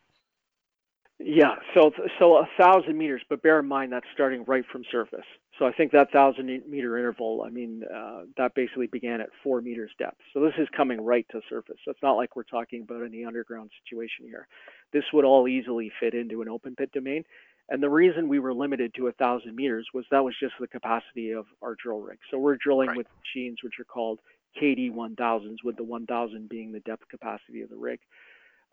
Yeah, 1.25 1.57
so 1.75 1.93
so 2.19 2.37
a 2.37 2.49
thousand 2.59 2.99
meters, 2.99 3.23
but 3.29 3.43
bear 3.43 3.61
in 3.61 3.67
mind 3.67 3.93
that's 3.93 4.07
starting 4.13 4.45
right 4.47 4.65
from 4.71 4.83
surface. 4.91 5.25
So 5.59 5.67
I 5.67 5.73
think 5.73 5.93
that 5.93 6.11
thousand 6.11 6.47
meter 6.69 6.99
interval, 6.99 7.45
I 7.47 7.51
mean, 7.51 7.83
uh, 7.85 8.23
that 8.37 8.55
basically 8.55 8.89
began 8.89 9.21
at 9.21 9.29
four 9.43 9.61
meters 9.61 9.93
depth. 9.99 10.19
So 10.33 10.41
this 10.41 10.55
is 10.59 10.67
coming 10.77 11.01
right 11.01 11.27
to 11.31 11.41
surface. 11.49 11.77
So 11.85 11.91
it's 11.91 12.03
not 12.03 12.15
like 12.15 12.35
we're 12.35 12.43
talking 12.43 12.83
about 12.83 13.05
any 13.05 13.25
underground 13.25 13.71
situation 13.85 14.27
here. 14.27 14.49
This 14.93 15.05
would 15.13 15.25
all 15.25 15.47
easily 15.47 15.93
fit 16.01 16.15
into 16.15 16.43
an 16.43 16.49
open 16.49 16.75
pit 16.75 16.91
domain. 16.93 17.25
And 17.69 17.83
the 17.83 17.91
reason 17.91 18.29
we 18.29 18.41
were 18.41 18.55
limited 18.55 18.93
to 18.97 19.07
a 19.07 19.13
thousand 19.13 19.55
meters 19.55 19.87
was 19.95 20.05
that 20.11 20.25
was 20.25 20.35
just 20.41 20.55
the 20.59 20.67
capacity 20.67 21.31
of 21.31 21.47
our 21.63 21.77
drill 21.81 22.01
rig. 22.01 22.19
So 22.31 22.39
we're 22.39 22.57
drilling 22.57 22.89
right. 22.89 22.97
with 22.97 23.07
machines 23.21 23.59
which 23.63 23.79
are 23.79 23.85
called 23.85 24.19
KD 24.61 24.93
1000s, 24.93 25.57
with 25.65 25.77
the 25.77 25.85
1000 25.85 26.49
being 26.49 26.73
the 26.73 26.81
depth 26.81 27.09
capacity 27.09 27.63
of 27.63 27.71
the 27.71 27.77
rig. 27.77 28.01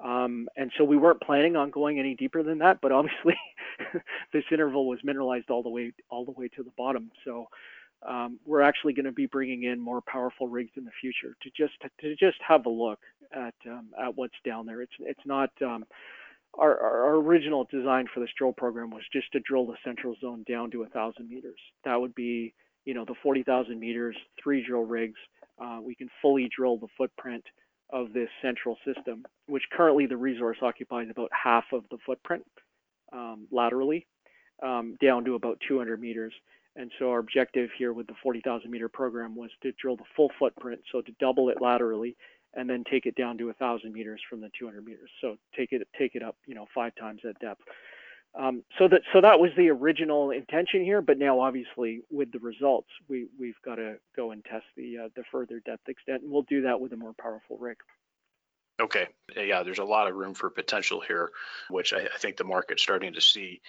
Um, 0.03 0.47
and 0.55 0.71
so 0.77 0.83
we 0.83 0.97
weren't 0.97 1.21
planning 1.21 1.55
on 1.55 1.71
going 1.71 1.99
any 1.99 2.15
deeper 2.15 2.41
than 2.41 2.59
that, 2.59 2.79
but 2.81 2.91
obviously 2.91 3.37
this 4.33 4.43
interval 4.51 4.87
was 4.87 4.99
mineralized 5.03 5.49
all 5.49 5.63
the 5.63 5.69
way 5.69 5.91
all 6.09 6.25
the 6.25 6.31
way 6.31 6.47
to 6.49 6.63
the 6.63 6.71
bottom. 6.77 7.11
So 7.25 7.47
um, 8.07 8.39
we're 8.45 8.61
actually 8.61 8.93
going 8.93 9.05
to 9.05 9.11
be 9.11 9.25
bringing 9.25 9.63
in 9.63 9.79
more 9.79 10.01
powerful 10.01 10.47
rigs 10.47 10.71
in 10.77 10.85
the 10.85 10.91
future 11.01 11.35
to 11.41 11.49
just 11.55 11.73
to 11.99 12.15
just 12.15 12.37
have 12.47 12.65
a 12.65 12.69
look 12.69 12.99
at 13.33 13.55
um, 13.67 13.89
at 14.01 14.15
what's 14.15 14.35
down 14.45 14.65
there. 14.65 14.81
It's 14.81 14.93
it's 14.99 15.25
not 15.25 15.49
um, 15.61 15.83
our, 16.57 16.79
our 16.79 17.15
original 17.15 17.67
design 17.69 18.07
for 18.13 18.21
this 18.21 18.29
drill 18.37 18.53
program 18.53 18.89
was 18.89 19.03
just 19.11 19.31
to 19.33 19.39
drill 19.41 19.67
the 19.67 19.77
central 19.83 20.15
zone 20.21 20.45
down 20.47 20.71
to 20.71 20.83
a 20.83 20.87
thousand 20.87 21.29
meters. 21.29 21.59
That 21.83 21.99
would 21.99 22.15
be 22.15 22.53
you 22.85 22.93
know 22.93 23.05
the 23.05 23.15
40,000 23.21 23.79
meters, 23.79 24.15
three 24.41 24.65
drill 24.65 24.85
rigs. 24.85 25.19
Uh, 25.61 25.79
we 25.83 25.93
can 25.93 26.09
fully 26.21 26.49
drill 26.55 26.77
the 26.77 26.87
footprint 26.97 27.43
of 27.91 28.13
this 28.13 28.29
central 28.41 28.77
system, 28.85 29.25
which 29.47 29.63
currently 29.71 30.05
the 30.05 30.17
resource 30.17 30.57
occupies 30.61 31.07
about 31.09 31.29
half 31.31 31.65
of 31.73 31.83
the 31.89 31.97
footprint 32.05 32.45
um, 33.11 33.47
laterally, 33.51 34.05
um, 34.61 34.97
down 35.01 35.25
to 35.25 35.35
about 35.35 35.59
200 35.67 35.99
meters. 35.99 36.33
And 36.75 36.91
so 36.99 37.09
our 37.09 37.19
objective 37.19 37.69
here 37.77 37.93
with 37.93 38.07
the 38.07 38.13
40,000 38.21 38.69
meter 38.69 38.89
program 38.89 39.35
was 39.35 39.49
to 39.63 39.71
drill 39.81 39.97
the 39.97 40.03
full 40.15 40.29
footprint, 40.37 40.81
so 40.91 41.01
to 41.01 41.11
double 41.19 41.49
it 41.49 41.61
laterally, 41.61 42.15
and 42.53 42.69
then 42.69 42.83
take 42.89 43.05
it 43.05 43.15
down 43.15 43.37
to 43.37 43.45
1,000 43.45 43.91
meters 43.91 44.21
from 44.29 44.41
the 44.41 44.49
200 44.57 44.85
meters. 44.85 45.09
So 45.21 45.37
take 45.55 45.71
it 45.71 45.87
take 45.97 46.15
it 46.15 46.23
up, 46.23 46.35
you 46.45 46.55
know, 46.55 46.67
five 46.73 46.93
times 46.95 47.21
that 47.23 47.39
depth. 47.39 47.61
Um, 48.37 48.63
so 48.77 48.87
that 48.87 49.01
so 49.11 49.21
that 49.21 49.39
was 49.39 49.49
the 49.57 49.69
original 49.69 50.31
intention 50.31 50.83
here, 50.83 51.01
but 51.01 51.17
now 51.17 51.39
obviously 51.39 52.01
with 52.11 52.31
the 52.31 52.39
results, 52.39 52.89
we 53.07 53.27
we've 53.39 53.59
got 53.65 53.75
to 53.75 53.95
go 54.15 54.31
and 54.31 54.45
test 54.45 54.65
the 54.77 54.97
uh, 54.97 55.09
the 55.15 55.23
further 55.31 55.59
depth 55.65 55.89
extent, 55.89 56.21
and 56.21 56.31
we'll 56.31 56.43
do 56.43 56.61
that 56.61 56.79
with 56.79 56.93
a 56.93 56.95
more 56.95 57.13
powerful 57.19 57.57
rig. 57.57 57.77
Okay, 58.79 59.07
yeah, 59.35 59.63
there's 59.63 59.79
a 59.79 59.83
lot 59.83 60.07
of 60.07 60.15
room 60.15 60.33
for 60.33 60.49
potential 60.49 61.01
here, 61.01 61.31
which 61.69 61.91
I, 61.91 62.01
I 62.01 62.17
think 62.17 62.37
the 62.37 62.45
market's 62.45 62.83
starting 62.83 63.13
to 63.13 63.21
see. 63.21 63.61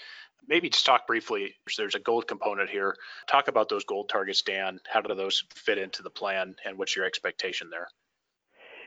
Maybe 0.46 0.70
just 0.70 0.86
talk 0.86 1.06
briefly. 1.06 1.54
There's 1.76 1.96
a 1.96 2.00
gold 2.00 2.28
component 2.28 2.70
here. 2.70 2.96
Talk 3.26 3.48
about 3.48 3.68
those 3.68 3.84
gold 3.84 4.08
targets, 4.08 4.42
Dan. 4.42 4.78
How 4.88 5.00
do 5.00 5.14
those 5.14 5.42
fit 5.54 5.78
into 5.78 6.02
the 6.02 6.10
plan, 6.10 6.54
and 6.64 6.78
what's 6.78 6.94
your 6.94 7.06
expectation 7.06 7.70
there? 7.70 7.88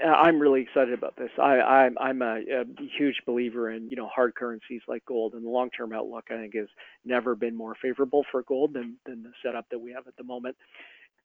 Uh, 0.03 0.07
I'm 0.07 0.39
really 0.39 0.61
excited 0.61 0.93
about 0.93 1.15
this. 1.15 1.29
I, 1.37 1.59
I'm, 1.59 1.97
I'm 1.99 2.21
a, 2.21 2.37
a, 2.37 2.63
huge 2.97 3.21
believer 3.25 3.71
in 3.71 3.89
you 3.89 3.95
know 3.95 4.07
hard 4.07 4.35
currencies 4.35 4.81
like 4.87 5.05
gold, 5.05 5.33
and 5.33 5.45
the 5.45 5.49
long-term 5.49 5.93
outlook 5.93 6.25
I 6.31 6.37
think 6.37 6.55
has 6.55 6.67
never 7.05 7.35
been 7.35 7.55
more 7.55 7.75
favorable 7.81 8.25
for 8.31 8.43
gold 8.43 8.73
than 8.73 8.97
than 9.05 9.23
the 9.23 9.31
setup 9.43 9.69
that 9.69 9.79
we 9.79 9.91
have 9.91 10.07
at 10.07 10.15
the 10.17 10.23
moment. 10.23 10.55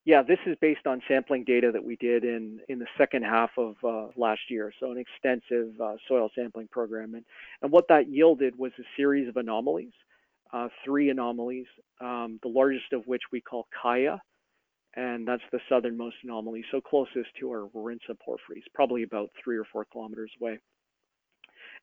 Yeah, 0.05 0.23
this 0.23 0.39
is 0.47 0.57
based 0.61 0.87
on 0.87 1.03
sampling 1.07 1.45
data 1.45 1.71
that 1.73 1.85
we 1.85 1.97
did 1.97 2.25
in 2.25 2.61
in 2.69 2.79
the 2.79 2.87
second 2.97 3.25
half 3.25 3.51
of 3.57 3.77
uh, 3.85 4.09
last 4.16 4.41
year, 4.49 4.73
so 4.81 4.91
an 4.91 4.99
extensive 4.99 5.81
uh, 5.81 5.97
soil 6.07 6.31
sampling 6.35 6.69
program, 6.69 7.14
and 7.14 7.25
and 7.62 7.71
what 7.71 7.89
that 7.89 8.09
yielded 8.09 8.59
was 8.59 8.73
a 8.79 8.85
series 8.97 9.29
of 9.29 9.37
anomalies, 9.37 9.93
uh, 10.53 10.69
three 10.85 11.11
anomalies, 11.11 11.66
um, 12.01 12.39
the 12.43 12.49
largest 12.49 12.93
of 12.93 13.07
which 13.07 13.23
we 13.33 13.41
call 13.41 13.66
Kaya 13.83 14.21
and 14.95 15.26
that's 15.28 15.43
the 15.53 15.61
southernmost 15.68 16.16
anomaly, 16.24 16.64
so 16.70 16.80
closest 16.80 17.28
to 17.39 17.51
our 17.51 17.68
Warintza 17.74 18.18
porphyries, 18.24 18.64
probably 18.74 19.03
about 19.03 19.30
three 19.43 19.57
or 19.57 19.64
four 19.64 19.84
kilometers 19.84 20.30
away. 20.41 20.59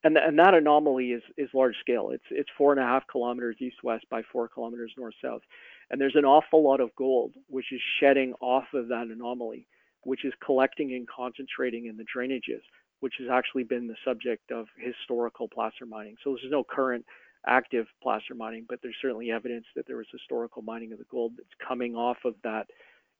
And, 0.03 0.17
and 0.17 0.37
that 0.39 0.53
anomaly 0.53 1.11
is, 1.11 1.23
is 1.37 1.49
large 1.53 1.75
scale. 1.79 2.09
It's, 2.11 2.25
it's 2.29 2.49
four 2.57 2.71
and 2.73 2.81
a 2.81 2.85
half 2.85 3.03
kilometers 3.07 3.55
east-west 3.59 4.05
by 4.09 4.21
four 4.31 4.47
kilometers 4.47 4.91
north-south. 4.97 5.41
And 5.89 6.01
there's 6.01 6.15
an 6.15 6.25
awful 6.25 6.63
lot 6.63 6.81
of 6.81 6.95
gold 6.95 7.33
which 7.47 7.71
is 7.71 7.81
shedding 7.99 8.33
off 8.41 8.65
of 8.73 8.89
that 8.89 9.07
anomaly, 9.07 9.67
which 10.03 10.25
is 10.25 10.33
collecting 10.43 10.93
and 10.93 11.07
concentrating 11.07 11.85
in 11.85 11.97
the 11.97 12.05
drainages, 12.05 12.61
which 12.99 13.13
has 13.19 13.29
actually 13.31 13.63
been 13.63 13.87
the 13.87 13.95
subject 14.03 14.51
of 14.51 14.67
historical 14.77 15.47
placer 15.47 15.85
mining. 15.87 16.15
So 16.23 16.31
there's 16.31 16.51
no 16.51 16.63
current 16.63 17.05
active 17.47 17.85
placer 18.01 18.35
mining, 18.35 18.65
but 18.67 18.79
there's 18.81 18.95
certainly 19.01 19.31
evidence 19.31 19.65
that 19.75 19.87
there 19.87 19.97
was 19.97 20.07
historical 20.11 20.61
mining 20.61 20.91
of 20.91 20.97
the 20.97 21.05
gold 21.09 21.33
that's 21.37 21.47
coming 21.65 21.95
off 21.95 22.17
of 22.25 22.35
that 22.43 22.67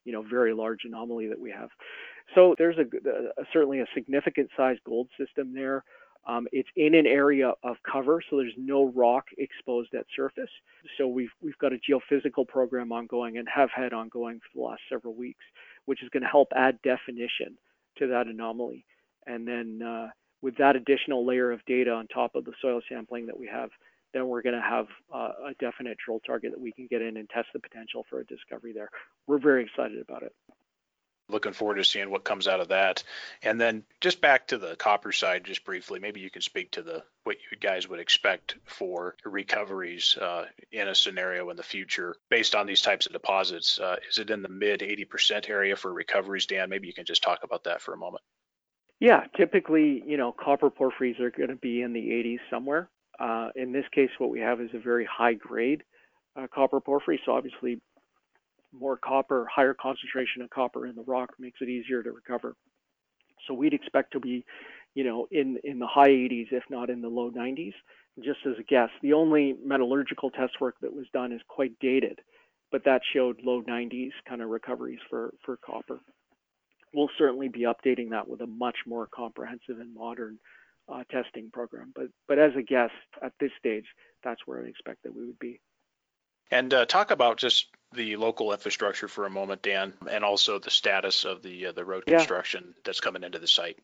you 0.06 0.12
know 0.12 0.22
very 0.22 0.54
large 0.54 0.84
anomaly 0.84 1.26
that 1.28 1.38
we 1.38 1.50
have. 1.50 1.68
So 2.34 2.54
there's 2.58 2.78
a, 2.78 2.86
a 3.40 3.44
certainly 3.52 3.80
a 3.80 3.86
significant 3.94 4.48
size 4.56 4.78
gold 4.86 5.08
system 5.18 5.52
there. 5.52 5.84
Um, 6.26 6.48
it's 6.50 6.68
in 6.74 6.94
an 6.94 7.06
area 7.06 7.52
of 7.62 7.76
cover, 7.90 8.20
so 8.28 8.36
there's 8.36 8.54
no 8.56 8.86
rock 8.96 9.26
exposed 9.38 9.94
at 9.94 10.06
surface. 10.14 10.50
So 10.96 11.06
we've 11.06 11.30
we've 11.42 11.58
got 11.58 11.72
a 11.72 11.78
geophysical 11.78 12.48
program 12.48 12.90
ongoing 12.90 13.36
and 13.38 13.48
have 13.48 13.70
had 13.70 13.92
ongoing 13.92 14.40
for 14.40 14.58
the 14.58 14.64
last 14.64 14.82
several 14.88 15.14
weeks, 15.14 15.44
which 15.84 16.02
is 16.02 16.08
going 16.08 16.22
to 16.22 16.28
help 16.28 16.48
add 16.56 16.80
definition 16.82 17.56
to 17.98 18.06
that 18.08 18.26
anomaly. 18.26 18.84
And 19.26 19.46
then 19.46 19.82
uh, 19.82 20.08
with 20.42 20.56
that 20.58 20.76
additional 20.76 21.24
layer 21.24 21.50
of 21.52 21.64
data 21.66 21.92
on 21.92 22.06
top 22.08 22.34
of 22.34 22.44
the 22.44 22.52
soil 22.60 22.80
sampling 22.88 23.26
that 23.26 23.38
we 23.38 23.46
have, 23.46 23.70
then 24.16 24.28
we're 24.28 24.42
going 24.42 24.54
to 24.54 24.62
have 24.62 24.86
uh, 25.14 25.50
a 25.50 25.54
definite 25.60 25.98
drill 26.04 26.20
target 26.26 26.52
that 26.52 26.60
we 26.60 26.72
can 26.72 26.86
get 26.86 27.02
in 27.02 27.18
and 27.18 27.28
test 27.28 27.48
the 27.52 27.60
potential 27.60 28.06
for 28.08 28.20
a 28.20 28.24
discovery 28.24 28.72
there. 28.72 28.88
We're 29.26 29.38
very 29.38 29.64
excited 29.64 30.00
about 30.00 30.22
it. 30.22 30.32
Looking 31.28 31.52
forward 31.52 31.74
to 31.74 31.84
seeing 31.84 32.08
what 32.08 32.22
comes 32.22 32.46
out 32.46 32.60
of 32.60 32.68
that. 32.68 33.02
And 33.42 33.60
then 33.60 33.82
just 34.00 34.20
back 34.20 34.46
to 34.48 34.58
the 34.58 34.76
copper 34.76 35.10
side, 35.10 35.44
just 35.44 35.64
briefly, 35.64 35.98
maybe 35.98 36.20
you 36.20 36.30
can 36.30 36.40
speak 36.40 36.70
to 36.72 36.82
the 36.82 37.02
what 37.24 37.36
you 37.50 37.58
guys 37.58 37.88
would 37.88 37.98
expect 37.98 38.54
for 38.64 39.16
recoveries 39.24 40.16
uh, 40.16 40.44
in 40.70 40.86
a 40.86 40.94
scenario 40.94 41.50
in 41.50 41.56
the 41.56 41.64
future 41.64 42.14
based 42.30 42.54
on 42.54 42.64
these 42.64 42.80
types 42.80 43.06
of 43.06 43.12
deposits. 43.12 43.80
Uh, 43.80 43.96
is 44.08 44.18
it 44.18 44.30
in 44.30 44.40
the 44.40 44.48
mid 44.48 44.80
80% 44.80 45.50
area 45.50 45.74
for 45.74 45.92
recoveries, 45.92 46.46
Dan? 46.46 46.70
Maybe 46.70 46.86
you 46.86 46.94
can 46.94 47.04
just 47.04 47.24
talk 47.24 47.40
about 47.42 47.64
that 47.64 47.82
for 47.82 47.92
a 47.92 47.98
moment. 47.98 48.22
Yeah, 49.00 49.24
typically, 49.36 50.02
you 50.06 50.16
know, 50.16 50.32
copper 50.32 50.70
porphyries 50.70 51.20
are 51.20 51.30
going 51.30 51.50
to 51.50 51.56
be 51.56 51.82
in 51.82 51.92
the 51.92 52.00
80s 52.00 52.38
somewhere. 52.48 52.88
Uh, 53.18 53.48
in 53.56 53.72
this 53.72 53.84
case, 53.92 54.10
what 54.18 54.30
we 54.30 54.40
have 54.40 54.60
is 54.60 54.70
a 54.74 54.78
very 54.78 55.06
high 55.06 55.34
grade 55.34 55.82
uh, 56.36 56.46
copper 56.52 56.80
porphyry. 56.80 57.20
So 57.24 57.32
obviously, 57.32 57.80
more 58.72 58.96
copper, 58.96 59.46
higher 59.52 59.74
concentration 59.74 60.42
of 60.42 60.50
copper 60.50 60.86
in 60.86 60.94
the 60.94 61.02
rock 61.02 61.30
makes 61.38 61.58
it 61.60 61.68
easier 61.68 62.02
to 62.02 62.12
recover. 62.12 62.54
So 63.46 63.54
we'd 63.54 63.74
expect 63.74 64.12
to 64.12 64.20
be, 64.20 64.44
you 64.94 65.04
know, 65.04 65.26
in 65.30 65.58
in 65.64 65.78
the 65.78 65.86
high 65.86 66.08
80s, 66.08 66.48
if 66.50 66.64
not 66.70 66.90
in 66.90 67.00
the 67.00 67.08
low 67.08 67.30
90s. 67.30 67.74
Just 68.22 68.40
as 68.46 68.54
a 68.58 68.62
guess, 68.62 68.88
the 69.02 69.12
only 69.12 69.54
metallurgical 69.62 70.30
test 70.30 70.60
work 70.60 70.76
that 70.80 70.92
was 70.92 71.06
done 71.12 71.32
is 71.32 71.40
quite 71.48 71.78
dated, 71.80 72.18
but 72.72 72.84
that 72.84 73.02
showed 73.12 73.40
low 73.44 73.62
90s 73.62 74.12
kind 74.26 74.40
of 74.40 74.48
recoveries 74.48 75.00
for 75.10 75.34
for 75.44 75.58
copper. 75.58 76.00
We'll 76.94 77.10
certainly 77.18 77.48
be 77.48 77.66
updating 77.66 78.10
that 78.10 78.28
with 78.28 78.40
a 78.40 78.46
much 78.46 78.76
more 78.86 79.06
comprehensive 79.06 79.80
and 79.80 79.94
modern 79.94 80.38
uh, 80.88 81.02
testing 81.10 81.50
program. 81.52 81.92
But 81.94 82.06
but 82.28 82.38
as 82.38 82.52
a 82.56 82.62
guess 82.62 82.90
at 83.22 83.32
this 83.40 83.50
stage, 83.58 83.86
that's 84.22 84.40
where 84.46 84.64
I 84.64 84.68
expect 84.68 85.02
that 85.04 85.14
we 85.14 85.26
would 85.26 85.38
be. 85.38 85.60
And 86.50 86.72
uh, 86.72 86.86
talk 86.86 87.10
about 87.10 87.38
just 87.38 87.66
the 87.92 88.16
local 88.16 88.52
infrastructure 88.52 89.08
for 89.08 89.26
a 89.26 89.30
moment, 89.30 89.62
Dan, 89.62 89.94
and 90.08 90.24
also 90.24 90.58
the 90.58 90.70
status 90.70 91.24
of 91.24 91.42
the 91.42 91.66
uh, 91.66 91.72
the 91.72 91.84
road 91.84 92.04
yeah. 92.06 92.18
construction 92.18 92.74
that's 92.84 93.00
coming 93.00 93.24
into 93.24 93.38
the 93.38 93.48
site. 93.48 93.78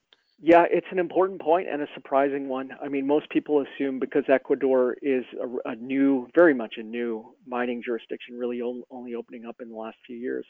Yeah, 0.45 0.65
it's 0.69 0.89
an 0.91 0.99
important 0.99 1.41
point 1.41 1.69
and 1.69 1.83
a 1.83 1.87
surprising 1.95 2.49
one. 2.49 2.71
I 2.83 2.89
mean, 2.89 3.07
most 3.07 3.31
people 3.31 3.63
assume 3.63 4.01
because 4.01 4.25
Ecuador 4.29 4.97
is 5.01 5.25
a, 5.41 5.71
a 5.71 5.77
new, 5.77 6.27
very 6.35 6.53
much 6.53 6.75
a 6.79 6.83
new 6.83 7.37
mining 7.47 7.81
jurisdiction, 7.85 8.37
really 8.37 8.61
only 8.61 9.15
opening 9.15 9.45
up 9.45 9.57
in 9.61 9.69
the 9.69 9.77
last 9.77 9.99
few 10.05 10.17
years, 10.17 10.45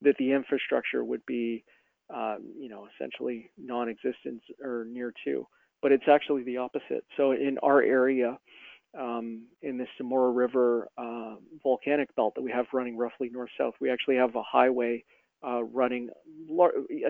that 0.00 0.16
the 0.18 0.32
infrastructure 0.32 1.04
would 1.04 1.26
be, 1.26 1.62
um, 2.08 2.38
you 2.58 2.70
know, 2.70 2.88
essentially 2.94 3.50
non-existent 3.58 4.40
or 4.62 4.86
near 4.90 5.12
to 5.26 5.46
but 5.82 5.92
it's 5.92 6.08
actually 6.08 6.42
the 6.44 6.58
opposite. 6.58 7.04
So 7.16 7.32
in 7.32 7.58
our 7.62 7.82
area, 7.82 8.38
um, 8.98 9.46
in 9.62 9.76
the 9.76 9.86
Zamora 9.98 10.30
River 10.30 10.88
uh, 10.96 11.36
volcanic 11.62 12.14
belt 12.14 12.34
that 12.36 12.42
we 12.42 12.52
have 12.52 12.66
running 12.72 12.96
roughly 12.96 13.28
north-south, 13.30 13.74
we 13.80 13.90
actually 13.90 14.16
have 14.16 14.34
a 14.36 14.42
highway 14.42 15.04
uh, 15.46 15.62
running 15.64 16.08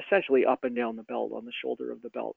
essentially 0.07 0.45
up 0.45 0.65
and 0.65 0.75
down 0.75 0.97
the 0.97 1.03
belt 1.05 1.33
on 1.33 1.45
the 1.45 1.53
shoulder 1.63 1.93
of 1.93 2.03
the 2.03 2.11
belt. 2.11 2.37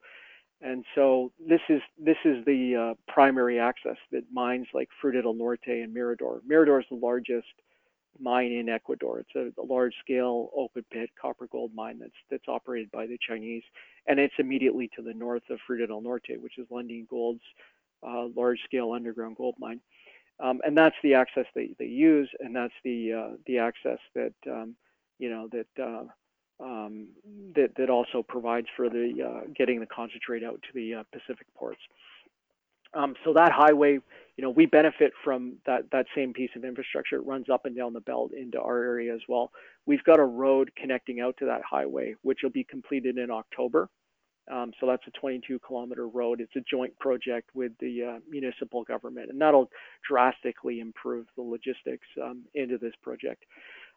And 0.62 0.86
so 0.96 1.32
this 1.40 1.62
is 1.70 1.82
this 2.04 2.18
is 2.26 2.44
the 2.46 2.76
uh, 2.76 3.12
primary 3.12 3.60
access 3.60 3.98
that 4.12 4.24
mines 4.32 4.68
like 4.74 4.90
Fruta 5.02 5.22
del 5.22 5.34
Norte 5.34 5.68
and 5.68 5.94
Mirador. 5.94 6.42
Mirador 6.48 6.80
is 6.80 6.86
the 6.90 6.98
largest 6.98 7.48
mine 8.22 8.52
in 8.52 8.70
Ecuador. 8.70 9.20
It's 9.20 9.36
a, 9.36 9.62
a 9.62 9.66
large-scale 9.66 10.50
open 10.56 10.86
pit 10.92 11.10
copper 11.20 11.48
gold 11.48 11.72
mine 11.74 12.00
that's 12.00 12.12
that's 12.30 12.48
operated 12.48 12.92
by 12.92 13.08
the 13.08 13.18
Chinese, 13.28 13.64
and 14.08 14.20
it's 14.20 14.34
immediately 14.40 14.90
to 14.96 15.02
the 15.02 15.14
north 15.14 15.44
of 15.50 15.60
Fruta 15.70 15.88
del 15.88 16.02
Norte, 16.02 16.40
which 16.40 16.58
is 16.58 16.68
Lundin 16.70 17.08
Gold's 17.10 17.42
uh, 18.08 18.28
large-scale 18.36 18.92
underground 18.92 19.38
gold 19.38 19.56
mine. 19.60 19.82
Um, 20.40 20.62
and 20.64 20.78
that's 20.78 20.96
the 21.02 21.16
access 21.16 21.46
they, 21.56 21.72
they 21.80 21.86
use, 21.86 22.30
and 22.40 22.56
that's 22.56 22.74
the 22.84 23.14
uh, 23.14 23.36
the 23.48 23.58
access 23.58 24.00
that 24.14 24.34
um, 24.46 24.76
you 25.18 25.30
know 25.30 25.50
that 25.52 25.84
uh, 25.84 26.64
um, 26.64 27.08
that 27.56 27.72
that 27.78 27.90
also 27.90 28.22
provides 28.22 28.68
for 28.76 28.90
the 28.90 29.14
uh, 29.24 29.48
getting 29.56 29.80
the 29.80 29.88
concentrate 29.88 30.44
out 30.44 30.62
to 30.62 30.70
the 30.74 30.96
uh, 30.96 31.04
Pacific 31.12 31.48
ports. 31.56 31.82
Um, 32.94 33.16
so 33.24 33.34
that 33.34 33.52
highway, 33.52 34.00
you 34.38 34.44
know, 34.44 34.50
we 34.50 34.66
benefit 34.66 35.12
from 35.24 35.58
that 35.66 35.92
that 35.92 36.06
same 36.16 36.34
piece 36.34 36.52
of 36.56 36.64
infrastructure. 36.64 37.18
It 37.18 37.26
runs 37.26 37.50
up 37.50 37.66
and 37.66 37.76
down 37.76 37.94
the 37.94 38.02
belt 38.02 38.32
into 38.34 38.60
our 38.60 38.82
area 38.84 39.14
as 39.14 39.22
well. 39.28 39.52
We've 39.86 40.04
got 40.04 40.20
a 40.20 40.24
road 40.24 40.72
connecting 40.76 41.20
out 41.20 41.36
to 41.40 41.46
that 41.46 41.62
highway, 41.70 42.16
which 42.22 42.40
will 42.44 42.52
be 42.52 42.64
completed 42.64 43.18
in 43.18 43.32
October. 43.32 43.90
Um, 44.50 44.72
so 44.80 44.88
that's 44.88 45.04
a 45.08 45.12
22 45.20 45.60
kilometer 45.60 46.08
road. 46.08 46.40
It's 46.40 46.56
a 46.56 46.62
joint 46.62 46.98
project 47.00 47.50
with 47.54 47.74
the 47.80 48.04
uh, 48.04 48.20
municipal 48.30 48.84
government, 48.84 49.30
and 49.30 49.42
that'll 49.42 49.70
drastically 50.08 50.80
improve 50.80 51.26
the 51.36 51.42
logistics 51.42 52.08
um, 52.24 52.44
into 52.56 52.78
this 52.78 52.94
project. 53.04 53.44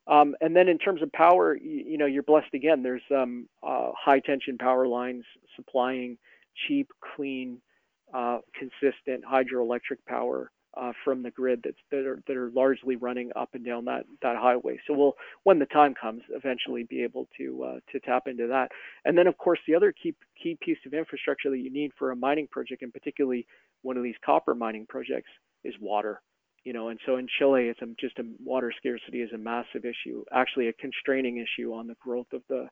Um, 0.09 0.35
and 0.41 0.57
then 0.57 0.69
in 0.69 0.79
terms 0.79 1.03
of 1.03 1.13
power, 1.13 1.57
you, 1.57 1.85
you 1.91 1.99
know, 1.99 2.07
you're 2.07 2.25
blessed 2.25 2.53
again. 2.53 2.83
There's 2.83 3.03
um, 3.15 3.49
uh, 3.63 3.91
high 3.97 4.19
tension 4.19 4.59
power 4.59 4.89
lines 4.89 5.25
supplying 5.55 6.19
cheap, 6.67 6.91
clean 7.15 7.61
uh, 8.15 8.39
consistent 8.59 9.25
hydroelectric 9.25 9.99
power 10.07 10.51
uh, 10.77 10.93
from 11.05 11.23
the 11.23 11.31
grid 11.31 11.61
that's, 11.65 11.77
that 11.91 12.07
are 12.07 12.23
that 12.27 12.37
are 12.37 12.51
largely 12.51 12.97
running 12.97 13.31
up 13.35 13.51
and 13.55 13.65
down 13.65 13.85
that 13.87 14.05
that 14.23 14.37
highway. 14.37 14.79
So 14.87 14.95
we'll, 14.95 15.15
when 15.43 15.59
the 15.59 15.67
time 15.67 15.95
comes, 16.01 16.23
eventually 16.31 16.85
be 16.85 17.03
able 17.03 17.29
to 17.39 17.65
uh, 17.65 17.79
to 17.93 18.01
tap 18.01 18.25
into 18.27 18.47
that. 18.49 18.71
And 19.05 19.19
then, 19.19 19.27
of 19.27 19.37
course, 19.37 19.59
the 19.67 19.75
other 19.75 19.93
key 19.93 20.15
key 20.41 20.57
piece 20.61 20.79
of 20.87 20.95
infrastructure 20.95 21.51
that 21.51 21.59
you 21.59 21.73
need 21.73 21.91
for 21.99 22.11
a 22.11 22.17
mining 22.17 22.47
project, 22.47 22.83
and 22.83 22.93
particularly 22.93 23.47
one 23.83 23.97
of 23.97 24.05
these 24.05 24.15
copper 24.25 24.55
mining 24.55 24.87
projects, 24.89 25.31
is 25.65 25.75
water. 25.81 26.21
You 26.63 26.75
know, 26.75 26.89
and 26.89 27.01
so 27.07 27.17
in 27.17 27.27
Chile, 27.39 27.69
it's 27.69 27.81
just 27.99 28.19
a 28.19 28.25
water 28.45 28.71
scarcity 28.77 29.23
is 29.23 29.33
a 29.33 29.39
massive 29.39 29.85
issue, 29.85 30.25
actually 30.31 30.69
a 30.69 30.75
constraining 30.75 31.39
issue 31.39 31.73
on 31.73 31.87
the 31.87 31.97
growth 32.01 32.27
of 32.35 32.43
the 32.49 32.69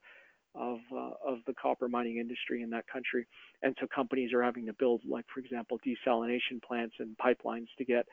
of 0.54 0.78
uh, 0.92 1.10
of 1.26 1.38
the 1.46 1.54
copper 1.60 1.88
mining 1.88 2.18
industry 2.18 2.62
in 2.62 2.70
that 2.70 2.86
country. 2.86 3.26
And 3.62 3.76
so 3.80 3.86
companies 3.94 4.32
are 4.32 4.42
having 4.42 4.66
to 4.66 4.72
build, 4.72 5.02
like 5.08 5.26
for 5.32 5.40
example, 5.40 5.78
desalination 5.86 6.62
plants 6.66 6.96
and 6.98 7.16
pipelines 7.18 7.68
to 7.78 7.84
get 7.84 8.06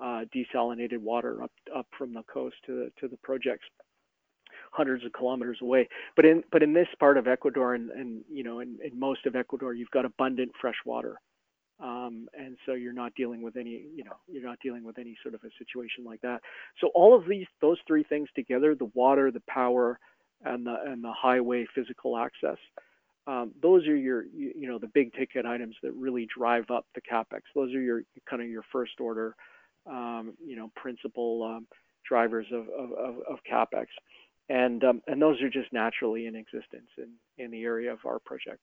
uh, 0.00 0.24
desalinated 0.34 0.98
water 0.98 1.42
up 1.42 1.52
up 1.74 1.86
from 1.96 2.14
the 2.14 2.22
coast 2.24 2.56
to 2.66 2.72
the 2.72 2.92
to 3.00 3.08
the 3.08 3.16
projects 3.18 3.64
hundreds 4.70 5.04
of 5.04 5.12
kilometers 5.12 5.58
away. 5.62 5.88
But 6.16 6.24
in 6.24 6.42
but 6.50 6.62
in 6.62 6.72
this 6.72 6.88
part 6.98 7.18
of 7.18 7.26
Ecuador 7.26 7.74
and, 7.74 7.90
and 7.90 8.24
you 8.30 8.42
know 8.42 8.60
in, 8.60 8.78
in 8.82 8.98
most 8.98 9.26
of 9.26 9.36
Ecuador, 9.36 9.74
you've 9.74 9.90
got 9.90 10.04
abundant 10.04 10.52
fresh 10.60 10.76
water, 10.84 11.16
um, 11.80 12.26
and 12.34 12.56
so 12.66 12.72
you're 12.72 12.92
not 12.92 13.14
dealing 13.14 13.42
with 13.42 13.56
any 13.56 13.84
you 13.94 14.04
know 14.04 14.16
you're 14.28 14.42
not 14.42 14.58
dealing 14.62 14.84
with 14.84 14.98
any 14.98 15.16
sort 15.22 15.34
of 15.34 15.40
a 15.44 15.50
situation 15.58 16.04
like 16.04 16.20
that. 16.22 16.40
So 16.80 16.90
all 16.94 17.16
of 17.16 17.26
these 17.28 17.46
those 17.60 17.78
three 17.86 18.04
things 18.04 18.28
together, 18.34 18.74
the 18.74 18.90
water, 18.94 19.30
the 19.30 19.42
power, 19.48 19.98
and 20.44 20.66
the 20.66 20.76
and 20.86 21.02
the 21.02 21.12
highway 21.12 21.66
physical 21.74 22.16
access. 22.16 22.58
Um, 23.26 23.52
those 23.62 23.86
are 23.86 23.96
your 23.96 24.24
you, 24.24 24.52
you, 24.58 24.68
know 24.68 24.78
the 24.78 24.88
big 24.88 25.12
ticket 25.14 25.46
items 25.46 25.76
that 25.82 25.92
really 25.92 26.26
drive 26.26 26.70
up 26.70 26.86
the 26.94 27.00
capex. 27.00 27.42
Those 27.54 27.72
are 27.74 27.80
your 27.80 28.02
kind 28.28 28.42
of 28.42 28.48
your 28.48 28.64
first 28.72 29.00
order, 29.00 29.36
um, 29.86 30.34
you 30.44 30.56
know, 30.56 30.70
principal 30.74 31.44
um, 31.44 31.66
drivers 32.08 32.46
of, 32.52 32.68
of, 32.68 33.18
of, 33.28 33.38
capex 33.50 33.86
and 34.48 34.84
um, 34.84 35.02
and 35.06 35.20
those 35.20 35.40
are 35.40 35.48
just 35.48 35.72
naturally 35.72 36.26
in 36.26 36.36
existence 36.36 36.88
in 36.98 37.10
in 37.38 37.50
the 37.50 37.62
area 37.62 37.92
of 37.92 38.00
our 38.04 38.18
project. 38.18 38.58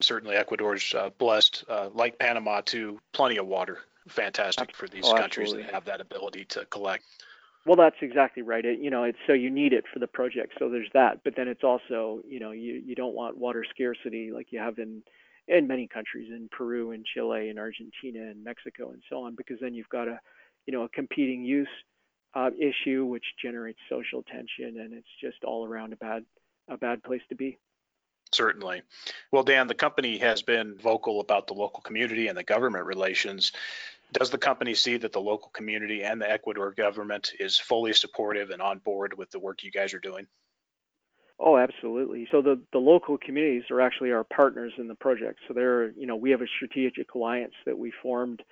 Certainly, 0.00 0.36
Ecuador's 0.36 0.94
uh, 0.94 1.10
blessed, 1.18 1.64
uh, 1.68 1.88
like 1.92 2.18
Panama, 2.18 2.60
to 2.66 3.00
plenty 3.12 3.38
of 3.38 3.46
water. 3.46 3.78
Fantastic 4.08 4.74
for 4.74 4.86
these 4.86 5.04
oh, 5.04 5.14
countries 5.14 5.52
that 5.52 5.70
have 5.70 5.84
that 5.86 6.00
ability 6.00 6.44
to 6.46 6.64
collect. 6.66 7.04
Well, 7.68 7.76
that's 7.76 7.96
exactly 8.00 8.42
right. 8.42 8.64
It, 8.64 8.78
you 8.78 8.88
know, 8.88 9.04
it's 9.04 9.18
so 9.26 9.34
you 9.34 9.50
need 9.50 9.74
it 9.74 9.84
for 9.92 9.98
the 9.98 10.06
project. 10.06 10.54
So 10.58 10.70
there's 10.70 10.88
that, 10.94 11.22
but 11.22 11.36
then 11.36 11.48
it's 11.48 11.62
also, 11.62 12.22
you 12.26 12.40
know, 12.40 12.50
you 12.50 12.82
you 12.82 12.94
don't 12.94 13.14
want 13.14 13.36
water 13.36 13.62
scarcity 13.68 14.30
like 14.32 14.46
you 14.52 14.58
have 14.58 14.78
in 14.78 15.02
in 15.48 15.66
many 15.66 15.86
countries 15.86 16.30
in 16.30 16.48
Peru 16.50 16.92
and 16.92 17.04
Chile 17.04 17.50
and 17.50 17.58
Argentina 17.58 18.20
and 18.20 18.42
Mexico 18.42 18.92
and 18.92 19.02
so 19.10 19.22
on, 19.22 19.34
because 19.34 19.58
then 19.60 19.74
you've 19.74 19.88
got 19.90 20.08
a, 20.08 20.18
you 20.64 20.72
know, 20.72 20.84
a 20.84 20.88
competing 20.88 21.44
use 21.44 21.68
uh, 22.32 22.48
issue, 22.58 23.04
which 23.04 23.24
generates 23.42 23.80
social 23.90 24.22
tension, 24.22 24.80
and 24.80 24.94
it's 24.94 25.06
just 25.20 25.44
all 25.44 25.66
around 25.66 25.92
a 25.92 25.96
bad 25.96 26.24
a 26.70 26.78
bad 26.78 27.02
place 27.02 27.22
to 27.28 27.34
be. 27.34 27.58
Certainly. 28.32 28.80
Well, 29.30 29.42
Dan, 29.42 29.66
the 29.66 29.74
company 29.74 30.16
has 30.18 30.40
been 30.40 30.78
vocal 30.78 31.20
about 31.20 31.46
the 31.46 31.54
local 31.54 31.82
community 31.82 32.28
and 32.28 32.38
the 32.38 32.44
government 32.44 32.86
relations. 32.86 33.52
Does 34.12 34.30
the 34.30 34.38
company 34.38 34.74
see 34.74 34.96
that 34.96 35.12
the 35.12 35.20
local 35.20 35.50
community 35.50 36.02
and 36.02 36.20
the 36.20 36.30
Ecuador 36.30 36.72
government 36.72 37.32
is 37.38 37.58
fully 37.58 37.92
supportive 37.92 38.50
and 38.50 38.62
on 38.62 38.78
board 38.78 39.16
with 39.16 39.30
the 39.30 39.38
work 39.38 39.62
you 39.62 39.70
guys 39.70 39.92
are 39.92 39.98
doing? 39.98 40.26
Oh, 41.40 41.56
absolutely. 41.56 42.26
So 42.32 42.42
the, 42.42 42.60
the 42.72 42.78
local 42.78 43.16
communities 43.16 43.64
are 43.70 43.80
actually 43.80 44.10
our 44.10 44.24
partners 44.24 44.72
in 44.76 44.88
the 44.88 44.94
project. 44.96 45.38
So 45.46 45.54
they're, 45.54 45.90
you 45.90 46.06
know, 46.06 46.16
we 46.16 46.30
have 46.30 46.42
a 46.42 46.48
strategic 46.56 47.14
alliance 47.14 47.54
that 47.64 47.78
we 47.78 47.92
formed 48.02 48.42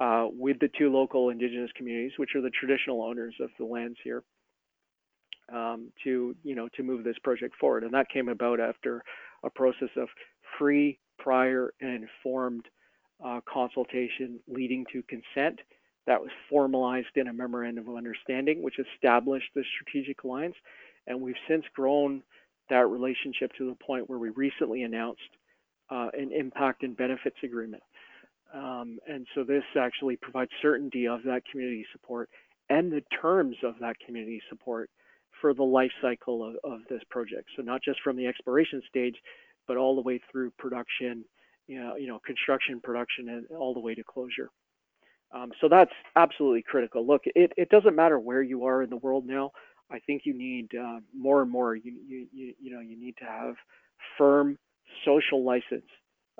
uh, 0.00 0.28
with 0.30 0.58
the 0.60 0.68
two 0.78 0.92
local 0.92 1.30
indigenous 1.30 1.70
communities, 1.76 2.12
which 2.16 2.36
are 2.36 2.40
the 2.40 2.50
traditional 2.50 3.02
owners 3.02 3.34
of 3.40 3.50
the 3.58 3.64
lands 3.64 3.98
here, 4.04 4.22
um, 5.52 5.90
to 6.04 6.36
you 6.44 6.54
know 6.54 6.68
to 6.76 6.84
move 6.84 7.02
this 7.02 7.18
project 7.24 7.56
forward. 7.60 7.82
And 7.82 7.92
that 7.94 8.08
came 8.08 8.28
about 8.28 8.60
after 8.60 9.02
a 9.42 9.50
process 9.50 9.88
of 9.96 10.08
free, 10.58 11.00
prior, 11.18 11.72
and 11.80 12.04
informed 12.04 12.66
uh, 13.24 13.40
consultation 13.52 14.40
leading 14.48 14.84
to 14.92 15.02
consent 15.02 15.60
that 16.06 16.20
was 16.20 16.30
formalized 16.48 17.16
in 17.16 17.28
a 17.28 17.32
memorandum 17.32 17.88
of 17.88 17.96
understanding, 17.96 18.62
which 18.62 18.78
established 18.78 19.50
the 19.54 19.64
strategic 19.74 20.24
alliance. 20.24 20.54
And 21.06 21.20
we've 21.20 21.34
since 21.48 21.64
grown 21.74 22.22
that 22.70 22.86
relationship 22.88 23.52
to 23.58 23.68
the 23.68 23.74
point 23.74 24.08
where 24.08 24.18
we 24.18 24.30
recently 24.30 24.82
announced 24.82 25.20
uh, 25.90 26.08
an 26.18 26.32
impact 26.32 26.82
and 26.82 26.96
benefits 26.96 27.36
agreement 27.42 27.82
um, 28.54 28.98
and 29.06 29.26
so 29.34 29.44
this 29.44 29.64
actually 29.78 30.16
provides 30.16 30.50
certainty 30.62 31.06
of 31.06 31.22
that 31.24 31.42
community 31.50 31.84
support 31.92 32.30
and 32.70 32.90
the 32.90 33.02
terms 33.20 33.56
of 33.62 33.74
that 33.80 33.96
community 34.04 34.40
support 34.48 34.90
for 35.40 35.54
the 35.54 35.62
life 35.62 35.92
cycle 36.00 36.42
of, 36.42 36.56
of 36.64 36.80
this 36.88 37.02
project. 37.10 37.48
So 37.56 37.62
not 37.62 37.82
just 37.82 38.00
from 38.02 38.16
the 38.16 38.26
exploration 38.26 38.82
stage, 38.88 39.16
but 39.66 39.76
all 39.76 39.94
the 39.94 40.02
way 40.02 40.20
through 40.30 40.50
production, 40.58 41.24
you 41.68 41.80
know, 41.80 41.96
you 41.96 42.08
know 42.08 42.18
construction, 42.26 42.80
production, 42.80 43.28
and 43.28 43.46
all 43.56 43.74
the 43.74 43.80
way 43.80 43.94
to 43.94 44.02
closure. 44.02 44.50
Um, 45.32 45.52
so 45.60 45.68
that's 45.68 45.92
absolutely 46.16 46.62
critical. 46.62 47.06
Look, 47.06 47.22
it, 47.26 47.52
it 47.56 47.68
doesn't 47.68 47.94
matter 47.94 48.18
where 48.18 48.42
you 48.42 48.64
are 48.64 48.82
in 48.82 48.90
the 48.90 48.96
world 48.96 49.26
now. 49.26 49.52
I 49.90 49.98
think 50.00 50.22
you 50.24 50.34
need 50.34 50.70
uh, 50.74 51.00
more 51.16 51.42
and 51.42 51.50
more. 51.50 51.76
You, 51.76 51.92
you, 52.06 52.26
you, 52.32 52.54
you 52.60 52.70
know, 52.72 52.80
you 52.80 52.98
need 52.98 53.16
to 53.18 53.24
have 53.24 53.54
firm 54.16 54.58
social 55.04 55.44
license 55.44 55.86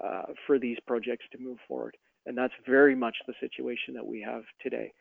uh, 0.03 0.33
for 0.47 0.59
these 0.59 0.79
projects 0.87 1.27
to 1.33 1.39
move 1.39 1.59
forward. 1.67 1.97
And 2.27 2.37
that's 2.37 2.53
very 2.67 2.95
much 2.95 3.17
the 3.27 3.35
situation 3.41 3.95
that 3.95 4.07
we 4.07 4.21
have 4.23 4.43
today. 4.63 4.93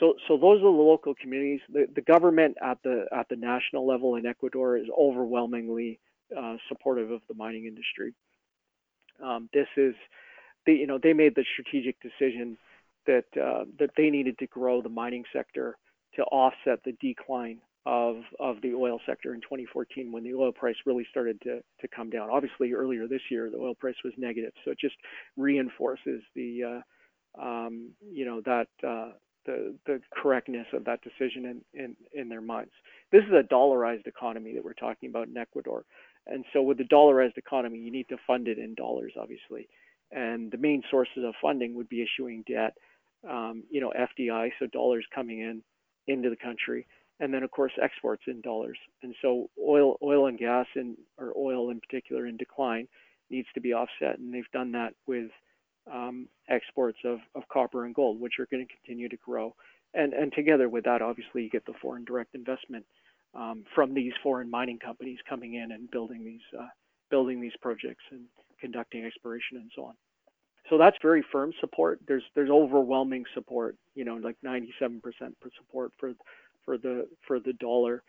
So, 0.00 0.14
so 0.26 0.36
those 0.36 0.58
are 0.58 0.62
the 0.62 0.68
local 0.68 1.14
communities. 1.14 1.60
The, 1.72 1.86
the 1.94 2.00
government 2.00 2.56
at 2.62 2.78
the 2.82 3.06
at 3.14 3.28
the 3.28 3.36
national 3.36 3.86
level 3.86 4.16
in 4.16 4.26
Ecuador 4.26 4.76
is 4.76 4.86
overwhelmingly 4.98 6.00
uh, 6.36 6.56
supportive 6.68 7.10
of 7.10 7.20
the 7.28 7.34
mining 7.34 7.66
industry. 7.66 8.14
Um, 9.22 9.48
this 9.52 9.68
is, 9.76 9.94
the, 10.66 10.74
you 10.74 10.86
know, 10.86 10.98
they 11.02 11.12
made 11.12 11.34
the 11.34 11.44
strategic 11.52 11.96
decision 12.00 12.56
that 13.06 13.24
uh, 13.36 13.64
that 13.78 13.90
they 13.96 14.10
needed 14.10 14.38
to 14.38 14.46
grow 14.46 14.80
the 14.80 14.88
mining 14.88 15.24
sector 15.32 15.76
to 16.14 16.22
offset 16.24 16.80
the 16.84 16.92
decline 17.00 17.58
of 17.84 18.16
of 18.38 18.56
the 18.62 18.74
oil 18.74 19.00
sector 19.06 19.34
in 19.34 19.40
2014 19.40 20.12
when 20.12 20.22
the 20.22 20.34
oil 20.34 20.52
price 20.52 20.76
really 20.86 21.06
started 21.10 21.40
to 21.42 21.60
to 21.80 21.88
come 21.88 22.10
down. 22.10 22.30
Obviously, 22.30 22.72
earlier 22.72 23.08
this 23.08 23.22
year 23.30 23.50
the 23.50 23.58
oil 23.58 23.74
price 23.74 23.96
was 24.04 24.12
negative, 24.16 24.52
so 24.64 24.70
it 24.70 24.78
just 24.78 24.94
reinforces 25.36 26.22
the 26.34 26.82
uh, 27.38 27.42
um, 27.42 27.90
you 28.12 28.24
know 28.24 28.40
that 28.42 28.68
uh, 28.86 29.12
the 29.46 29.74
the 29.86 30.00
correctness 30.14 30.66
of 30.72 30.84
that 30.84 31.00
decision 31.02 31.62
in, 31.74 31.84
in 31.84 31.96
in 32.12 32.28
their 32.28 32.40
minds. 32.40 32.72
This 33.10 33.24
is 33.24 33.32
a 33.32 33.42
dollarized 33.42 34.06
economy 34.06 34.54
that 34.54 34.64
we're 34.64 34.74
talking 34.74 35.08
about 35.08 35.28
in 35.28 35.36
Ecuador, 35.36 35.84
and 36.26 36.44
so 36.52 36.62
with 36.62 36.78
the 36.78 36.84
dollarized 36.84 37.36
economy, 37.36 37.78
you 37.78 37.90
need 37.90 38.08
to 38.08 38.16
fund 38.26 38.48
it 38.48 38.58
in 38.58 38.74
dollars, 38.74 39.12
obviously, 39.20 39.68
and 40.10 40.50
the 40.50 40.58
main 40.58 40.82
sources 40.90 41.24
of 41.24 41.34
funding 41.40 41.74
would 41.74 41.88
be 41.88 42.02
issuing 42.02 42.44
debt, 42.46 42.74
um, 43.28 43.64
you 43.70 43.80
know, 43.80 43.92
FDI, 43.98 44.50
so 44.58 44.66
dollars 44.66 45.04
coming 45.14 45.40
in 45.40 45.62
into 46.06 46.30
the 46.30 46.36
country 46.36 46.86
and 47.22 47.32
then 47.32 47.44
of 47.44 47.50
course 47.52 47.72
exports 47.80 48.24
in 48.26 48.40
dollars. 48.40 48.78
And 49.02 49.14
so 49.22 49.48
oil, 49.64 49.96
oil 50.02 50.26
and 50.26 50.36
gas, 50.36 50.66
or 51.16 51.32
oil 51.38 51.70
in 51.70 51.80
particular, 51.80 52.26
in 52.26 52.36
decline, 52.36 52.88
needs 53.30 53.46
to 53.54 53.60
be 53.60 53.72
offset, 53.72 54.18
and 54.18 54.34
they've 54.34 54.50
done 54.52 54.72
that 54.72 54.94
with 55.06 55.30
um, 55.90 56.28
exports 56.48 56.98
of, 57.04 57.20
of 57.34 57.48
copper 57.48 57.84
and 57.84 57.94
gold, 57.94 58.20
which 58.20 58.34
are 58.40 58.46
going 58.50 58.66
to 58.66 58.74
continue 58.74 59.08
to 59.08 59.16
grow. 59.16 59.54
And 59.94 60.12
and 60.14 60.32
together 60.32 60.68
with 60.68 60.84
that, 60.84 61.00
obviously, 61.00 61.44
you 61.44 61.50
get 61.50 61.64
the 61.64 61.74
foreign 61.80 62.04
direct 62.04 62.34
investment 62.34 62.84
um, 63.34 63.64
from 63.74 63.94
these 63.94 64.12
foreign 64.22 64.50
mining 64.50 64.78
companies 64.78 65.18
coming 65.28 65.54
in 65.54 65.72
and 65.72 65.90
building 65.90 66.24
these 66.24 66.58
uh, 66.58 66.68
building 67.10 67.40
these 67.40 67.56
projects 67.60 68.04
and 68.10 68.22
conducting 68.60 69.04
exploration 69.04 69.58
and 69.58 69.70
so 69.74 69.84
on. 69.84 69.94
So 70.70 70.78
that's 70.78 70.96
very 71.02 71.24
firm 71.32 71.52
support. 71.60 72.00
There's 72.06 72.22
there's 72.34 72.50
overwhelming 72.50 73.24
support, 73.34 73.76
you 73.94 74.04
know, 74.04 74.14
like 74.14 74.36
97% 74.44 75.00
support 75.58 75.92
for 75.98 76.12
for 76.64 76.78
the 76.78 77.08
for 77.26 77.40
the 77.40 77.52
dollar 77.54 78.02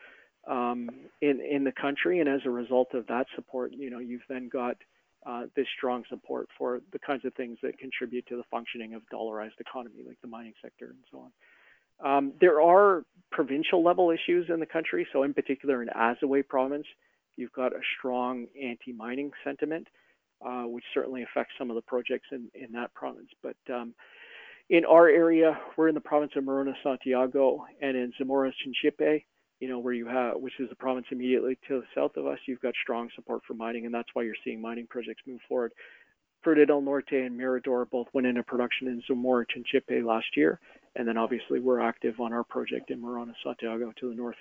um, 0.47 0.89
in 1.21 1.41
in 1.41 1.63
the 1.63 1.71
country, 1.71 2.19
and 2.19 2.29
as 2.29 2.41
a 2.45 2.49
result 2.49 2.93
of 2.93 3.07
that 3.07 3.27
support, 3.35 3.73
you 3.73 3.89
know, 3.89 3.99
you've 3.99 4.21
then 4.29 4.49
got 4.49 4.77
uh, 5.25 5.43
this 5.55 5.67
strong 5.77 6.03
support 6.09 6.47
for 6.57 6.81
the 6.91 6.99
kinds 6.99 7.25
of 7.25 7.33
things 7.33 7.57
that 7.63 7.77
contribute 7.77 8.25
to 8.27 8.35
the 8.35 8.43
functioning 8.51 8.93
of 8.93 9.01
dollarized 9.11 9.59
economy, 9.59 10.03
like 10.05 10.19
the 10.21 10.27
mining 10.27 10.53
sector 10.61 10.85
and 10.85 11.03
so 11.11 11.19
on. 11.19 11.31
Um, 12.03 12.33
there 12.39 12.61
are 12.61 13.03
provincial 13.31 13.83
level 13.83 14.11
issues 14.11 14.47
in 14.49 14.59
the 14.59 14.65
country. 14.65 15.07
So, 15.11 15.23
in 15.23 15.33
particular, 15.33 15.81
in 15.81 15.89
Azuay 15.89 16.47
province, 16.47 16.85
you've 17.35 17.51
got 17.51 17.73
a 17.73 17.79
strong 17.97 18.47
anti-mining 18.61 19.31
sentiment, 19.43 19.87
uh, 20.45 20.63
which 20.63 20.83
certainly 20.93 21.23
affects 21.23 21.53
some 21.57 21.69
of 21.69 21.75
the 21.75 21.81
projects 21.81 22.27
in, 22.31 22.49
in 22.53 22.71
that 22.73 22.93
province. 22.93 23.29
But 23.41 23.57
um, 23.73 23.93
in 24.69 24.85
our 24.85 25.07
area, 25.07 25.59
we're 25.77 25.89
in 25.89 25.95
the 25.95 26.01
province 26.01 26.33
of 26.35 26.43
Morona 26.43 26.73
Santiago 26.83 27.65
and 27.81 27.97
in 27.97 28.13
Zamora 28.17 28.51
Chinchipe, 28.51 29.23
you 29.59 29.67
know, 29.69 29.79
where 29.79 29.93
you 29.93 30.07
have, 30.07 30.37
which 30.37 30.59
is 30.59 30.69
the 30.69 30.75
province 30.75 31.05
immediately 31.11 31.57
to 31.67 31.79
the 31.81 31.85
south 31.95 32.17
of 32.17 32.27
us, 32.27 32.39
you've 32.47 32.61
got 32.61 32.73
strong 32.81 33.09
support 33.15 33.41
for 33.47 33.53
mining, 33.53 33.85
and 33.85 33.93
that's 33.93 34.09
why 34.13 34.23
you're 34.23 34.35
seeing 34.43 34.61
mining 34.61 34.87
projects 34.87 35.21
move 35.25 35.39
forward. 35.47 35.71
Fruta 36.45 36.67
del 36.67 36.81
Norte 36.81 37.13
and 37.13 37.37
Mirador 37.37 37.85
both 37.85 38.07
went 38.13 38.27
into 38.27 38.43
production 38.43 38.87
in 38.87 39.01
Zamora 39.07 39.45
Chinchipe 39.45 40.05
last 40.05 40.35
year, 40.35 40.59
and 40.95 41.07
then 41.07 41.17
obviously 41.17 41.59
we're 41.59 41.79
active 41.79 42.19
on 42.19 42.33
our 42.33 42.43
project 42.43 42.91
in 42.91 43.01
Morona 43.01 43.33
Santiago 43.43 43.91
to 43.99 44.09
the 44.09 44.15
north. 44.15 44.35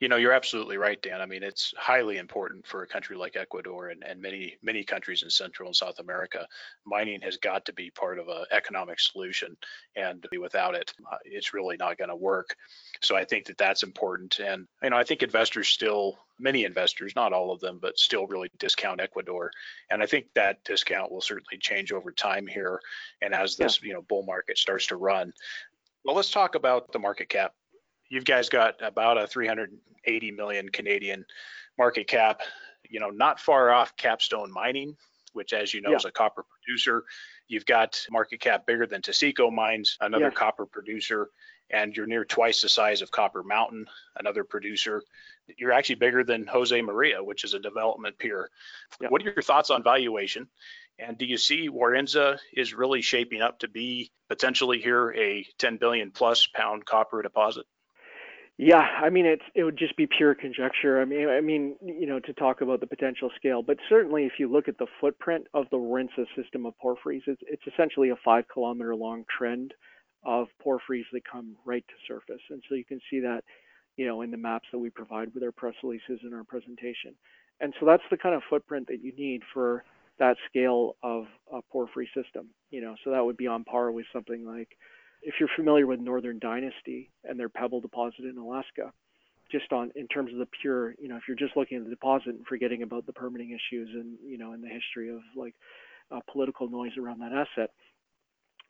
You 0.00 0.08
know, 0.08 0.16
you're 0.16 0.32
absolutely 0.32 0.78
right, 0.78 1.00
Dan. 1.02 1.20
I 1.20 1.26
mean, 1.26 1.42
it's 1.42 1.74
highly 1.76 2.16
important 2.16 2.66
for 2.66 2.82
a 2.82 2.86
country 2.86 3.18
like 3.18 3.36
Ecuador 3.36 3.88
and, 3.88 4.02
and 4.02 4.18
many, 4.18 4.56
many 4.62 4.82
countries 4.82 5.22
in 5.22 5.28
Central 5.28 5.66
and 5.66 5.76
South 5.76 5.98
America. 5.98 6.46
Mining 6.86 7.20
has 7.20 7.36
got 7.36 7.66
to 7.66 7.74
be 7.74 7.90
part 7.90 8.18
of 8.18 8.28
an 8.28 8.46
economic 8.50 8.98
solution. 8.98 9.58
And 9.96 10.26
without 10.40 10.74
it, 10.74 10.94
uh, 11.12 11.18
it's 11.26 11.52
really 11.52 11.76
not 11.76 11.98
going 11.98 12.08
to 12.08 12.16
work. 12.16 12.56
So 13.02 13.14
I 13.14 13.26
think 13.26 13.44
that 13.46 13.58
that's 13.58 13.82
important. 13.82 14.38
And, 14.38 14.66
you 14.82 14.88
know, 14.88 14.96
I 14.96 15.04
think 15.04 15.22
investors 15.22 15.68
still, 15.68 16.18
many 16.38 16.64
investors, 16.64 17.12
not 17.14 17.34
all 17.34 17.52
of 17.52 17.60
them, 17.60 17.78
but 17.80 17.98
still 17.98 18.26
really 18.26 18.50
discount 18.58 19.02
Ecuador. 19.02 19.50
And 19.90 20.02
I 20.02 20.06
think 20.06 20.28
that 20.34 20.64
discount 20.64 21.12
will 21.12 21.20
certainly 21.20 21.58
change 21.60 21.92
over 21.92 22.10
time 22.10 22.46
here. 22.46 22.80
And 23.20 23.34
as 23.34 23.58
this, 23.58 23.82
yeah. 23.82 23.88
you 23.88 23.92
know, 23.92 24.02
bull 24.08 24.22
market 24.22 24.56
starts 24.56 24.86
to 24.86 24.96
run. 24.96 25.34
Well, 26.06 26.16
let's 26.16 26.30
talk 26.30 26.54
about 26.54 26.90
the 26.90 26.98
market 26.98 27.28
cap 27.28 27.52
you 28.10 28.20
guys 28.20 28.48
got 28.48 28.82
about 28.82 29.16
a 29.16 29.26
380 29.26 30.30
million 30.32 30.68
Canadian 30.68 31.24
market 31.78 32.08
cap, 32.08 32.40
you 32.88 33.00
know, 33.00 33.10
not 33.10 33.40
far 33.40 33.70
off 33.70 33.96
Capstone 33.96 34.52
Mining, 34.52 34.96
which, 35.32 35.52
as 35.52 35.72
you 35.72 35.80
know, 35.80 35.90
yeah. 35.90 35.96
is 35.96 36.04
a 36.04 36.10
copper 36.10 36.44
producer. 36.50 37.04
You've 37.48 37.64
got 37.64 38.04
market 38.10 38.40
cap 38.40 38.66
bigger 38.66 38.86
than 38.86 39.00
Taseko 39.00 39.52
Mines, 39.52 39.96
another 40.00 40.24
yeah. 40.24 40.30
copper 40.30 40.66
producer, 40.66 41.30
and 41.70 41.96
you're 41.96 42.06
near 42.06 42.24
twice 42.24 42.60
the 42.60 42.68
size 42.68 43.00
of 43.00 43.12
Copper 43.12 43.44
Mountain, 43.44 43.86
another 44.16 44.42
producer. 44.42 45.02
You're 45.56 45.72
actually 45.72 45.96
bigger 45.96 46.24
than 46.24 46.46
Jose 46.46 46.80
Maria, 46.82 47.22
which 47.22 47.44
is 47.44 47.54
a 47.54 47.60
development 47.60 48.18
peer. 48.18 48.50
Yeah. 49.00 49.08
What 49.08 49.22
are 49.22 49.26
your 49.26 49.42
thoughts 49.42 49.70
on 49.70 49.84
valuation? 49.84 50.48
And 50.98 51.16
do 51.16 51.24
you 51.24 51.38
see 51.38 51.68
Warintza 51.68 52.38
is 52.52 52.74
really 52.74 53.02
shaping 53.02 53.40
up 53.40 53.60
to 53.60 53.68
be 53.68 54.10
potentially 54.28 54.80
here 54.80 55.12
a 55.12 55.46
10 55.58 55.76
billion 55.76 56.10
plus 56.10 56.48
pound 56.48 56.84
copper 56.84 57.22
deposit? 57.22 57.66
Yeah, 58.62 58.76
I 59.02 59.08
mean 59.08 59.24
it's 59.24 59.42
it 59.54 59.64
would 59.64 59.78
just 59.78 59.96
be 59.96 60.06
pure 60.06 60.34
conjecture. 60.34 61.00
I 61.00 61.06
mean, 61.06 61.30
I 61.30 61.40
mean, 61.40 61.76
you 61.82 62.06
know, 62.06 62.20
to 62.20 62.34
talk 62.34 62.60
about 62.60 62.80
the 62.80 62.86
potential 62.86 63.30
scale, 63.34 63.62
but 63.62 63.78
certainly 63.88 64.26
if 64.26 64.32
you 64.38 64.52
look 64.52 64.68
at 64.68 64.76
the 64.76 64.86
footprint 65.00 65.46
of 65.54 65.64
the 65.70 65.78
Warintza 65.78 66.26
system 66.36 66.66
of 66.66 66.74
porphyries, 66.78 67.22
it's 67.26 67.40
it's 67.46 67.62
essentially 67.66 68.10
a 68.10 68.16
five 68.22 68.44
kilometer 68.52 68.94
long 68.94 69.24
trend 69.34 69.72
of 70.26 70.48
porphyries 70.62 71.06
that 71.14 71.22
come 71.24 71.56
right 71.64 71.86
to 71.88 71.94
surface, 72.06 72.42
and 72.50 72.62
so 72.68 72.74
you 72.74 72.84
can 72.84 73.00
see 73.08 73.20
that, 73.20 73.44
you 73.96 74.06
know, 74.06 74.20
in 74.20 74.30
the 74.30 74.36
maps 74.36 74.68
that 74.72 74.78
we 74.78 74.90
provide 74.90 75.32
with 75.32 75.42
our 75.42 75.52
press 75.52 75.74
releases 75.82 76.20
and 76.22 76.34
our 76.34 76.44
presentation, 76.44 77.14
and 77.62 77.72
so 77.80 77.86
that's 77.86 78.02
the 78.10 78.18
kind 78.18 78.34
of 78.34 78.42
footprint 78.50 78.88
that 78.88 79.02
you 79.02 79.12
need 79.16 79.40
for 79.54 79.84
that 80.18 80.36
scale 80.50 80.96
of 81.02 81.24
a 81.50 81.62
porphyry 81.72 82.10
system. 82.14 82.50
You 82.70 82.82
know, 82.82 82.94
so 83.04 83.10
that 83.12 83.24
would 83.24 83.38
be 83.38 83.46
on 83.46 83.64
par 83.64 83.90
with 83.90 84.04
something 84.12 84.44
like 84.44 84.68
if 85.22 85.34
you're 85.38 85.48
familiar 85.56 85.86
with 85.86 86.00
Northern 86.00 86.38
Dynasty 86.38 87.10
and 87.24 87.38
their 87.38 87.48
pebble 87.48 87.80
deposit 87.80 88.24
in 88.24 88.38
Alaska, 88.38 88.92
just 89.50 89.72
on 89.72 89.90
in 89.96 90.06
terms 90.08 90.32
of 90.32 90.38
the 90.38 90.48
pure, 90.60 90.94
you 90.98 91.08
know, 91.08 91.16
if 91.16 91.22
you're 91.26 91.36
just 91.36 91.56
looking 91.56 91.78
at 91.78 91.84
the 91.84 91.90
deposit 91.90 92.28
and 92.28 92.46
forgetting 92.46 92.82
about 92.82 93.06
the 93.06 93.12
permitting 93.12 93.50
issues 93.50 93.88
and 93.94 94.16
you 94.24 94.38
know, 94.38 94.52
and 94.52 94.62
the 94.62 94.68
history 94.68 95.10
of 95.10 95.20
like 95.36 95.54
uh, 96.10 96.20
political 96.32 96.68
noise 96.68 96.92
around 96.98 97.20
that 97.20 97.32
asset, 97.32 97.70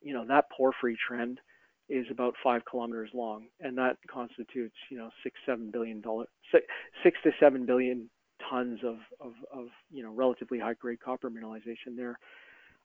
you 0.01 0.15
know, 0.15 0.27
that 0.27 0.47
porphyry 0.57 0.97
trend 1.07 1.39
is 1.89 2.07
about 2.11 2.35
five 2.43 2.63
kilometers 2.65 3.11
long, 3.13 3.47
and 3.61 3.77
that 3.77 3.97
constitutes, 4.09 4.77
you 4.91 4.97
know, 4.97 5.11
six 5.23 5.39
seven 5.45 5.71
billion 5.71 6.01
dollar 6.01 6.27
six, 6.53 6.65
six 7.03 7.19
to 7.25 7.31
seven 7.39 7.67
billion 7.67 8.09
tons 8.49 8.81
of, 8.85 8.97
of, 9.21 9.33
of 9.53 9.67
you 9.91 10.03
know 10.03 10.11
relatively 10.11 10.59
high 10.59 10.75
grade 10.75 11.01
copper 11.01 11.31
mineralization 11.31 11.97
there 11.97 12.19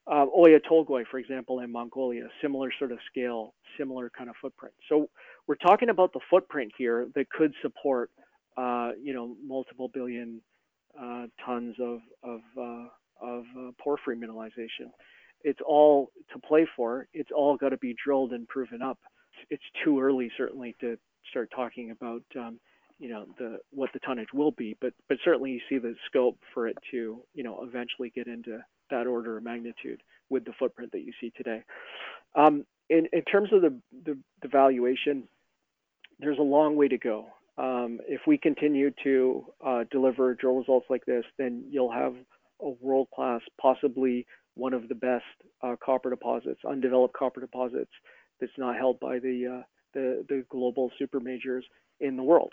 uh, 0.06 0.26
Oyu 0.26 0.60
Tolgoi, 0.70 1.04
for 1.10 1.18
example, 1.18 1.60
in 1.60 1.72
Mongolia, 1.72 2.28
similar 2.40 2.70
sort 2.78 2.92
of 2.92 2.98
scale, 3.10 3.54
similar 3.78 4.10
kind 4.16 4.30
of 4.30 4.36
footprint. 4.40 4.74
So 4.88 5.08
we're 5.46 5.56
talking 5.56 5.88
about 5.88 6.12
the 6.12 6.20
footprint 6.30 6.72
here 6.78 7.08
that 7.14 7.28
could 7.30 7.52
support, 7.60 8.10
uh, 8.56 8.90
you 9.02 9.12
know, 9.12 9.36
multiple 9.44 9.88
billion 9.92 10.40
uh, 11.00 11.26
tons 11.44 11.74
of 11.80 12.00
of, 12.22 12.40
uh, 12.56 12.86
of 13.20 13.44
uh, 13.58 13.70
porphyry 13.82 14.16
mineralization. 14.16 14.90
It's 15.42 15.60
all 15.66 16.10
to 16.32 16.38
play 16.38 16.66
for. 16.76 17.08
It's 17.12 17.30
all 17.34 17.56
got 17.56 17.70
to 17.70 17.76
be 17.76 17.94
drilled 18.02 18.32
and 18.32 18.48
proven 18.48 18.82
up. 18.82 18.98
It's 19.50 19.62
too 19.84 20.00
early, 20.00 20.30
certainly, 20.36 20.74
to 20.80 20.96
start 21.30 21.50
talking 21.54 21.90
about, 21.90 22.22
um, 22.36 22.58
you 22.98 23.08
know, 23.08 23.26
the 23.38 23.58
what 23.70 23.90
the 23.92 23.98
tonnage 24.00 24.32
will 24.32 24.52
be. 24.52 24.76
But 24.80 24.94
but 25.08 25.18
certainly, 25.24 25.50
you 25.50 25.60
see 25.68 25.78
the 25.78 25.94
scope 26.06 26.38
for 26.54 26.68
it 26.68 26.78
to, 26.92 27.22
you 27.34 27.42
know, 27.42 27.60
eventually 27.62 28.10
get 28.14 28.28
into 28.28 28.60
that 28.90 29.06
order 29.06 29.36
of 29.38 29.44
magnitude 29.44 30.02
with 30.30 30.44
the 30.44 30.52
footprint 30.58 30.92
that 30.92 31.02
you 31.02 31.12
see 31.20 31.32
today. 31.36 31.62
Um, 32.34 32.64
in, 32.88 33.08
in, 33.12 33.22
terms 33.22 33.50
of 33.52 33.62
the, 33.62 33.78
the, 34.04 34.18
the, 34.42 34.48
valuation, 34.48 35.24
there's 36.18 36.38
a 36.38 36.42
long 36.42 36.76
way 36.76 36.88
to 36.88 36.98
go. 36.98 37.26
Um, 37.58 38.00
if 38.06 38.22
we 38.26 38.38
continue 38.38 38.90
to 39.02 39.46
uh, 39.64 39.84
deliver 39.90 40.34
drill 40.34 40.56
results 40.56 40.86
like 40.90 41.04
this, 41.06 41.24
then 41.38 41.64
you'll 41.70 41.92
have 41.92 42.14
a 42.60 42.70
world 42.80 43.08
class, 43.14 43.40
possibly 43.60 44.26
one 44.54 44.72
of 44.72 44.88
the 44.88 44.94
best 44.94 45.24
uh, 45.62 45.76
copper 45.84 46.10
deposits, 46.10 46.60
undeveloped 46.68 47.14
copper 47.14 47.40
deposits 47.40 47.90
that's 48.40 48.52
not 48.58 48.76
held 48.76 49.00
by 49.00 49.18
the, 49.18 49.58
uh, 49.58 49.62
the, 49.94 50.24
the 50.28 50.44
global 50.50 50.90
super 50.98 51.20
majors 51.20 51.64
in 52.00 52.16
the 52.16 52.22
world 52.22 52.52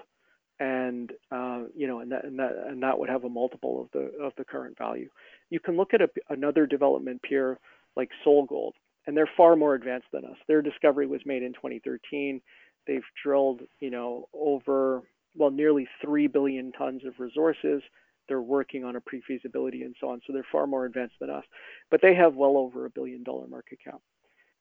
and 0.63 1.11
uh, 1.29 1.63
you 1.75 1.87
know, 1.87 1.99
and 1.99 2.11
that, 2.13 2.23
and 2.23 2.39
that 2.39 2.51
and 2.67 2.81
that 2.83 2.97
would 2.97 3.09
have 3.09 3.25
a 3.25 3.29
multiple 3.29 3.81
of 3.81 3.91
the 3.91 4.23
of 4.23 4.31
the 4.37 4.45
current 4.45 4.77
value. 4.77 5.09
You 5.49 5.59
can 5.59 5.75
look 5.75 5.93
at 5.93 6.01
a, 6.01 6.09
another 6.29 6.65
development 6.65 7.21
peer 7.21 7.59
like 7.97 8.09
SolGold, 8.25 8.71
and 9.05 9.15
they're 9.15 9.29
far 9.35 9.57
more 9.57 9.75
advanced 9.75 10.07
than 10.13 10.23
us. 10.23 10.37
Their 10.47 10.61
discovery 10.61 11.05
was 11.05 11.19
made 11.25 11.43
in 11.43 11.51
2013. 11.51 12.41
They've 12.87 13.03
drilled, 13.21 13.61
you 13.81 13.91
know, 13.91 14.29
over 14.33 15.01
well 15.35 15.51
nearly 15.51 15.85
three 16.01 16.27
billion 16.27 16.71
tons 16.71 17.01
of 17.05 17.19
resources. 17.19 17.81
They're 18.29 18.41
working 18.41 18.85
on 18.85 18.95
a 18.95 19.01
pre-feasibility 19.01 19.83
and 19.83 19.95
so 19.99 20.09
on, 20.09 20.21
so 20.25 20.31
they're 20.31 20.45
far 20.49 20.65
more 20.65 20.85
advanced 20.85 21.15
than 21.19 21.29
us. 21.29 21.43
But 21.91 21.99
they 22.01 22.15
have 22.15 22.35
well 22.35 22.55
over 22.55 22.85
a 22.85 22.89
billion 22.89 23.23
dollar 23.23 23.47
market 23.47 23.79
cap. 23.83 23.99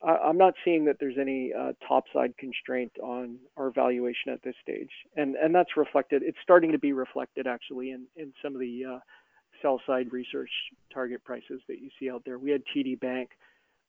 I'm 0.05 0.39
not 0.39 0.55
seeing 0.65 0.85
that 0.87 0.97
there's 0.99 1.19
any 1.21 1.53
uh, 1.53 1.73
topside 1.87 2.37
constraint 2.37 2.93
on 3.03 3.39
our 3.57 3.71
valuation 3.71 4.33
at 4.33 4.43
this 4.43 4.55
stage, 4.61 4.91
and 5.17 5.37
and 5.37 5.55
that's 5.55 5.77
reflected. 5.77 6.23
It's 6.25 6.39
starting 6.43 6.73
to 6.73 6.79
be 6.79 6.93
reflected 6.93 7.47
actually 7.47 7.93
in 7.93 8.33
some 8.43 8.55
of 8.55 8.61
the 8.61 8.85
uh, 8.85 8.99
sell 9.61 9.81
side 9.87 10.13
research 10.13 10.51
target 10.93 11.23
prices 11.25 11.61
that 11.69 11.79
you 11.79 11.89
see 12.01 12.11
out 12.11 12.23
there. 12.25 12.39
We 12.39 12.51
had 12.51 12.63
TD 12.75 12.99
Bank, 12.99 13.31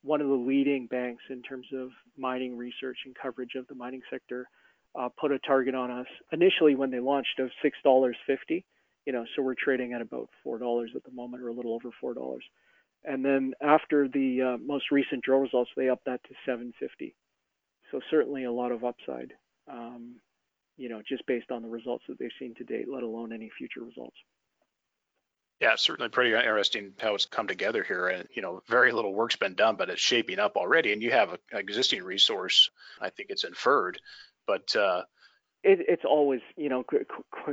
one 0.03 0.21
of 0.21 0.27
the 0.27 0.33
leading 0.33 0.87
banks 0.87 1.23
in 1.29 1.41
terms 1.41 1.65
of 1.73 1.89
mining 2.17 2.57
research 2.57 2.97
and 3.05 3.15
coverage 3.19 3.55
of 3.55 3.67
the 3.67 3.75
mining 3.75 4.01
sector, 4.11 4.47
uh, 4.95 5.09
put 5.19 5.31
a 5.31 5.39
target 5.39 5.73
on 5.73 5.89
us 5.89 6.07
initially 6.31 6.75
when 6.75 6.91
they 6.91 6.99
launched 6.99 7.39
of 7.39 7.49
six 7.61 7.77
dollars 7.83 8.15
fifty. 8.27 8.65
You 9.05 9.13
know, 9.13 9.25
so 9.35 9.41
we're 9.41 9.55
trading 9.55 9.93
at 9.93 10.01
about 10.01 10.29
four 10.43 10.59
dollars 10.59 10.91
at 10.95 11.03
the 11.03 11.11
moment, 11.11 11.43
or 11.43 11.47
a 11.47 11.53
little 11.53 11.73
over 11.73 11.89
four 11.99 12.13
dollars. 12.13 12.43
And 13.05 13.23
then 13.23 13.53
after 13.61 14.07
the 14.07 14.41
uh, 14.41 14.57
most 14.57 14.91
recent 14.91 15.23
drill 15.23 15.39
results, 15.39 15.71
they 15.75 15.89
upped 15.89 16.05
that 16.05 16.23
to 16.23 16.29
750. 16.45 17.15
So 17.91 17.99
certainly 18.09 18.45
a 18.45 18.51
lot 18.51 18.71
of 18.71 18.83
upside, 18.83 19.33
um, 19.69 20.15
you 20.77 20.89
know, 20.89 21.01
just 21.07 21.25
based 21.27 21.51
on 21.51 21.61
the 21.61 21.67
results 21.67 22.05
that 22.07 22.17
they've 22.17 22.29
seen 22.39 22.55
to 22.55 22.63
date, 22.63 22.87
let 22.91 23.03
alone 23.03 23.33
any 23.33 23.51
future 23.57 23.81
results. 23.81 24.15
Yeah, 25.59 25.75
certainly 25.75 26.09
pretty 26.09 26.33
interesting 26.33 26.93
how 26.99 27.15
it's 27.15 27.25
come 27.25 27.47
together 27.47 27.83
here. 27.83 28.07
And, 28.07 28.27
you 28.33 28.41
know, 28.41 28.61
very 28.67 28.91
little 28.91 29.13
work's 29.13 29.35
been 29.35 29.55
done, 29.55 29.75
but 29.75 29.89
it's 29.89 30.01
shaping 30.01 30.39
up 30.39 30.57
already. 30.57 30.91
And 30.91 31.01
you 31.01 31.11
have 31.11 31.33
an 31.33 31.39
existing 31.53 32.03
resource, 32.03 32.69
I 32.99 33.09
think 33.09 33.29
it's 33.29 33.43
inferred, 33.43 33.99
but 34.47 34.75
uh, 34.75 35.03
it, 35.63 35.79
it's 35.87 36.03
always, 36.05 36.41
you 36.57 36.67
know, 36.67 36.83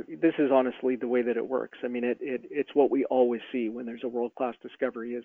this 0.07 0.33
is 0.37 0.51
honestly 0.51 0.97
the 0.97 1.07
way 1.07 1.21
that 1.21 1.37
it 1.37 1.47
works. 1.47 1.77
I 1.83 1.87
mean, 1.87 2.03
it, 2.03 2.17
it 2.19 2.41
it's 2.51 2.71
what 2.73 2.91
we 2.91 3.05
always 3.05 3.41
see 3.51 3.69
when 3.69 3.85
there's 3.85 4.03
a 4.03 4.09
world 4.09 4.33
class 4.35 4.55
discovery. 4.61 5.13
Is, 5.13 5.23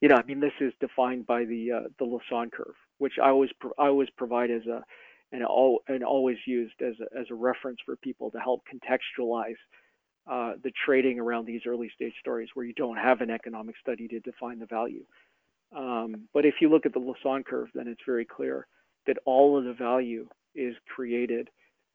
you 0.00 0.08
know, 0.08 0.16
I 0.16 0.22
mean, 0.22 0.40
this 0.40 0.52
is 0.60 0.72
defined 0.80 1.26
by 1.26 1.44
the 1.44 1.72
uh, 1.72 1.88
the 1.98 2.04
Lassonde 2.06 2.52
curve, 2.52 2.74
which 2.98 3.14
I 3.22 3.30
always 3.30 3.50
I 3.78 3.86
always 3.88 4.08
provide 4.16 4.50
as 4.50 4.66
a 4.66 4.84
and 5.32 5.44
all 5.44 5.82
and 5.88 6.04
always 6.04 6.38
used 6.46 6.80
as 6.80 6.94
a, 7.00 7.18
as 7.18 7.26
a 7.30 7.34
reference 7.34 7.80
for 7.84 7.96
people 7.96 8.30
to 8.30 8.38
help 8.38 8.62
contextualize 8.72 9.58
uh, 10.30 10.52
the 10.62 10.72
trading 10.84 11.18
around 11.18 11.46
these 11.46 11.62
early 11.66 11.90
stage 11.94 12.14
stories 12.20 12.50
where 12.54 12.64
you 12.64 12.74
don't 12.74 12.98
have 12.98 13.20
an 13.20 13.30
economic 13.30 13.74
study 13.80 14.06
to 14.08 14.20
define 14.20 14.60
the 14.60 14.66
value. 14.66 15.04
Um, 15.76 16.28
but 16.32 16.46
if 16.46 16.56
you 16.60 16.70
look 16.70 16.86
at 16.86 16.94
the 16.94 17.00
Lassonde 17.00 17.46
curve, 17.46 17.68
then 17.74 17.88
it's 17.88 18.00
very 18.06 18.24
clear 18.24 18.66
that 19.06 19.18
all 19.24 19.58
of 19.58 19.64
the 19.64 19.72
value 19.72 20.28
is 20.54 20.74
created 20.94 21.50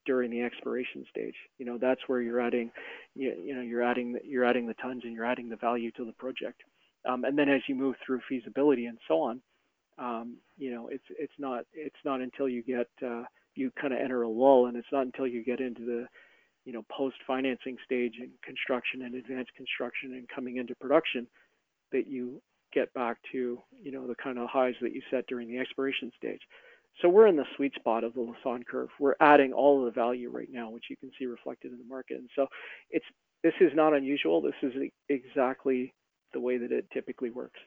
during 0.05 0.31
the 0.31 0.41
exploration 0.41 1.05
stage. 1.09 1.35
You 1.57 1.65
know, 1.65 1.77
that's 1.77 2.01
where 2.07 2.21
you're 2.21 2.41
adding, 2.41 2.71
you, 3.15 3.33
you 3.43 3.55
know, 3.55 3.61
you're 3.61 3.83
adding 3.83 4.17
you're 4.23 4.45
adding 4.45 4.67
the 4.67 4.73
tons 4.75 5.01
and 5.03 5.13
you're 5.13 5.25
adding 5.25 5.49
the 5.49 5.55
value 5.55 5.91
to 5.91 6.05
the 6.05 6.13
project. 6.13 6.61
Um, 7.07 7.25
and 7.25 7.37
then 7.37 7.49
as 7.49 7.61
you 7.67 7.75
move 7.75 7.95
through 8.05 8.21
feasibility 8.29 8.85
and 8.85 8.97
so 9.07 9.21
on, 9.21 9.41
um, 9.97 10.37
you 10.57 10.71
know, 10.71 10.87
it's 10.87 11.03
it's 11.09 11.33
not 11.37 11.65
it's 11.73 11.95
not 12.05 12.21
until 12.21 12.47
you 12.49 12.63
get 12.63 12.87
uh, 13.05 13.23
you 13.55 13.71
kind 13.79 13.93
of 13.93 13.99
enter 13.99 14.23
a 14.23 14.29
lull, 14.29 14.67
and 14.67 14.77
it's 14.77 14.91
not 14.91 15.05
until 15.05 15.27
you 15.27 15.43
get 15.43 15.59
into 15.59 15.85
the 15.85 16.07
you 16.65 16.73
know 16.73 16.83
post 16.89 17.17
financing 17.27 17.77
stage 17.85 18.15
and 18.19 18.31
construction 18.43 19.03
and 19.03 19.15
advanced 19.15 19.53
construction 19.55 20.13
and 20.13 20.27
coming 20.29 20.57
into 20.57 20.75
production 20.75 21.27
that 21.91 22.07
you 22.07 22.41
get 22.73 22.91
back 22.93 23.17
to 23.31 23.59
you 23.81 23.91
know 23.91 24.07
the 24.07 24.15
kind 24.15 24.39
of 24.39 24.49
highs 24.49 24.75
that 24.81 24.93
you 24.93 25.01
set 25.11 25.27
during 25.27 25.47
the 25.47 25.59
exploration 25.59 26.11
stage. 26.17 26.41
So 27.01 27.09
we're 27.09 27.27
in 27.27 27.35
the 27.35 27.45
sweet 27.55 27.73
spot 27.75 28.03
of 28.03 28.13
the 28.13 28.21
Lassonde 28.21 28.65
curve. 28.65 28.89
We're 28.99 29.15
adding 29.19 29.51
all 29.51 29.79
of 29.79 29.85
the 29.85 29.99
value 29.99 30.29
right 30.29 30.49
now, 30.51 30.69
which 30.69 30.85
you 30.89 30.95
can 30.97 31.11
see 31.17 31.25
reflected 31.25 31.71
in 31.71 31.77
the 31.77 31.85
market. 31.85 32.17
And 32.17 32.29
so 32.35 32.47
it's 32.89 33.05
this 33.43 33.53
is 33.59 33.71
not 33.73 33.93
unusual. 33.93 34.41
This 34.41 34.53
is 34.61 34.73
exactly 35.09 35.93
the 36.33 36.39
way 36.39 36.57
that 36.57 36.71
it 36.71 36.87
typically 36.91 37.29
works. 37.29 37.59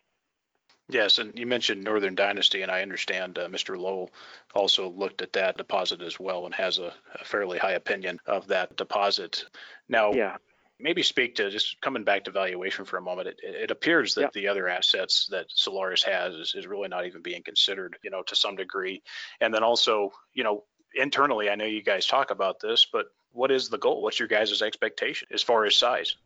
Yes, 0.89 1.19
and 1.19 1.37
you 1.37 1.47
mentioned 1.47 1.83
Northern 1.83 2.15
Dynasty, 2.15 2.63
and 2.63 2.71
I 2.71 2.83
understand 2.83 3.39
uh, 3.39 3.49
Mr. 3.49 3.77
Lowell 3.77 4.11
also 4.55 4.89
looked 4.89 5.21
at 5.21 5.33
that 5.33 5.57
deposit 5.57 6.01
as 6.01 6.21
well 6.21 6.47
and 6.47 6.55
has 6.55 6.79
a, 6.79 6.95
a 7.21 7.25
fairly 7.25 7.59
high 7.59 7.73
opinion 7.73 8.21
of 8.27 8.47
that 8.47 8.77
deposit. 8.77 9.45
Now, 9.89 10.13
yeah. 10.13 10.37
Maybe 10.79 11.03
speak 11.03 11.37
to 11.37 11.51
just 11.51 11.81
coming 11.81 12.05
back 12.05 12.25
to 12.25 12.31
valuation 12.31 12.85
for 12.85 12.99
a 12.99 13.03
moment. 13.03 13.29
It, 13.29 13.41
it 13.43 13.71
appears 13.71 14.15
that 14.15 14.33
the 14.33 14.49
other 14.49 14.69
assets 14.69 15.27
that 15.31 15.47
Solaris 15.49 16.03
has 16.03 16.35
is, 16.35 16.55
is 16.55 16.67
really 16.67 16.89
not 16.89 17.07
even 17.07 17.23
being 17.23 17.43
considered, 17.43 17.97
you 18.03 18.11
know, 18.11 18.23
to 18.25 18.37
some 18.37 18.57
degree. 18.57 19.03
And 19.41 19.53
then 19.53 19.63
also, 19.63 20.13
you 20.35 20.45
know, 20.45 20.65
internally, 20.95 21.51
I 21.51 21.55
know 21.55 21.65
you 21.65 21.83
guys 21.83 22.07
talk 22.07 22.31
about 22.31 22.61
this, 22.61 22.87
but 22.93 23.07
what 23.33 23.51
is 23.51 23.69
the 23.69 23.79
goal? 23.79 24.03
What's 24.03 24.19
your 24.19 24.29
guys' 24.29 24.63
expectation 24.63 25.29
as 25.33 25.43
far 25.43 25.65
as 25.65 25.77
size? 25.77 26.17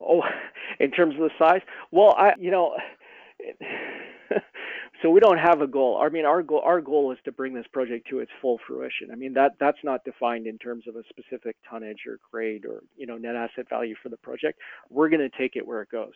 Oh, 0.00 0.22
in 0.78 0.90
terms 0.90 1.14
of 1.14 1.20
the 1.20 1.30
size, 1.38 1.62
well, 1.90 2.14
I, 2.16 2.34
you 2.38 2.50
know 2.50 2.76
so 5.02 5.10
we 5.10 5.20
don't 5.20 5.38
have 5.38 5.60
a 5.60 5.66
goal. 5.66 6.00
I 6.02 6.08
mean, 6.08 6.24
our 6.24 6.42
goal 6.42 6.62
our 6.64 6.80
goal 6.80 7.12
is 7.12 7.18
to 7.24 7.32
bring 7.32 7.54
this 7.54 7.66
project 7.72 8.08
to 8.10 8.20
its 8.20 8.30
full 8.40 8.58
fruition. 8.66 9.10
I 9.12 9.14
mean, 9.14 9.32
that 9.34 9.52
that's 9.60 9.78
not 9.84 10.04
defined 10.04 10.46
in 10.46 10.58
terms 10.58 10.84
of 10.88 10.96
a 10.96 11.02
specific 11.08 11.56
tonnage 11.68 12.06
or 12.06 12.18
grade 12.30 12.64
or 12.64 12.82
you 12.96 13.06
know 13.06 13.16
net 13.16 13.36
asset 13.36 13.68
value 13.68 13.94
for 14.02 14.08
the 14.08 14.16
project. 14.18 14.58
We're 14.90 15.08
going 15.08 15.28
to 15.28 15.38
take 15.38 15.56
it 15.56 15.66
where 15.66 15.82
it 15.82 15.90
goes. 15.90 16.12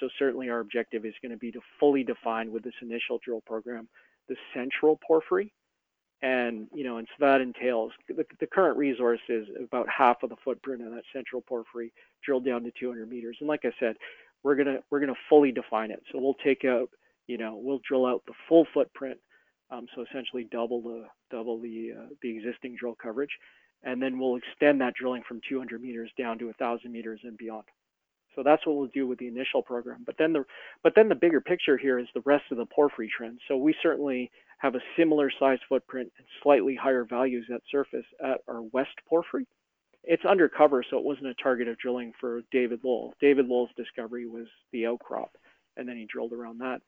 So 0.00 0.08
certainly 0.18 0.50
our 0.50 0.60
objective 0.60 1.04
is 1.04 1.14
going 1.22 1.32
to 1.32 1.38
be 1.38 1.52
to 1.52 1.60
fully 1.78 2.04
define 2.04 2.52
with 2.52 2.62
this 2.64 2.74
initial 2.82 3.20
drill 3.24 3.42
program 3.46 3.88
the 4.28 4.36
central 4.54 4.98
porphyry. 5.06 5.52
And 6.22 6.66
you 6.74 6.82
know, 6.82 6.96
and 6.96 7.06
so 7.08 7.26
that 7.26 7.40
entails 7.40 7.92
the, 8.08 8.24
the 8.40 8.46
current 8.46 8.78
resource 8.78 9.20
is 9.28 9.46
about 9.62 9.86
half 9.88 10.22
of 10.22 10.30
the 10.30 10.36
footprint 10.44 10.82
of 10.82 10.90
that 10.92 11.04
central 11.12 11.42
porphyry 11.42 11.92
drilled 12.24 12.46
down 12.46 12.64
to 12.64 12.72
200 12.78 13.08
meters. 13.08 13.36
And 13.40 13.48
like 13.48 13.64
I 13.64 13.72
said, 13.78 13.96
we're 14.42 14.56
gonna 14.56 14.78
we're 14.90 15.00
gonna 15.00 15.14
fully 15.28 15.52
define 15.52 15.90
it. 15.90 16.02
So 16.10 16.18
we'll 16.18 16.34
take 16.42 16.64
out, 16.64 16.88
you 17.26 17.38
know, 17.38 17.58
we'll 17.60 17.80
drill 17.86 18.06
out 18.06 18.22
the 18.26 18.34
full 18.48 18.66
footprint, 18.72 19.18
um, 19.70 19.86
so 19.94 20.04
essentially 20.08 20.46
double 20.50 20.82
the 20.82 21.04
double 21.30 21.60
the 21.60 21.92
uh, 21.98 22.06
the 22.22 22.36
existing 22.36 22.76
drill 22.78 22.96
coverage, 23.00 23.30
and 23.82 24.00
then 24.00 24.18
we'll 24.18 24.36
extend 24.36 24.80
that 24.80 24.94
drilling 24.94 25.22
from 25.28 25.40
200 25.48 25.80
meters 25.80 26.10
down 26.18 26.38
to 26.38 26.46
1,000 26.46 26.90
meters 26.90 27.20
and 27.24 27.36
beyond. 27.36 27.64
So 28.34 28.42
that's 28.42 28.66
what 28.66 28.76
we'll 28.76 28.88
do 28.88 29.06
with 29.06 29.18
the 29.18 29.28
initial 29.28 29.62
program. 29.62 30.02
But 30.04 30.16
then 30.18 30.32
the 30.32 30.44
but 30.82 30.94
then 30.94 31.08
the 31.08 31.14
bigger 31.14 31.40
picture 31.40 31.76
here 31.76 31.98
is 31.98 32.06
the 32.14 32.22
rest 32.26 32.44
of 32.50 32.58
the 32.58 32.66
porphyry 32.66 33.10
trend. 33.14 33.40
So 33.48 33.56
we 33.56 33.74
certainly 33.82 34.30
have 34.58 34.74
a 34.74 34.80
similar 34.96 35.30
size 35.38 35.58
footprint 35.68 36.12
and 36.18 36.26
slightly 36.42 36.76
higher 36.76 37.04
values 37.04 37.46
at 37.52 37.62
surface 37.70 38.06
at 38.22 38.40
our 38.48 38.62
west 38.62 38.96
porphyry 39.08 39.46
it's 40.06 40.24
undercover, 40.24 40.84
so 40.88 40.98
it 40.98 41.04
wasn't 41.04 41.26
a 41.26 41.34
target 41.34 41.66
of 41.68 41.78
drilling 41.78 42.12
for 42.20 42.42
David 42.52 42.80
Lowell. 42.84 43.14
David 43.20 43.46
Lowell's 43.48 43.70
discovery 43.76 44.26
was 44.26 44.46
the 44.72 44.86
outcrop, 44.86 45.36
and 45.76 45.88
then 45.88 45.96
he 45.96 46.06
drilled 46.06 46.32
around 46.32 46.58
that. 46.58 46.80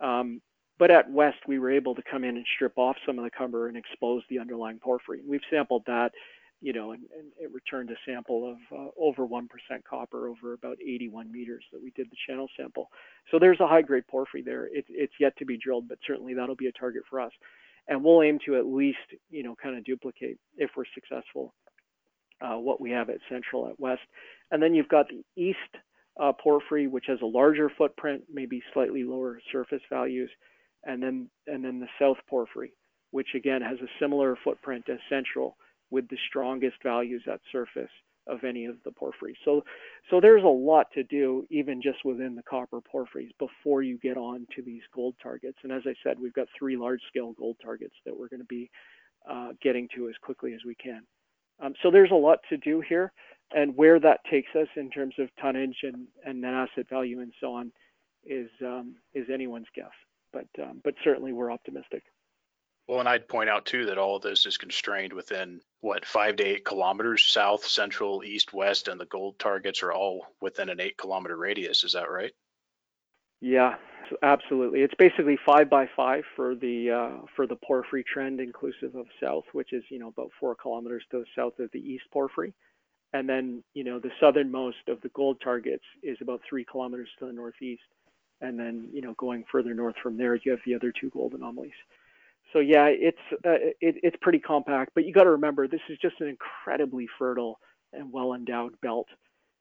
Um, 0.00 0.40
but 0.78 0.90
at 0.90 1.10
West, 1.10 1.38
we 1.46 1.58
were 1.58 1.70
able 1.70 1.94
to 1.94 2.02
come 2.02 2.24
in 2.24 2.36
and 2.36 2.46
strip 2.54 2.76
off 2.76 2.96
some 3.06 3.18
of 3.18 3.24
the 3.24 3.30
cover 3.30 3.68
and 3.68 3.76
expose 3.76 4.22
the 4.28 4.38
underlying 4.38 4.78
porphyry. 4.78 5.20
We've 5.26 5.40
sampled 5.50 5.84
that, 5.86 6.12
you 6.60 6.72
know, 6.72 6.92
and, 6.92 7.02
and 7.16 7.28
it 7.40 7.50
returned 7.52 7.90
a 7.90 7.96
sample 8.04 8.50
of 8.50 8.78
uh, 8.78 8.90
over 8.98 9.26
1% 9.26 9.46
copper 9.88 10.28
over 10.28 10.52
about 10.52 10.76
81 10.82 11.32
meters 11.32 11.64
that 11.72 11.82
we 11.82 11.92
did 11.92 12.10
the 12.10 12.16
channel 12.26 12.48
sample. 12.56 12.90
So 13.30 13.38
there's 13.38 13.60
a 13.60 13.66
high-grade 13.66 14.06
porphyry 14.06 14.42
there. 14.42 14.66
It, 14.66 14.84
it's 14.88 15.14
yet 15.18 15.36
to 15.38 15.46
be 15.46 15.56
drilled, 15.56 15.88
but 15.88 15.98
certainly 16.06 16.34
that'll 16.34 16.56
be 16.56 16.66
a 16.66 16.72
target 16.72 17.04
for 17.08 17.20
us. 17.20 17.32
And 17.88 18.04
we'll 18.04 18.22
aim 18.22 18.38
to 18.44 18.56
at 18.56 18.66
least, 18.66 18.98
you 19.30 19.44
know, 19.44 19.54
kind 19.54 19.78
of 19.78 19.84
duplicate 19.84 20.38
if 20.58 20.70
we're 20.76 20.84
successful 20.94 21.54
uh, 22.40 22.56
what 22.56 22.80
we 22.80 22.90
have 22.90 23.08
at 23.08 23.18
Central 23.28 23.68
at 23.68 23.80
West. 23.80 24.02
And 24.50 24.62
then 24.62 24.74
you've 24.74 24.88
got 24.88 25.06
the 25.08 25.24
East 25.40 25.58
uh, 26.20 26.32
porphyry, 26.32 26.86
which 26.86 27.06
has 27.08 27.18
a 27.22 27.26
larger 27.26 27.70
footprint, 27.76 28.22
maybe 28.32 28.62
slightly 28.72 29.04
lower 29.04 29.40
surface 29.52 29.82
values, 29.90 30.30
and 30.84 31.02
then 31.02 31.28
and 31.46 31.64
then 31.64 31.78
the 31.80 31.88
South 31.98 32.18
porphyry, 32.28 32.72
which 33.10 33.34
again 33.34 33.62
has 33.62 33.78
a 33.80 33.90
similar 34.00 34.36
footprint 34.42 34.84
as 34.88 34.98
Central, 35.08 35.56
with 35.90 36.08
the 36.08 36.18
strongest 36.28 36.76
values 36.82 37.22
at 37.30 37.40
surface 37.52 37.90
of 38.26 38.42
any 38.44 38.64
of 38.64 38.76
the 38.84 38.90
porphyries. 38.90 39.36
So, 39.44 39.62
so 40.10 40.20
there's 40.20 40.42
a 40.42 40.46
lot 40.46 40.90
to 40.94 41.04
do 41.04 41.46
even 41.50 41.80
just 41.80 42.04
within 42.04 42.34
the 42.34 42.42
copper 42.42 42.80
porphyries 42.80 43.30
before 43.38 43.82
you 43.82 43.98
get 43.98 44.16
on 44.16 44.46
to 44.56 44.62
these 44.62 44.82
gold 44.92 45.14
targets. 45.22 45.58
And 45.62 45.72
as 45.72 45.82
I 45.86 45.94
said, 46.02 46.18
we've 46.18 46.32
got 46.32 46.48
three 46.58 46.76
large-scale 46.76 47.34
gold 47.38 47.56
targets 47.62 47.94
that 48.04 48.16
we're 48.16 48.28
going 48.28 48.40
to 48.40 48.46
be 48.46 48.68
uh, 49.30 49.50
getting 49.62 49.88
to 49.94 50.08
as 50.08 50.14
quickly 50.22 50.54
as 50.54 50.60
we 50.66 50.74
can. 50.74 51.02
Um, 51.62 51.74
so 51.82 51.90
there's 51.90 52.10
a 52.10 52.14
lot 52.14 52.40
to 52.50 52.56
do 52.56 52.82
here, 52.86 53.12
and 53.54 53.76
where 53.76 54.00
that 54.00 54.20
takes 54.30 54.54
us 54.54 54.68
in 54.76 54.90
terms 54.90 55.14
of 55.18 55.28
tonnage 55.40 55.78
and, 55.82 56.06
and 56.24 56.40
net 56.40 56.54
asset 56.54 56.88
value 56.88 57.20
and 57.20 57.32
so 57.40 57.54
on 57.54 57.72
is 58.24 58.50
um, 58.62 58.96
is 59.14 59.26
anyone's 59.32 59.68
guess. 59.74 59.90
But 60.32 60.48
um, 60.62 60.80
but 60.84 60.94
certainly 61.04 61.32
we're 61.32 61.52
optimistic. 61.52 62.02
Well, 62.88 63.00
and 63.00 63.08
I'd 63.08 63.28
point 63.28 63.50
out 63.50 63.66
too 63.66 63.86
that 63.86 63.98
all 63.98 64.16
of 64.16 64.22
this 64.22 64.46
is 64.46 64.58
constrained 64.58 65.12
within 65.12 65.60
what 65.80 66.04
five 66.04 66.36
to 66.36 66.44
eight 66.44 66.64
kilometers 66.64 67.24
south, 67.24 67.64
central, 67.64 68.22
east, 68.24 68.52
west, 68.52 68.88
and 68.88 69.00
the 69.00 69.06
gold 69.06 69.38
targets 69.38 69.82
are 69.82 69.92
all 69.92 70.26
within 70.40 70.68
an 70.68 70.80
eight 70.80 70.96
kilometer 70.96 71.36
radius. 71.36 71.82
Is 71.82 71.94
that 71.94 72.10
right? 72.10 72.32
Yeah, 73.40 73.74
absolutely. 74.22 74.80
It's 74.80 74.94
basically 74.98 75.38
five 75.44 75.68
by 75.68 75.88
five 75.96 76.24
for 76.36 76.54
the 76.54 76.90
uh, 76.90 77.26
for 77.34 77.46
the 77.46 77.56
porphyry 77.56 78.04
trend, 78.04 78.40
inclusive 78.40 78.94
of 78.94 79.06
south, 79.20 79.44
which 79.52 79.72
is 79.72 79.82
you 79.88 79.98
know 79.98 80.08
about 80.08 80.30
four 80.38 80.54
kilometers 80.54 81.04
to 81.10 81.18
the 81.18 81.26
south 81.36 81.58
of 81.58 81.70
the 81.72 81.80
east 81.80 82.04
porphyry, 82.12 82.54
and 83.18 83.28
then 83.28 83.62
you 83.74 83.84
know 83.84 83.98
the 83.98 84.10
southernmost 84.20 84.88
of 84.88 85.00
the 85.00 85.08
gold 85.10 85.40
targets 85.42 85.84
is 86.02 86.18
about 86.20 86.40
three 86.48 86.64
kilometers 86.64 87.08
to 87.18 87.26
the 87.26 87.32
northeast, 87.32 87.82
and 88.40 88.58
then 88.58 88.88
you 88.92 89.00
know 89.00 89.14
going 89.14 89.44
further 89.50 89.74
north 89.74 89.96
from 90.02 90.16
there, 90.16 90.36
you 90.36 90.50
have 90.50 90.60
the 90.66 90.74
other 90.74 90.92
two 90.98 91.10
gold 91.10 91.32
anomalies. 91.32 91.72
So 92.52 92.60
yeah, 92.60 92.86
it's 92.86 93.18
uh, 93.44 93.72
it, 93.80 93.96
it's 94.02 94.16
pretty 94.20 94.38
compact, 94.38 94.92
but 94.94 95.04
you 95.04 95.12
got 95.12 95.24
to 95.24 95.30
remember 95.30 95.66
this 95.66 95.80
is 95.88 95.98
just 95.98 96.20
an 96.20 96.28
incredibly 96.28 97.08
fertile 97.18 97.58
and 97.92 98.12
well 98.12 98.34
endowed 98.34 98.80
belt. 98.80 99.08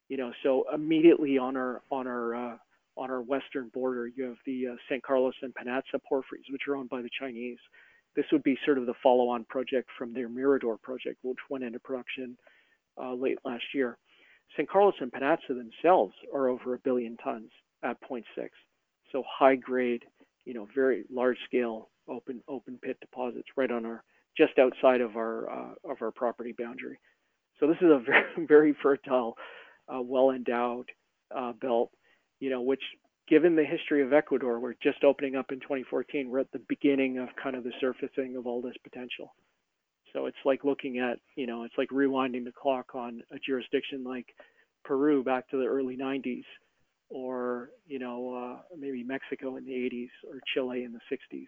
You 0.09 0.17
know, 0.17 0.31
so 0.43 0.65
immediately 0.73 1.37
on 1.37 1.57
our 1.57 1.81
on 1.89 2.07
our 2.07 2.35
uh, 2.35 2.57
on 2.97 3.11
our 3.11 3.21
western 3.21 3.69
border, 3.73 4.07
you 4.07 4.25
have 4.25 4.37
the 4.45 4.67
uh, 4.67 4.75
San 4.89 5.01
Carlos 5.05 5.33
and 5.41 5.53
Panantza 5.53 5.99
porphyries, 6.07 6.45
which 6.49 6.67
are 6.67 6.75
owned 6.75 6.89
by 6.89 7.01
the 7.01 7.09
Chinese. 7.19 7.57
This 8.15 8.25
would 8.31 8.43
be 8.43 8.57
sort 8.63 8.77
of 8.77 8.85
the 8.85 8.93
follow-on 9.03 9.43
project 9.45 9.89
from 9.97 10.13
their 10.13 10.29
Mirador 10.29 10.77
project, 10.77 11.17
which 11.21 11.37
went 11.49 11.65
into 11.65 11.79
production 11.79 12.37
uh, 13.01 13.13
late 13.13 13.37
last 13.45 13.63
year. 13.73 13.97
San 14.55 14.65
Carlos 14.71 14.95
and 14.99 15.11
Panantza 15.11 15.49
themselves 15.49 16.13
are 16.33 16.47
over 16.47 16.75
a 16.75 16.79
billion 16.79 17.17
tons 17.17 17.51
at 17.83 17.97
0.6, 18.09 18.23
so 19.11 19.23
high 19.27 19.55
grade, 19.55 20.03
you 20.45 20.53
know, 20.53 20.67
very 20.73 21.03
large 21.11 21.37
scale 21.45 21.89
open 22.07 22.41
open 22.47 22.77
pit 22.81 22.97
deposits 23.01 23.47
right 23.57 23.71
on 23.71 23.85
our 23.85 24.03
just 24.37 24.59
outside 24.59 25.01
of 25.01 25.15
our 25.15 25.49
uh, 25.49 25.91
of 25.91 25.97
our 26.01 26.11
property 26.11 26.53
boundary. 26.57 26.99
So 27.59 27.67
this 27.67 27.77
is 27.77 27.89
a 27.89 27.99
very 28.05 28.45
very 28.47 28.75
fertile, 28.81 29.35
uh, 29.87 30.01
well 30.01 30.31
endowed 30.31 30.89
uh, 31.35 31.53
belt 31.53 31.91
you 32.39 32.49
know, 32.49 32.61
which 32.61 32.81
given 33.27 33.55
the 33.55 33.63
history 33.63 34.01
of 34.03 34.13
Ecuador, 34.13 34.59
we're 34.59 34.75
just 34.83 35.03
opening 35.03 35.35
up 35.35 35.51
in 35.51 35.59
2014. 35.59 36.29
We're 36.29 36.39
at 36.39 36.51
the 36.51 36.61
beginning 36.67 37.17
of 37.17 37.29
kind 37.41 37.55
of 37.55 37.63
the 37.63 37.71
surfacing 37.79 38.35
of 38.37 38.45
all 38.47 38.61
this 38.61 38.75
potential. 38.83 39.33
So 40.15 40.27
it's 40.27 40.37
like 40.45 40.63
looking 40.63 40.99
at, 40.99 41.19
you 41.35 41.45
know, 41.45 41.63
it's 41.63 41.77
like 41.77 41.89
rewinding 41.89 42.45
the 42.45 42.53
clock 42.53 42.95
on 42.95 43.21
a 43.31 43.37
jurisdiction 43.37 44.05
like 44.05 44.33
Peru 44.85 45.23
back 45.23 45.49
to 45.49 45.57
the 45.57 45.65
early 45.65 45.97
90s, 45.97 46.45
or 47.09 47.71
you 47.85 47.99
know, 47.99 48.33
uh, 48.33 48.61
maybe 48.77 49.03
Mexico 49.03 49.57
in 49.57 49.65
the 49.65 49.73
80s, 49.73 50.09
or 50.27 50.39
Chile 50.53 50.85
in 50.85 50.93
the 50.93 51.01
60s 51.11 51.47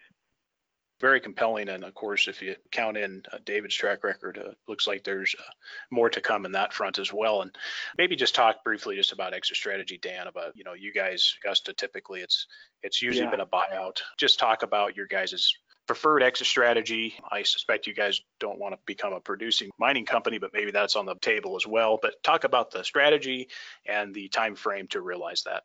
very 1.00 1.20
compelling. 1.20 1.70
And 1.70 1.84
of 1.84 1.94
course, 1.94 2.28
if 2.28 2.42
you 2.42 2.56
count 2.72 2.98
in 2.98 3.24
uh, 3.32 3.38
David's 3.46 3.76
track 3.76 4.04
record, 4.04 4.38
uh, 4.38 4.52
looks 4.68 4.88
like 4.88 5.04
there's 5.04 5.36
uh, 5.38 5.44
more 5.92 6.10
to 6.10 6.22
come 6.22 6.46
in 6.46 6.52
that 6.54 6.74
front 6.74 7.00
as 7.00 7.14
well. 7.14 7.42
And 7.42 7.56
maybe 7.98 8.16
just 8.16 8.36
talk 8.36 8.64
briefly 8.64 8.96
just 8.96 9.12
about 9.12 9.34
exit 9.34 9.58
strategy, 9.58 10.00
Dan. 10.02 10.28
About 10.28 10.56
you 10.56 10.64
know, 10.64 10.74
you 10.74 10.92
guys, 10.92 11.36
Augusta, 11.44 11.74
typically 11.74 12.22
it's 12.22 12.48
it's 12.82 13.02
usually 13.02 13.26
yeah. 13.26 13.32
been 13.32 13.42
a 13.42 13.46
buyout. 13.46 14.00
Just 14.18 14.40
talk 14.40 14.64
about 14.64 14.96
your 14.96 15.08
guys' 15.08 15.54
preferred 15.88 16.22
exit 16.22 16.48
strategy. 16.48 17.16
I 17.32 17.44
suspect 17.44 17.88
you 17.88 17.94
guys 17.94 18.22
don't 18.40 18.60
want 18.60 18.76
to 18.76 18.80
become 18.86 19.14
a 19.14 19.20
producing 19.20 19.72
mining 19.80 20.06
company, 20.06 20.38
but 20.38 20.52
maybe 20.54 20.72
that's 20.72 20.96
on 20.96 21.06
the 21.06 21.16
table 21.16 21.56
as 21.56 21.66
well. 21.66 21.98
But 22.02 22.22
talk 22.24 22.44
about 22.44 22.72
the 22.72 22.84
strategy 22.84 23.48
and 23.86 24.14
the 24.14 24.28
time 24.28 24.56
frame 24.56 24.88
to 24.90 25.02
realize 25.02 25.44
that. 25.44 25.64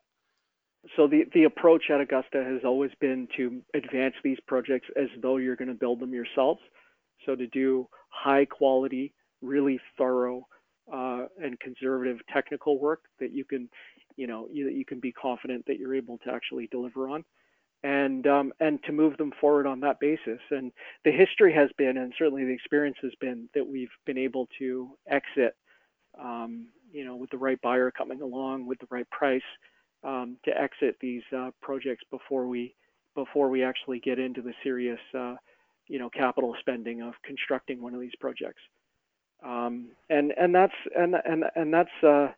So 0.95 1.07
the, 1.07 1.25
the 1.33 1.45
approach 1.45 1.83
at 1.89 2.01
Augusta 2.01 2.43
has 2.43 2.61
always 2.65 2.91
been 2.99 3.27
to 3.37 3.61
advance 3.73 4.15
these 4.23 4.37
projects 4.47 4.87
as 4.95 5.07
though 5.21 5.37
you're 5.37 5.55
going 5.55 5.69
to 5.69 5.73
build 5.73 5.99
them 5.99 6.13
yourselves. 6.13 6.59
So 7.25 7.35
to 7.35 7.47
do 7.47 7.87
high 8.09 8.45
quality, 8.45 9.13
really 9.41 9.79
thorough 9.97 10.47
uh, 10.91 11.25
and 11.41 11.57
conservative 11.59 12.17
technical 12.33 12.79
work 12.79 13.03
that 13.19 13.31
you 13.31 13.45
can, 13.45 13.69
you 14.17 14.27
know, 14.27 14.47
you, 14.51 14.69
you 14.69 14.83
can 14.83 14.99
be 14.99 15.13
confident 15.13 15.65
that 15.67 15.79
you're 15.79 15.95
able 15.95 16.17
to 16.19 16.31
actually 16.31 16.67
deliver 16.67 17.09
on. 17.09 17.23
And 17.83 18.25
um, 18.27 18.53
and 18.59 18.81
to 18.83 18.91
move 18.91 19.17
them 19.17 19.31
forward 19.39 19.67
on 19.67 19.81
that 19.81 19.99
basis. 19.99 20.39
And 20.49 20.71
the 21.03 21.11
history 21.11 21.53
has 21.53 21.69
been, 21.77 21.97
and 21.97 22.13
certainly 22.17 22.45
the 22.45 22.53
experience 22.53 22.97
has 23.01 23.13
been, 23.19 23.49
that 23.53 23.67
we've 23.67 23.91
been 24.05 24.17
able 24.17 24.47
to 24.59 24.89
exit, 25.07 25.55
um, 26.19 26.67
you 26.91 27.05
know, 27.05 27.15
with 27.15 27.29
the 27.29 27.37
right 27.37 27.61
buyer 27.61 27.91
coming 27.91 28.21
along, 28.21 28.65
with 28.65 28.79
the 28.79 28.87
right 28.89 29.09
price, 29.09 29.41
um, 30.03 30.37
to 30.45 30.57
exit 30.59 30.97
these 31.01 31.23
uh, 31.35 31.51
projects 31.61 32.03
before 32.09 32.47
we 32.47 32.73
before 33.15 33.49
we 33.49 33.63
actually 33.63 33.99
get 33.99 34.17
into 34.17 34.41
the 34.41 34.53
serious, 34.63 34.99
uh, 35.13 35.35
you 35.87 35.99
know, 35.99 36.09
capital 36.09 36.55
spending 36.59 37.01
of 37.01 37.13
constructing 37.23 37.81
one 37.81 37.93
of 37.93 37.99
these 37.99 38.15
projects. 38.19 38.61
Um, 39.43 39.89
and 40.09 40.33
and 40.37 40.55
that's 40.55 40.73
and 40.97 41.15
and 41.25 41.43
and 41.55 41.73
that's 41.73 42.03
uh, 42.03 42.29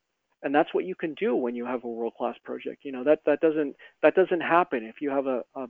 and 0.43 0.53
that's 0.53 0.73
what 0.73 0.85
you 0.85 0.95
can 0.95 1.13
do 1.15 1.35
when 1.35 1.55
you 1.55 1.65
have 1.65 1.83
a 1.83 1.87
world-class 1.87 2.35
project. 2.43 2.83
You 2.83 2.91
know 2.91 3.03
that 3.03 3.19
that 3.25 3.39
doesn't 3.41 3.75
that 4.01 4.15
doesn't 4.15 4.41
happen 4.41 4.83
if 4.83 5.01
you 5.01 5.09
have 5.09 5.27
a 5.27 5.43
a, 5.55 5.67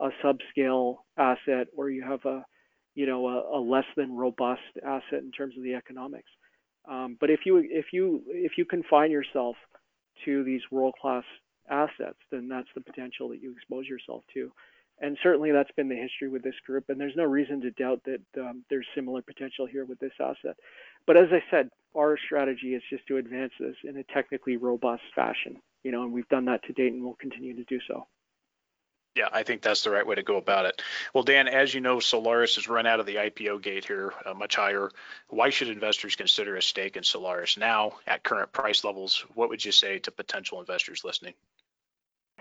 a 0.00 0.10
subscale 0.22 0.96
asset 1.16 1.68
or 1.76 1.90
you 1.90 2.02
have 2.02 2.24
a 2.24 2.44
you 2.94 3.06
know 3.06 3.26
a, 3.28 3.58
a, 3.58 3.60
less 3.60 3.84
than 3.96 4.16
robust 4.16 4.60
asset 4.84 5.20
in 5.20 5.30
terms 5.30 5.56
of 5.56 5.62
the 5.62 5.74
economics. 5.74 6.30
Um, 6.88 7.16
but 7.20 7.30
if 7.30 7.40
you 7.44 7.58
if 7.58 7.86
you 7.92 8.22
if 8.28 8.52
you 8.58 8.64
confine 8.64 9.10
yourself 9.10 9.56
to 10.24 10.44
these 10.44 10.62
world-class 10.70 11.24
assets, 11.70 12.18
then 12.30 12.48
that's 12.48 12.68
the 12.74 12.80
potential 12.80 13.28
that 13.30 13.40
you 13.40 13.52
expose 13.52 13.86
yourself 13.86 14.22
to. 14.34 14.52
And 15.00 15.16
certainly 15.22 15.50
that's 15.50 15.70
been 15.76 15.88
the 15.88 15.96
history 15.96 16.28
with 16.28 16.42
this 16.42 16.58
group, 16.66 16.90
and 16.90 17.00
there's 17.00 17.16
no 17.16 17.24
reason 17.24 17.60
to 17.62 17.70
doubt 17.70 18.02
that 18.04 18.20
um, 18.38 18.64
there's 18.68 18.86
similar 18.94 19.22
potential 19.22 19.64
here 19.64 19.86
with 19.86 19.98
this 19.98 20.12
asset. 20.20 20.56
But 21.06 21.16
as 21.16 21.28
I 21.32 21.42
said, 21.50 21.70
our 21.96 22.18
strategy 22.24 22.74
is 22.74 22.82
just 22.90 23.06
to 23.08 23.16
advance 23.16 23.52
this 23.58 23.76
in 23.84 23.96
a 23.96 24.04
technically 24.04 24.56
robust 24.56 25.02
fashion, 25.14 25.56
you 25.82 25.92
know, 25.92 26.02
and 26.02 26.12
we've 26.12 26.28
done 26.28 26.44
that 26.46 26.62
to 26.64 26.72
date 26.72 26.92
and 26.92 27.02
we'll 27.02 27.14
continue 27.14 27.56
to 27.56 27.64
do 27.64 27.78
so. 27.88 28.06
Yeah, 29.16 29.28
I 29.32 29.42
think 29.42 29.60
that's 29.60 29.82
the 29.82 29.90
right 29.90 30.06
way 30.06 30.14
to 30.14 30.22
go 30.22 30.36
about 30.36 30.66
it. 30.66 30.82
Well, 31.12 31.24
Dan, 31.24 31.48
as 31.48 31.74
you 31.74 31.80
know, 31.80 31.98
Solaris 31.98 32.54
has 32.54 32.68
run 32.68 32.86
out 32.86 33.00
of 33.00 33.06
the 33.06 33.16
IPO 33.16 33.60
gate 33.60 33.84
here 33.84 34.14
uh, 34.24 34.34
much 34.34 34.54
higher. 34.54 34.90
Why 35.28 35.50
should 35.50 35.68
investors 35.68 36.14
consider 36.14 36.54
a 36.54 36.62
stake 36.62 36.96
in 36.96 37.02
Solaris 37.02 37.56
now 37.56 37.94
at 38.06 38.22
current 38.22 38.52
price 38.52 38.84
levels? 38.84 39.26
What 39.34 39.48
would 39.48 39.64
you 39.64 39.72
say 39.72 39.98
to 39.98 40.12
potential 40.12 40.60
investors 40.60 41.02
listening? 41.04 41.34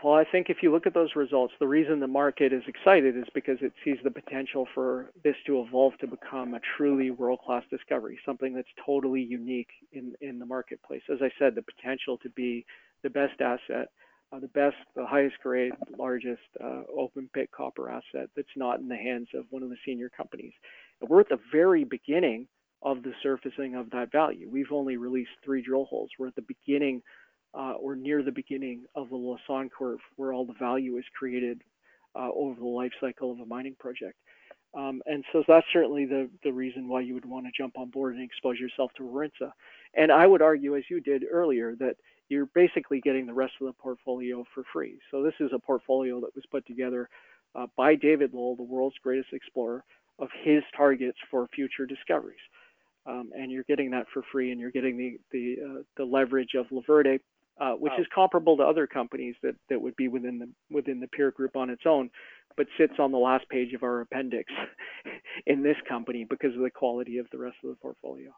Well, 0.04 0.14
I 0.14 0.24
think 0.24 0.50
if 0.50 0.64
you 0.64 0.72
look 0.72 0.88
at 0.88 0.93
those 0.93 1.16
results, 1.16 1.54
the 1.60 1.68
reason 1.68 2.00
the 2.00 2.08
market 2.08 2.54
is 2.54 2.64
excited 2.68 3.18
is 3.18 3.26
because 3.34 3.58
it 3.62 3.74
sees 3.84 3.97
the 4.04 4.12
potential 4.12 4.66
for 4.74 5.12
this 5.24 5.36
to 5.45 5.60
evolve 5.62 5.97
to 6.00 6.08
become 6.08 6.54
a 6.54 6.62
truly 6.78 7.12
world-class 7.12 7.64
discovery, 7.70 8.18
something 8.26 8.54
that's 8.54 8.70
totally 8.86 9.22
unique 9.22 9.70
in, 9.91 10.14
in 10.22 10.39
the 10.39 10.45
marketplace. 10.45 11.02
As 11.12 11.20
I 11.22 11.30
said, 11.38 11.54
the 11.54 11.64
potential 11.64 12.18
to 12.20 12.30
be 12.30 12.66
the 13.04 13.10
best 13.10 13.41
asset, 13.41 13.89
uh, 14.32 14.39
the 14.39 14.47
best, 14.47 14.78
the 14.95 15.06
highest 15.06 15.36
grade, 15.43 15.74
largest 15.97 16.41
uh, 16.64 16.84
open 16.97 17.30
pit 17.34 17.50
copper 17.52 17.89
asset 17.89 18.30
that's 18.38 18.47
not 18.56 18.80
in 18.80 18.88
the 18.88 18.95
hands 18.95 19.28
of 19.34 19.45
one 19.50 19.64
of 19.64 19.70
the 19.70 19.78
senior 19.86 20.10
companies. 20.10 20.54
And 21.02 21.10
we're 21.10 21.22
at 21.22 21.30
the 21.30 21.39
very 21.52 21.84
beginning 21.84 22.47
of 22.82 23.04
the 23.04 23.12
surfacing 23.22 23.76
of 23.76 23.89
that 23.89 24.14
value. 24.14 24.47
We've 24.50 24.72
only 24.72 24.95
released 24.95 25.32
three 25.43 25.62
drill 25.62 25.86
holes. 25.86 26.10
We're 26.18 26.28
at 26.28 26.36
the 26.36 26.43
beginning 26.43 27.02
uh, 27.54 27.74
or 27.74 27.95
near 27.95 28.24
the 28.24 28.32
beginning 28.32 28.86
of 28.95 29.10
the 29.10 29.16
Lassonde 29.16 29.72
curve, 29.72 30.00
where 30.16 30.34
all 30.34 30.45
the 30.45 30.54
value 30.54 30.97
is 30.97 31.06
created 31.18 31.62
uh, 32.16 32.30
over 32.34 32.60
the 32.60 32.68
life 32.68 32.91
cycle 33.00 33.32
of 33.32 33.39
a 33.39 33.45
mining 33.45 33.76
project. 33.80 34.16
Um, 34.78 35.02
and 35.08 35.24
so 35.32 35.43
that's 35.47 35.66
certainly 35.74 36.06
the, 36.06 36.30
the 36.43 36.52
reason 36.52 36.88
why 36.88 37.02
you 37.02 37.16
would 37.16 37.26
want 37.26 37.47
to 37.47 37.52
jump 37.58 37.78
on 37.78 37.89
board 37.89 38.16
and 38.16 38.24
expose 38.24 38.60
yourself 38.60 38.91
to 38.97 39.04
Warintza. 39.04 39.52
And 39.95 40.12
I 40.12 40.28
would 40.28 40.43
argue, 40.43 40.78
as 40.78 40.84
you 40.89 41.02
did 41.02 41.24
earlier, 41.30 41.76
that 41.80 41.95
you're 42.30 42.45
basically 42.54 43.02
getting 43.02 43.26
the 43.26 43.34
rest 43.34 43.54
of 43.60 43.66
the 43.66 43.74
portfolio 43.74 44.45
for 44.54 44.64
free. 44.72 45.00
So 45.10 45.24
this 45.24 45.34
is 45.39 45.50
a 45.54 45.60
portfolio 45.60 46.20
that 46.22 46.36
was 46.36 46.45
put 46.52 46.68
together 46.68 47.10
uh, 47.56 47.66
by 47.76 47.95
David 47.95 48.34
Lowell, 48.34 48.56
the 48.56 48.64
world's 48.64 48.97
greatest 49.02 49.34
explorer, 49.34 49.84
of 50.20 50.30
his 50.43 50.62
targets 50.78 51.18
for 51.32 51.47
future 51.47 51.88
discoveries. 51.88 52.38
Um, 53.08 53.32
and 53.36 53.52
you're 53.52 53.64
getting 53.64 53.89
that 53.91 54.06
for 54.14 54.22
free, 54.32 54.52
and 54.52 54.60
you're 54.62 54.70
getting 54.70 54.97
the 54.97 55.20
the, 55.32 55.56
uh, 55.66 55.82
the 55.97 56.04
leverage 56.04 56.54
of 56.54 56.68
La 56.70 56.82
Verde 56.86 57.20
uh, 57.60 57.74
which 57.74 57.93
oh. 57.97 58.01
is 58.01 58.07
comparable 58.14 58.57
to 58.57 58.64
other 58.64 58.88
companies 58.88 59.36
that, 59.43 59.55
that 59.70 59.82
would 59.82 59.95
be 59.95 60.07
within 60.07 60.39
the 60.39 60.49
within 60.74 60.99
the 60.99 61.07
peer 61.07 61.32
group 61.32 61.55
on 61.55 61.70
its 61.70 61.84
own, 61.86 62.10
but 62.55 62.68
sits 62.78 62.93
on 62.99 63.12
the 63.12 63.18
last 63.18 63.47
page 63.49 63.74
of 63.74 63.84
our 63.84 64.01
appendix 64.01 64.51
in 65.45 65.64
this 65.64 65.78
company 65.88 66.26
because 66.30 66.55
of 66.55 66.62
the 66.62 66.70
quality 66.70 67.18
of 67.18 67.28
the 67.32 67.38
rest 67.38 67.57
of 67.64 67.70
the 67.70 67.76
portfolio. 67.76 68.32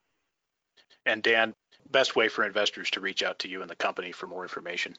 And 1.05 1.23
Dan, 1.23 1.55
best 1.89 2.15
way 2.15 2.27
for 2.27 2.45
investors 2.45 2.89
to 2.91 2.99
reach 2.99 3.23
out 3.23 3.39
to 3.39 3.47
you 3.47 3.61
and 3.61 3.69
the 3.69 3.75
company 3.75 4.11
for 4.11 4.27
more 4.27 4.43
information. 4.43 4.95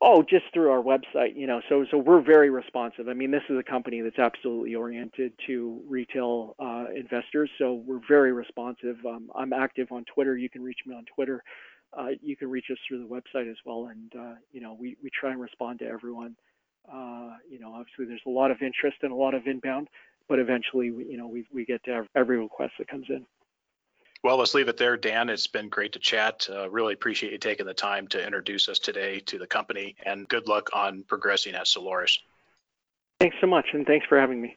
Oh, 0.00 0.22
just 0.22 0.44
through 0.54 0.70
our 0.70 0.82
website, 0.82 1.34
you 1.34 1.48
know. 1.48 1.60
So, 1.68 1.84
so 1.90 1.98
we're 1.98 2.20
very 2.20 2.50
responsive. 2.50 3.08
I 3.08 3.14
mean, 3.14 3.32
this 3.32 3.42
is 3.48 3.58
a 3.58 3.64
company 3.64 4.00
that's 4.00 4.18
absolutely 4.18 4.76
oriented 4.76 5.32
to 5.48 5.80
retail 5.88 6.54
uh, 6.60 6.84
investors. 6.94 7.50
So 7.58 7.82
we're 7.84 8.00
very 8.08 8.32
responsive. 8.32 8.96
Um, 9.04 9.28
I'm 9.34 9.52
active 9.52 9.88
on 9.90 10.04
Twitter. 10.04 10.36
You 10.36 10.48
can 10.48 10.62
reach 10.62 10.78
me 10.86 10.94
on 10.94 11.04
Twitter 11.12 11.42
uh, 11.96 12.08
you 12.20 12.36
can 12.36 12.50
reach 12.50 12.66
us 12.70 12.78
through 12.86 12.98
the 12.98 13.08
website 13.08 13.50
as 13.50 13.56
well. 13.64 13.86
And, 13.86 14.12
uh, 14.18 14.34
you 14.52 14.60
know, 14.60 14.76
we, 14.78 14.96
we 15.02 15.10
try 15.10 15.30
and 15.30 15.40
respond 15.40 15.78
to 15.80 15.86
everyone. 15.86 16.36
Uh, 16.90 17.32
you 17.50 17.58
know, 17.58 17.72
obviously 17.74 18.06
there's 18.06 18.22
a 18.26 18.30
lot 18.30 18.50
of 18.50 18.62
interest 18.62 18.96
and 19.02 19.12
a 19.12 19.14
lot 19.14 19.34
of 19.34 19.46
inbound, 19.46 19.88
but 20.28 20.38
eventually, 20.38 20.90
we, 20.90 21.04
you 21.04 21.16
know, 21.16 21.28
we, 21.28 21.44
we 21.52 21.64
get 21.64 21.82
to 21.84 22.06
every 22.14 22.38
request 22.38 22.72
that 22.78 22.88
comes 22.88 23.06
in. 23.08 23.26
Well, 24.24 24.38
let's 24.38 24.54
leave 24.54 24.68
it 24.68 24.76
there, 24.76 24.96
Dan. 24.96 25.28
It's 25.28 25.46
been 25.46 25.68
great 25.68 25.92
to 25.92 25.98
chat. 25.98 26.48
Uh, 26.50 26.68
really 26.70 26.94
appreciate 26.94 27.32
you 27.32 27.38
taking 27.38 27.66
the 27.66 27.74
time 27.74 28.08
to 28.08 28.24
introduce 28.24 28.68
us 28.68 28.78
today 28.78 29.20
to 29.20 29.38
the 29.38 29.46
company 29.46 29.94
and 30.04 30.28
good 30.28 30.48
luck 30.48 30.70
on 30.72 31.04
progressing 31.04 31.54
at 31.54 31.68
Solaris. 31.68 32.18
Thanks 33.20 33.36
so 33.40 33.46
much, 33.46 33.66
and 33.72 33.86
thanks 33.86 34.06
for 34.06 34.18
having 34.18 34.40
me. 34.40 34.56